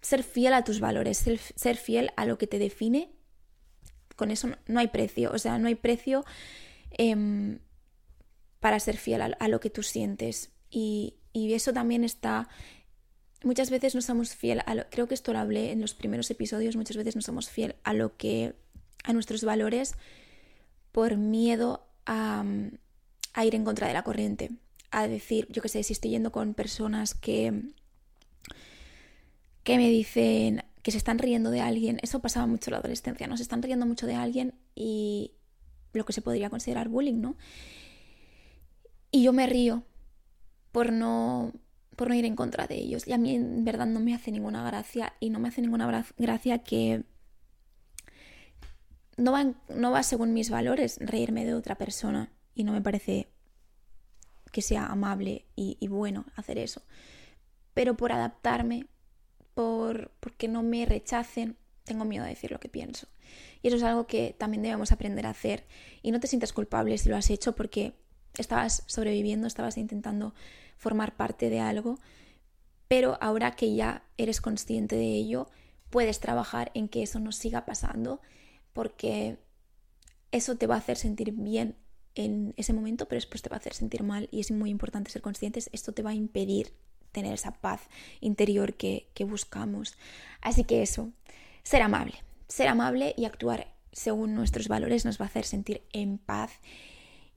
ser 0.03 0.22
fiel 0.22 0.53
a 0.53 0.64
tus 0.64 0.81
valores, 0.81 1.16
ser, 1.18 1.77
fiel 1.77 2.11
a 2.16 2.27
lo 2.27 2.37
que 2.37 2.46
te 2.46 2.59
define, 2.59 3.11
con 4.14 4.31
eso 4.31 4.51
no, 4.66 4.81
hay 4.81 4.88
precio, 4.88 5.33
o 5.33 5.38
sea, 5.38 5.59
no 5.59 5.68
hay 5.68 5.75
precio 5.75 6.25
em, 6.90 7.60
para 8.60 8.79
ser 8.79 8.98
fiel 8.98 9.23
a, 9.23 9.48
lo 9.48 9.60
que 9.60 9.71
tú 9.71 9.83
sientes. 9.83 10.52
Y, 10.69 11.17
y 11.33 11.54
eso 11.54 11.73
también 11.73 12.04
está 12.04 12.48
muchas 13.45 13.71
veces 13.71 13.95
no 13.95 14.03
somos 14.03 14.35
fiel 14.35 14.63
a 14.67 14.75
lo, 14.75 14.85
creo 14.90 15.09
que 15.09 15.15
esto 15.15 15.33
lo 15.33 15.38
hablé 15.38 15.73
en 15.73 15.81
los 15.81 15.95
primeros 15.95 16.31
episodios, 16.31 16.77
muchas 16.77 16.97
veces 16.97 17.17
no 17.17 17.23
somos 17.23 17.49
fiel 17.49 17.77
a 17.85 17.95
lo 17.95 18.17
que, 18.17 18.55
a 19.05 19.13
nuestros 19.13 19.45
valores 19.45 19.95
por 20.93 21.17
miedo 21.17 21.87
a, 22.07 22.45
a 23.35 23.45
ir 23.45 23.55
en 23.55 23.65
contra 23.65 23.88
de 23.88 23.95
la 23.95 24.03
corriente, 24.03 24.51
a 24.90 25.09
decir, 25.09 25.47
yo 25.51 25.63
qué 25.63 25.69
sé, 25.69 25.83
si 25.83 25.93
estoy 25.93 26.11
yendo 26.11 26.33
con 26.33 26.55
personas 26.55 27.15
que, 27.15 27.63
que 29.65 29.77
me 29.77 29.88
dicen 29.88 30.65
que 30.83 30.90
se 30.90 30.99
están 30.99 31.19
riendo 31.19 31.51
de 31.51 31.61
alguien, 31.61 31.99
eso 32.03 32.21
pasaba 32.21 32.47
mucho 32.47 32.71
en 32.71 32.73
la 32.73 32.79
adolescencia, 32.79 33.27
¿no? 33.27 33.37
Se 33.37 33.45
están 33.45 33.63
riendo 33.63 33.87
mucho 33.87 34.07
de 34.07 34.15
alguien 34.15 34.55
y 34.75 35.33
lo 35.93 36.05
que 36.05 36.13
se 36.13 36.23
podría 36.23 36.51
considerar 36.51 36.88
bullying, 36.88 37.21
¿no? 37.21 37.37
Y 39.11 39.23
yo 39.23 39.33
me 39.33 39.47
río 39.47 39.85
por 40.73 40.90
no 40.90 41.53
por 42.03 42.09
no 42.09 42.17
ir 42.17 42.25
en 42.25 42.35
contra 42.35 42.67
de 42.67 42.75
ellos. 42.75 43.07
Y 43.07 43.13
a 43.13 43.17
mí 43.17 43.37
en 43.37 43.65
verdad 43.65 43.87
no 43.87 44.00
me 44.00 44.13
hace 44.13 44.33
ninguna 44.33 44.65
gracia 44.65 45.13
y 45.21 45.31
no 45.31 45.38
me 45.38 45.50
hace 45.50 45.63
ninguna 45.63 46.05
gracia 46.19 46.59
que 46.59 47.05
no 49.17 49.31
va, 49.31 49.55
no 49.69 49.92
va 49.92 50.03
según 50.03 50.33
mis 50.33 50.50
valores 50.50 50.98
reírme 51.00 51.44
de 51.44 51.55
otra 51.55 51.77
persona 51.77 52.33
y 52.57 52.65
no 52.65 52.73
me 52.73 52.83
parece 52.83 53.29
que 54.50 54.63
sea 54.63 54.87
amable 54.87 55.46
y, 55.55 55.87
bueno 55.87 56.27
hacer 56.35 56.59
eso. 56.59 56.83
Pero 57.73 57.96
por 57.96 58.11
adaptarme, 58.11 58.88
por 59.55 60.11
porque 60.19 60.48
no 60.48 60.65
me 60.65 60.87
rechacen, 60.87 61.57
tengo 61.85 62.05
miedo 62.05 62.25
de 62.25 62.31
decir 62.31 62.50
lo 62.50 62.59
que 62.59 62.69
pienso. 62.69 63.07
Y 63.63 63.69
eso 63.69 63.77
es 63.77 63.85
algo 63.85 64.09
que 64.09 64.35
también 64.37 64.65
debemos 64.65 64.90
aprender 64.90 65.25
a 65.25 65.31
hacer. 65.31 65.69
Y 66.03 66.11
no 66.11 66.19
te 66.19 66.27
sientas 66.27 66.53
culpable 66.53 66.98
si 66.98 67.09
lo 67.09 67.17
has 67.17 67.31
hecho 67.31 67.55
porque 67.55 67.92
estabas 68.37 68.83
sobreviviendo, 68.88 69.46
estabas 69.46 69.79
intentando 69.79 70.35
formar 70.83 71.15
parte 71.15 71.49
de 71.49 71.61
algo, 71.61 72.01
pero 72.89 73.17
ahora 73.21 73.53
que 73.53 73.73
ya 73.73 74.03
eres 74.19 74.41
consciente 74.41 74.97
de 74.97 75.15
ello, 75.15 75.49
puedes 75.91 76.19
trabajar 76.19 76.73
en 76.75 76.89
que 76.89 77.05
eso 77.05 77.21
no 77.21 77.31
siga 77.31 77.65
pasando 77.65 78.21
porque 78.73 79.39
eso 80.33 80.57
te 80.57 80.67
va 80.67 80.75
a 80.75 80.79
hacer 80.79 80.97
sentir 80.97 81.31
bien 81.33 81.77
en 82.17 82.53
ese 82.57 82.73
momento, 82.73 83.07
pero 83.07 83.19
después 83.19 83.43
te 83.43 83.49
va 83.49 83.57
a 83.57 83.61
hacer 83.61 83.75
sentir 83.75 84.03
mal 84.03 84.29
y 84.33 84.41
es 84.41 84.51
muy 84.51 84.71
importante 84.71 85.13
ser 85.13 85.23
conscientes. 85.23 85.71
Esto 85.73 85.93
te 85.93 86.03
va 86.03 86.11
a 86.11 86.15
impedir 86.15 86.75
tener 87.13 87.33
esa 87.33 87.53
paz 87.53 87.83
interior 88.21 88.75
que, 88.75 89.09
que 89.15 89.23
buscamos. 89.23 89.95
Así 90.41 90.65
que 90.65 90.83
eso, 90.83 91.13
ser 91.63 91.83
amable, 91.83 92.25
ser 92.49 92.67
amable 92.67 93.15
y 93.17 93.25
actuar 93.25 93.73
según 93.93 94.35
nuestros 94.35 94.67
valores 94.67 95.05
nos 95.05 95.21
va 95.21 95.27
a 95.27 95.29
hacer 95.29 95.45
sentir 95.45 95.83
en 95.93 96.19
paz 96.19 96.51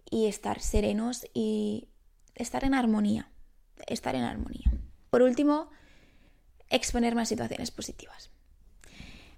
y 0.09 0.25
estar 0.25 0.61
serenos 0.61 1.27
y 1.33 1.89
estar 2.35 2.63
en 2.63 2.73
armonía, 2.73 3.29
estar 3.87 4.15
en 4.15 4.23
armonía. 4.23 4.71
Por 5.09 5.21
último, 5.21 5.69
exponerme 6.69 7.21
a 7.21 7.25
situaciones 7.25 7.71
positivas. 7.71 8.31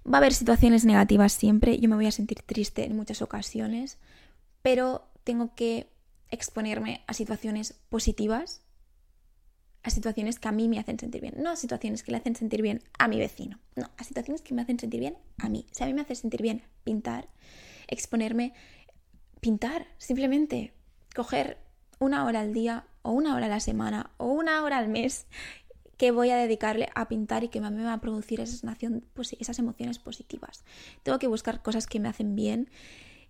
Va 0.06 0.16
a 0.16 0.18
haber 0.18 0.32
situaciones 0.32 0.84
negativas 0.84 1.32
siempre, 1.32 1.78
yo 1.78 1.88
me 1.88 1.96
voy 1.96 2.06
a 2.06 2.12
sentir 2.12 2.42
triste 2.42 2.84
en 2.84 2.96
muchas 2.96 3.20
ocasiones, 3.20 3.98
pero 4.62 5.08
tengo 5.24 5.54
que 5.54 5.90
exponerme 6.30 7.02
a 7.06 7.14
situaciones 7.14 7.74
positivas, 7.88 8.62
a 9.82 9.90
situaciones 9.90 10.38
que 10.38 10.48
a 10.48 10.52
mí 10.52 10.68
me 10.68 10.78
hacen 10.78 10.98
sentir 10.98 11.20
bien, 11.20 11.34
no 11.38 11.50
a 11.50 11.56
situaciones 11.56 12.02
que 12.02 12.10
le 12.10 12.18
hacen 12.18 12.36
sentir 12.36 12.62
bien 12.62 12.82
a 12.98 13.08
mi 13.08 13.18
vecino, 13.18 13.58
no, 13.76 13.90
a 13.96 14.04
situaciones 14.04 14.42
que 14.42 14.54
me 14.54 14.62
hacen 14.62 14.78
sentir 14.78 15.00
bien 15.00 15.18
a 15.38 15.48
mí. 15.48 15.66
Si 15.70 15.82
a 15.82 15.86
mí 15.86 15.94
me 15.94 16.00
hace 16.00 16.14
sentir 16.14 16.42
bien 16.42 16.62
pintar, 16.84 17.28
exponerme, 17.86 18.54
pintar, 19.40 19.86
simplemente 19.98 20.72
coger 21.14 21.58
una 21.98 22.24
hora 22.24 22.40
al 22.40 22.52
día 22.52 22.84
o 23.02 23.12
una 23.12 23.34
hora 23.34 23.46
a 23.46 23.50
la 23.50 23.60
semana 23.60 24.10
o 24.16 24.26
una 24.26 24.62
hora 24.62 24.78
al 24.78 24.88
mes 24.88 25.26
que 25.96 26.12
voy 26.12 26.30
a 26.30 26.36
dedicarle 26.36 26.88
a 26.94 27.08
pintar 27.08 27.42
y 27.42 27.48
que 27.48 27.60
me 27.60 27.82
va 27.82 27.92
a 27.92 28.00
producir 28.00 28.42
pues 29.14 29.36
esas 29.38 29.58
emociones 29.58 29.98
positivas. 29.98 30.64
Tengo 31.02 31.18
que 31.18 31.26
buscar 31.26 31.60
cosas 31.60 31.86
que 31.86 31.98
me 31.98 32.08
hacen 32.08 32.36
bien 32.36 32.70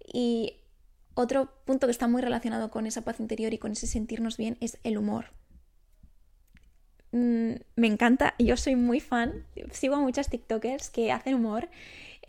y 0.04 0.56
otro 1.14 1.50
punto 1.64 1.86
que 1.86 1.90
está 1.90 2.06
muy 2.06 2.22
relacionado 2.22 2.70
con 2.70 2.86
esa 2.86 3.02
paz 3.02 3.20
interior 3.20 3.52
y 3.54 3.58
con 3.58 3.72
ese 3.72 3.86
sentirnos 3.86 4.36
bien 4.36 4.58
es 4.60 4.78
el 4.84 4.98
humor. 4.98 5.32
Mm, 7.10 7.54
me 7.76 7.86
encanta, 7.86 8.34
yo 8.38 8.56
soy 8.58 8.76
muy 8.76 9.00
fan, 9.00 9.46
sigo 9.72 9.96
a 9.96 10.00
muchas 10.00 10.28
TikTokers 10.28 10.90
que 10.90 11.10
hacen 11.10 11.34
humor, 11.34 11.70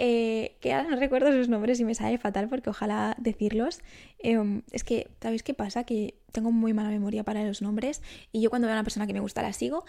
eh, 0.01 0.55
que 0.61 0.71
ahora 0.71 0.89
no 0.89 0.95
recuerdo 0.95 1.29
sus 1.33 1.49
nombres 1.49 1.77
y 1.81 1.83
me 1.83 1.93
sale 1.93 2.17
fatal 2.17 2.47
porque 2.47 2.69
ojalá 2.69 3.17
decirlos. 3.19 3.81
Em, 4.19 4.61
es 4.71 4.85
que, 4.85 5.09
¿sabéis 5.21 5.43
qué 5.43 5.53
pasa? 5.53 5.83
Que 5.83 6.15
tengo 6.31 6.53
muy 6.53 6.73
mala 6.73 6.87
memoria 6.87 7.25
para 7.25 7.43
los 7.43 7.61
nombres 7.61 8.01
y 8.31 8.39
yo 8.39 8.49
cuando 8.49 8.67
veo 8.67 8.75
a 8.75 8.77
una 8.77 8.85
persona 8.85 9.07
que 9.07 9.13
me 9.13 9.19
gusta 9.19 9.41
la 9.41 9.51
sigo, 9.51 9.83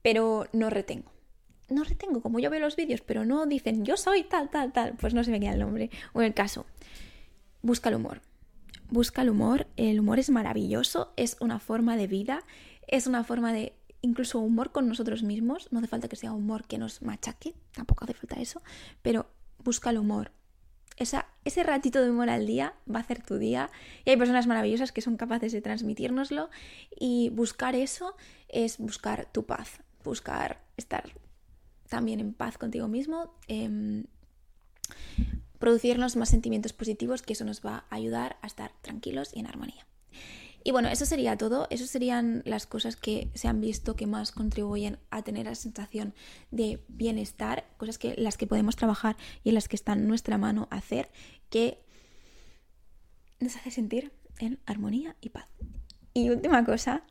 pero 0.00 0.46
no 0.54 0.70
retengo. 0.70 1.12
No 1.68 1.84
retengo, 1.84 2.22
como 2.22 2.38
yo 2.38 2.48
veo 2.48 2.58
los 2.58 2.74
vídeos, 2.74 3.02
pero 3.02 3.26
no 3.26 3.44
dicen 3.44 3.84
yo 3.84 3.98
soy 3.98 4.24
tal, 4.24 4.48
tal, 4.48 4.72
tal, 4.72 4.94
pues 4.98 5.12
no 5.12 5.22
se 5.24 5.30
me 5.30 5.38
queda 5.38 5.52
el 5.52 5.60
nombre. 5.60 5.90
O 6.14 6.22
el 6.22 6.32
caso, 6.32 6.64
busca 7.60 7.90
el 7.90 7.96
humor. 7.96 8.22
Busca 8.88 9.20
el 9.20 9.28
humor, 9.28 9.66
el 9.76 10.00
humor 10.00 10.18
es 10.18 10.30
maravilloso, 10.30 11.12
es 11.18 11.36
una 11.38 11.58
forma 11.58 11.98
de 11.98 12.06
vida, 12.06 12.44
es 12.88 13.06
una 13.06 13.24
forma 13.24 13.52
de 13.52 13.74
incluso 14.00 14.38
humor 14.38 14.72
con 14.72 14.88
nosotros 14.88 15.22
mismos, 15.22 15.68
no 15.70 15.80
hace 15.80 15.88
falta 15.88 16.08
que 16.08 16.16
sea 16.16 16.32
humor 16.32 16.66
que 16.66 16.78
nos 16.78 17.02
machaque, 17.02 17.54
tampoco 17.72 18.04
hace 18.04 18.14
falta 18.14 18.40
eso, 18.40 18.62
pero 19.02 19.26
busca 19.64 19.90
el 19.90 19.98
humor. 19.98 20.32
Esa, 20.96 21.28
ese 21.44 21.62
ratito 21.62 22.02
de 22.02 22.10
humor 22.10 22.28
al 22.28 22.46
día 22.46 22.74
va 22.92 22.98
a 22.98 23.02
hacer 23.02 23.22
tu 23.22 23.38
día 23.38 23.70
y 24.04 24.10
hay 24.10 24.16
personas 24.16 24.46
maravillosas 24.46 24.92
que 24.92 25.00
son 25.00 25.16
capaces 25.16 25.52
de 25.52 25.62
transmitírnoslo 25.62 26.50
y 26.90 27.30
buscar 27.30 27.74
eso 27.74 28.16
es 28.48 28.76
buscar 28.78 29.26
tu 29.32 29.46
paz, 29.46 29.80
buscar 30.04 30.62
estar 30.76 31.10
también 31.88 32.20
en 32.20 32.34
paz 32.34 32.58
contigo 32.58 32.86
mismo, 32.86 33.34
em, 33.48 34.04
producirnos 35.58 36.16
más 36.16 36.28
sentimientos 36.28 36.72
positivos 36.72 37.22
que 37.22 37.32
eso 37.32 37.44
nos 37.44 37.64
va 37.64 37.84
a 37.88 37.96
ayudar 37.96 38.38
a 38.42 38.46
estar 38.46 38.72
tranquilos 38.82 39.30
y 39.34 39.40
en 39.40 39.46
armonía. 39.46 39.86
Y 40.62 40.72
bueno, 40.72 40.88
eso 40.88 41.06
sería 41.06 41.36
todo. 41.36 41.66
Esas 41.70 41.88
serían 41.88 42.42
las 42.44 42.66
cosas 42.66 42.96
que 42.96 43.30
se 43.34 43.48
han 43.48 43.60
visto 43.60 43.96
que 43.96 44.06
más 44.06 44.32
contribuyen 44.32 44.98
a 45.10 45.22
tener 45.22 45.46
la 45.46 45.54
sensación 45.54 46.14
de 46.50 46.84
bienestar, 46.88 47.64
cosas 47.76 47.98
que 47.98 48.14
las 48.16 48.36
que 48.36 48.46
podemos 48.46 48.76
trabajar 48.76 49.16
y 49.42 49.50
en 49.50 49.54
las 49.54 49.68
que 49.68 49.76
está 49.76 49.92
en 49.94 50.06
nuestra 50.06 50.38
mano 50.38 50.68
hacer, 50.70 51.10
que 51.48 51.82
nos 53.38 53.56
hace 53.56 53.70
sentir 53.70 54.12
en 54.38 54.58
armonía 54.66 55.16
y 55.20 55.30
paz. 55.30 55.48
Y 56.12 56.28
última 56.28 56.64
cosa, 56.64 57.04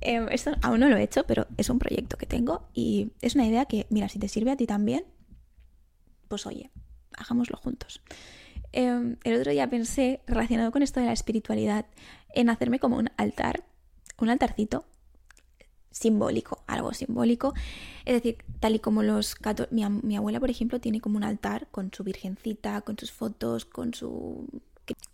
Em, 0.00 0.28
esto 0.30 0.52
aún 0.62 0.80
no 0.80 0.88
lo 0.88 0.96
he 0.96 1.02
hecho, 1.02 1.24
pero 1.24 1.46
es 1.56 1.70
un 1.70 1.78
proyecto 1.78 2.16
que 2.16 2.26
tengo 2.26 2.68
y 2.72 3.10
es 3.20 3.34
una 3.34 3.46
idea 3.46 3.64
que, 3.64 3.86
mira, 3.90 4.08
si 4.08 4.18
te 4.18 4.28
sirve 4.28 4.52
a 4.52 4.56
ti 4.56 4.66
también, 4.66 5.04
pues 6.28 6.46
oye, 6.46 6.70
hagámoslo 7.16 7.56
juntos. 7.56 8.00
Em, 8.72 9.16
el 9.24 9.38
otro 9.38 9.52
día 9.52 9.70
pensé, 9.70 10.20
relacionado 10.26 10.70
con 10.72 10.82
esto 10.82 11.00
de 11.00 11.06
la 11.06 11.12
espiritualidad, 11.12 11.86
en 12.34 12.50
hacerme 12.50 12.78
como 12.78 12.96
un 12.96 13.10
altar, 13.16 13.64
un 14.18 14.28
altarcito 14.30 14.84
simbólico, 15.90 16.62
algo 16.66 16.92
simbólico. 16.92 17.54
Es 18.04 18.14
decir, 18.14 18.44
tal 18.60 18.74
y 18.74 18.78
como 18.78 19.02
los 19.02 19.36
mi, 19.70 19.84
mi 19.88 20.16
abuela, 20.16 20.40
por 20.40 20.50
ejemplo, 20.50 20.80
tiene 20.80 21.00
como 21.00 21.16
un 21.16 21.24
altar 21.24 21.68
con 21.70 21.92
su 21.92 22.04
virgencita, 22.04 22.82
con 22.82 22.98
sus 22.98 23.12
fotos, 23.12 23.64
con 23.64 23.94
su 23.94 24.46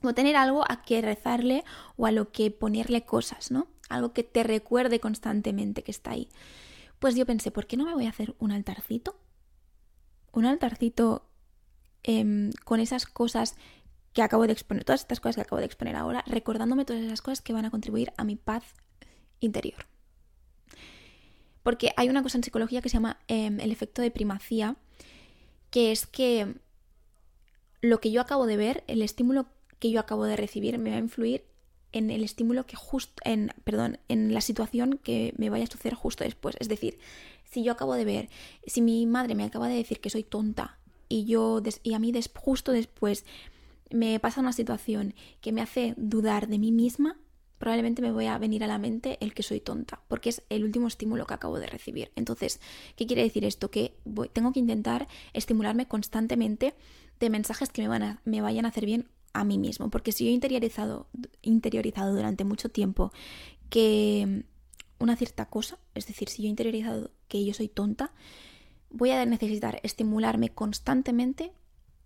como 0.01 0.15
tener 0.15 0.37
algo 0.37 0.65
a 0.71 0.83
que 0.83 1.03
rezarle 1.03 1.65
o 1.97 2.07
a 2.07 2.13
lo 2.13 2.31
que 2.31 2.53
ponerle 2.53 3.05
cosas, 3.05 3.51
¿no? 3.51 3.67
algo 3.89 4.13
que 4.13 4.23
te 4.23 4.43
recuerde 4.43 5.01
constantemente 5.01 5.83
que 5.83 5.91
está 5.91 6.13
ahí. 6.13 6.29
Pues 6.99 7.15
yo 7.17 7.27
pensé, 7.27 7.51
¿por 7.51 7.67
qué 7.67 7.77
no 7.77 7.85
me 7.85 7.95
voy 7.95 8.07
a 8.07 8.11
hacer 8.11 8.35
un 8.39 8.53
altarcito? 8.53 9.17
Un 10.33 10.47
altarcito 10.47 11.27
em, 12.05 12.51
con 12.65 12.81
esas 12.81 13.07
cosas 13.07 13.57
que 14.13 14.23
acabo 14.23 14.47
de 14.47 14.53
exponer, 14.53 14.85
todas 14.85 15.01
estas 15.01 15.21
cosas 15.21 15.35
que 15.35 15.43
acabo 15.43 15.59
de 15.59 15.67
exponer 15.67 15.97
ahora, 15.97 16.23
recordándome 16.27 16.85
todas 16.85 17.03
esas 17.03 17.21
cosas 17.21 17.43
que 17.43 17.53
van 17.53 17.65
a 17.65 17.71
contribuir 17.71 18.13
a 18.17 18.25
mi 18.25 18.37
paz 18.37 18.63
interior. 19.41 19.87
Porque 21.65 21.93
hay 21.97 22.09
una 22.09 22.23
cosa 22.23 22.39
en 22.39 22.45
psicología 22.45 22.81
que 22.81 22.89
se 22.89 22.95
llama 22.95 23.19
em, 23.27 23.59
el 23.59 23.73
efecto 23.73 24.03
de 24.03 24.13
primacía, 24.13 24.77
que 25.71 25.91
es 25.91 26.07
que 26.07 26.55
lo 27.81 28.01
que 28.01 28.13
yo 28.13 28.21
acabo 28.21 28.47
de 28.47 28.57
ver, 28.57 28.85
el 28.87 29.03
estímulo 29.03 29.47
que 29.81 29.91
yo 29.91 29.99
acabo 29.99 30.25
de 30.25 30.37
recibir, 30.37 30.79
me 30.79 30.91
va 30.91 30.97
a 30.97 31.01
influir 31.01 31.45
en 31.93 32.11
el 32.11 32.23
estímulo 32.23 32.67
que 32.67 32.77
justo, 32.77 33.21
en, 33.25 33.53
perdón, 33.65 33.99
en 34.09 34.33
la 34.33 34.41
situación 34.41 34.99
que 35.03 35.35
me 35.37 35.51
vaya 35.51 35.65
a 35.65 35.69
suceder 35.69 35.95
justo 35.95 36.25
después. 36.25 36.57
Es 36.61 36.69
decir, 36.69 36.99
si 37.45 37.65
yo 37.65 37.73
acabo 37.73 37.95
de 37.95 38.05
ver, 38.05 38.29
si 38.67 38.81
mi 38.81 39.07
madre 39.07 39.35
me 39.35 39.45
acaba 39.45 39.69
de 39.69 39.77
decir 39.77 40.01
que 40.01 40.11
soy 40.11 40.23
tonta 40.23 40.79
y 41.15 41.27
yo 41.27 41.63
y 41.85 41.95
a 41.95 42.01
mí 42.01 42.13
justo 42.35 42.73
después 42.73 43.25
me 43.91 44.19
pasa 44.19 44.41
una 44.41 44.53
situación 44.53 45.15
que 45.41 45.53
me 45.53 45.63
hace 45.63 45.95
dudar 45.97 46.49
de 46.49 46.59
mí 46.59 46.73
misma, 46.73 47.21
probablemente 47.59 48.03
me 48.03 48.11
voy 48.11 48.27
a 48.27 48.37
venir 48.37 48.65
a 48.65 48.67
la 48.67 48.79
mente 48.79 49.17
el 49.21 49.33
que 49.33 49.45
soy 49.45 49.61
tonta, 49.61 50.01
porque 50.09 50.31
es 50.31 50.43
el 50.49 50.65
último 50.65 50.89
estímulo 50.89 51.25
que 51.25 51.35
acabo 51.35 51.61
de 51.61 51.69
recibir. 51.69 52.11
Entonces, 52.17 52.61
¿qué 52.97 53.07
quiere 53.07 53.23
decir 53.23 53.45
esto? 53.45 53.71
Que 53.71 53.95
tengo 54.33 54.53
que 54.53 54.59
intentar 54.59 55.07
estimularme 55.33 55.87
constantemente 55.87 56.75
de 57.21 57.31
mensajes 57.31 57.69
que 57.71 57.83
me, 57.83 57.89
van 57.89 58.03
a, 58.03 58.21
me 58.25 58.41
vayan 58.41 58.65
a 58.65 58.71
hacer 58.71 58.85
bien 58.85 59.07
a 59.35 59.45
mí 59.45 59.57
mismo. 59.57 59.91
Porque 59.91 60.11
si 60.11 60.25
yo 60.25 60.31
he 60.31 60.35
interiorizado, 60.35 61.07
interiorizado 61.43 62.13
durante 62.13 62.43
mucho 62.43 62.71
tiempo 62.71 63.13
que 63.71 64.43
una 64.99 65.15
cierta 65.15 65.47
cosa, 65.47 65.79
es 65.95 66.09
decir, 66.09 66.29
si 66.29 66.43
yo 66.43 66.47
he 66.49 66.51
interiorizado 66.51 67.13
que 67.29 67.45
yo 67.45 67.55
soy 67.55 67.69
tonta, 67.69 68.13
voy 68.95 69.11
a 69.11 69.25
necesitar 69.27 69.81
estimularme 69.83 70.49
constantemente 70.49 71.53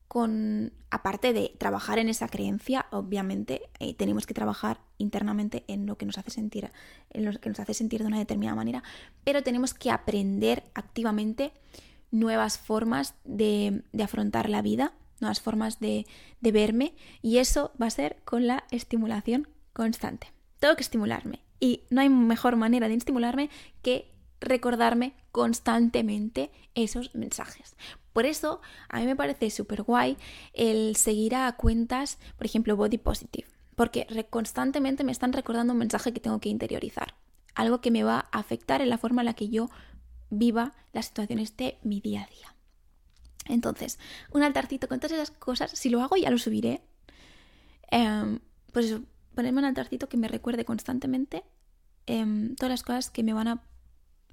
con, 0.08 0.72
aparte 0.90 1.32
de 1.32 1.54
trabajar 1.58 1.98
en 1.98 2.08
esa 2.08 2.28
creencia, 2.28 2.86
obviamente 2.90 3.68
eh, 3.78 3.94
tenemos 3.94 4.26
que 4.26 4.34
trabajar 4.34 4.80
internamente 4.96 5.64
en 5.68 5.86
lo 5.86 5.98
que 5.98 6.06
nos 6.06 6.18
hace 6.18 6.30
sentir, 6.30 6.70
en 7.10 7.24
lo 7.26 7.38
que 7.38 7.50
nos 7.50 7.60
hace 7.60 7.74
sentir 7.74 8.00
de 8.00 8.06
una 8.06 8.18
determinada 8.18 8.56
manera, 8.56 8.82
pero 9.22 9.42
tenemos 9.42 9.74
que 9.74 9.90
aprender 9.90 10.64
activamente 10.74 11.52
nuevas 12.10 12.58
formas 12.58 13.14
de, 13.24 13.82
de 13.92 14.02
afrontar 14.02 14.48
la 14.48 14.62
vida 14.62 14.94
nuevas 15.20 15.40
formas 15.40 15.80
de, 15.80 16.06
verme 16.40 16.94
y 17.22 17.38
eso 17.38 17.72
va 17.80 17.86
a 17.86 17.90
ser 17.90 18.16
con 18.24 18.46
la 18.46 18.64
estimulación 18.70 19.48
constante. 19.72 20.32
Tengo 20.60 20.76
que 20.76 20.82
estimularme 20.82 21.42
y 21.60 21.84
no 21.90 22.00
hay 22.00 22.08
mejor 22.08 22.56
manera 22.56 22.88
de 22.88 22.94
estimularme 22.94 23.50
que 23.82 24.10
recordarme 24.40 25.14
constantemente 25.32 26.50
esos 26.74 27.14
mensajes. 27.14 27.76
Por 28.12 28.26
eso 28.26 28.60
a 28.88 29.00
mí 29.00 29.06
me 29.06 29.16
parece 29.16 29.50
súper 29.50 29.82
guay 29.82 30.16
el 30.52 30.96
seguir 30.96 31.34
a 31.34 31.52
cuentas, 31.52 32.18
por 32.36 32.46
ejemplo, 32.46 32.76
Body 32.76 32.98
Positive, 32.98 33.48
porque 33.76 34.06
constantemente 34.30 35.04
me 35.04 35.12
están 35.12 35.32
recordando 35.32 35.72
un 35.72 35.78
mensaje 35.78 36.12
que 36.12 36.20
tengo 36.20 36.40
que 36.40 36.48
interiorizar, 36.48 37.14
algo 37.54 37.80
que 37.80 37.90
me 37.90 38.02
va 38.02 38.28
a 38.32 38.38
afectar 38.38 38.82
en 38.82 38.90
la 38.90 38.98
forma 38.98 39.22
en 39.22 39.26
la 39.26 39.34
que 39.34 39.48
yo 39.48 39.70
viva 40.30 40.74
las 40.92 41.06
situaciones 41.06 41.56
de 41.56 41.78
mi 41.82 42.00
día 42.00 42.24
a 42.24 42.26
día. 42.26 42.54
Entonces, 43.46 43.98
un 44.30 44.42
altarcito 44.42 44.88
con 44.88 45.00
todas 45.00 45.12
esas 45.12 45.30
cosas, 45.30 45.70
si 45.72 45.88
lo 45.88 46.02
hago 46.02 46.16
ya 46.16 46.30
lo 46.30 46.38
subiré. 46.38 46.82
Em, 47.90 48.40
pues 48.72 48.86
eso, 48.86 49.02
ponerme 49.34 49.60
un 49.60 49.64
altarcito 49.64 50.08
que 50.08 50.16
me 50.16 50.28
recuerde 50.28 50.64
constantemente 50.64 51.44
em, 52.06 52.54
todas 52.56 52.70
las 52.70 52.82
cosas 52.82 53.10
que 53.10 53.22
me 53.22 53.32
van 53.32 53.48
a 53.48 53.62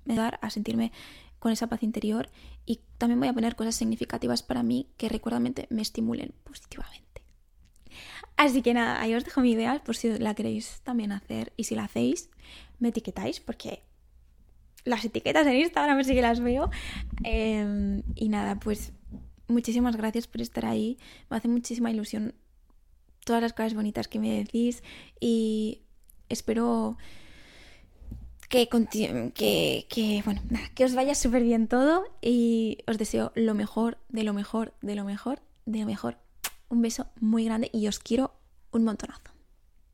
dar 0.05 0.39
a 0.41 0.49
sentirme 0.49 0.91
con 1.39 1.51
esa 1.51 1.67
paz 1.67 1.83
interior 1.83 2.29
y 2.65 2.81
también 2.97 3.19
voy 3.19 3.29
a 3.29 3.33
poner 3.33 3.55
cosas 3.55 3.75
significativas 3.75 4.43
para 4.43 4.63
mí 4.63 4.87
que 4.97 5.09
recuerdamente 5.09 5.67
me 5.69 5.81
estimulen 5.81 6.33
positivamente. 6.43 7.23
Así 8.37 8.61
que 8.61 8.73
nada, 8.73 8.99
ahí 9.01 9.13
os 9.13 9.23
dejo 9.23 9.41
mi 9.41 9.51
idea 9.51 9.81
por 9.83 9.95
si 9.95 10.17
la 10.17 10.33
queréis 10.33 10.81
también 10.83 11.11
hacer 11.11 11.53
y 11.55 11.65
si 11.65 11.75
la 11.75 11.85
hacéis, 11.85 12.29
me 12.79 12.89
etiquetáis 12.89 13.39
porque 13.39 13.83
las 14.83 15.03
etiquetas 15.05 15.47
en 15.47 15.55
Instagram 15.55 16.03
sí 16.03 16.13
que 16.13 16.21
las 16.21 16.39
veo. 16.39 16.69
Em, 17.23 18.03
y 18.15 18.29
nada, 18.29 18.59
pues 18.59 18.93
muchísimas 19.47 19.95
gracias 19.95 20.27
por 20.27 20.41
estar 20.41 20.65
ahí. 20.65 20.97
Me 21.29 21.37
hace 21.37 21.47
muchísima 21.47 21.91
ilusión 21.91 22.33
todas 23.25 23.41
las 23.41 23.53
cosas 23.53 23.73
bonitas 23.73 24.07
que 24.07 24.19
me 24.19 24.31
decís 24.31 24.83
y 25.19 25.81
espero 26.29 26.97
que, 29.33 29.85
que, 29.89 30.21
bueno, 30.23 30.41
que 30.73 30.85
os 30.85 30.95
vaya 30.95 31.15
súper 31.15 31.43
bien 31.43 31.67
todo 31.67 32.05
y 32.21 32.79
os 32.87 32.97
deseo 32.97 33.31
lo 33.35 33.53
mejor, 33.53 33.97
de 34.09 34.23
lo 34.23 34.33
mejor, 34.33 34.73
de 34.81 34.95
lo 34.95 35.03
mejor, 35.03 35.39
de 35.65 35.79
lo 35.79 35.85
mejor. 35.85 36.17
Un 36.69 36.81
beso 36.81 37.07
muy 37.19 37.45
grande 37.45 37.69
y 37.73 37.87
os 37.87 37.99
quiero 37.99 38.31
un 38.71 38.83
montonazo. 38.83 39.34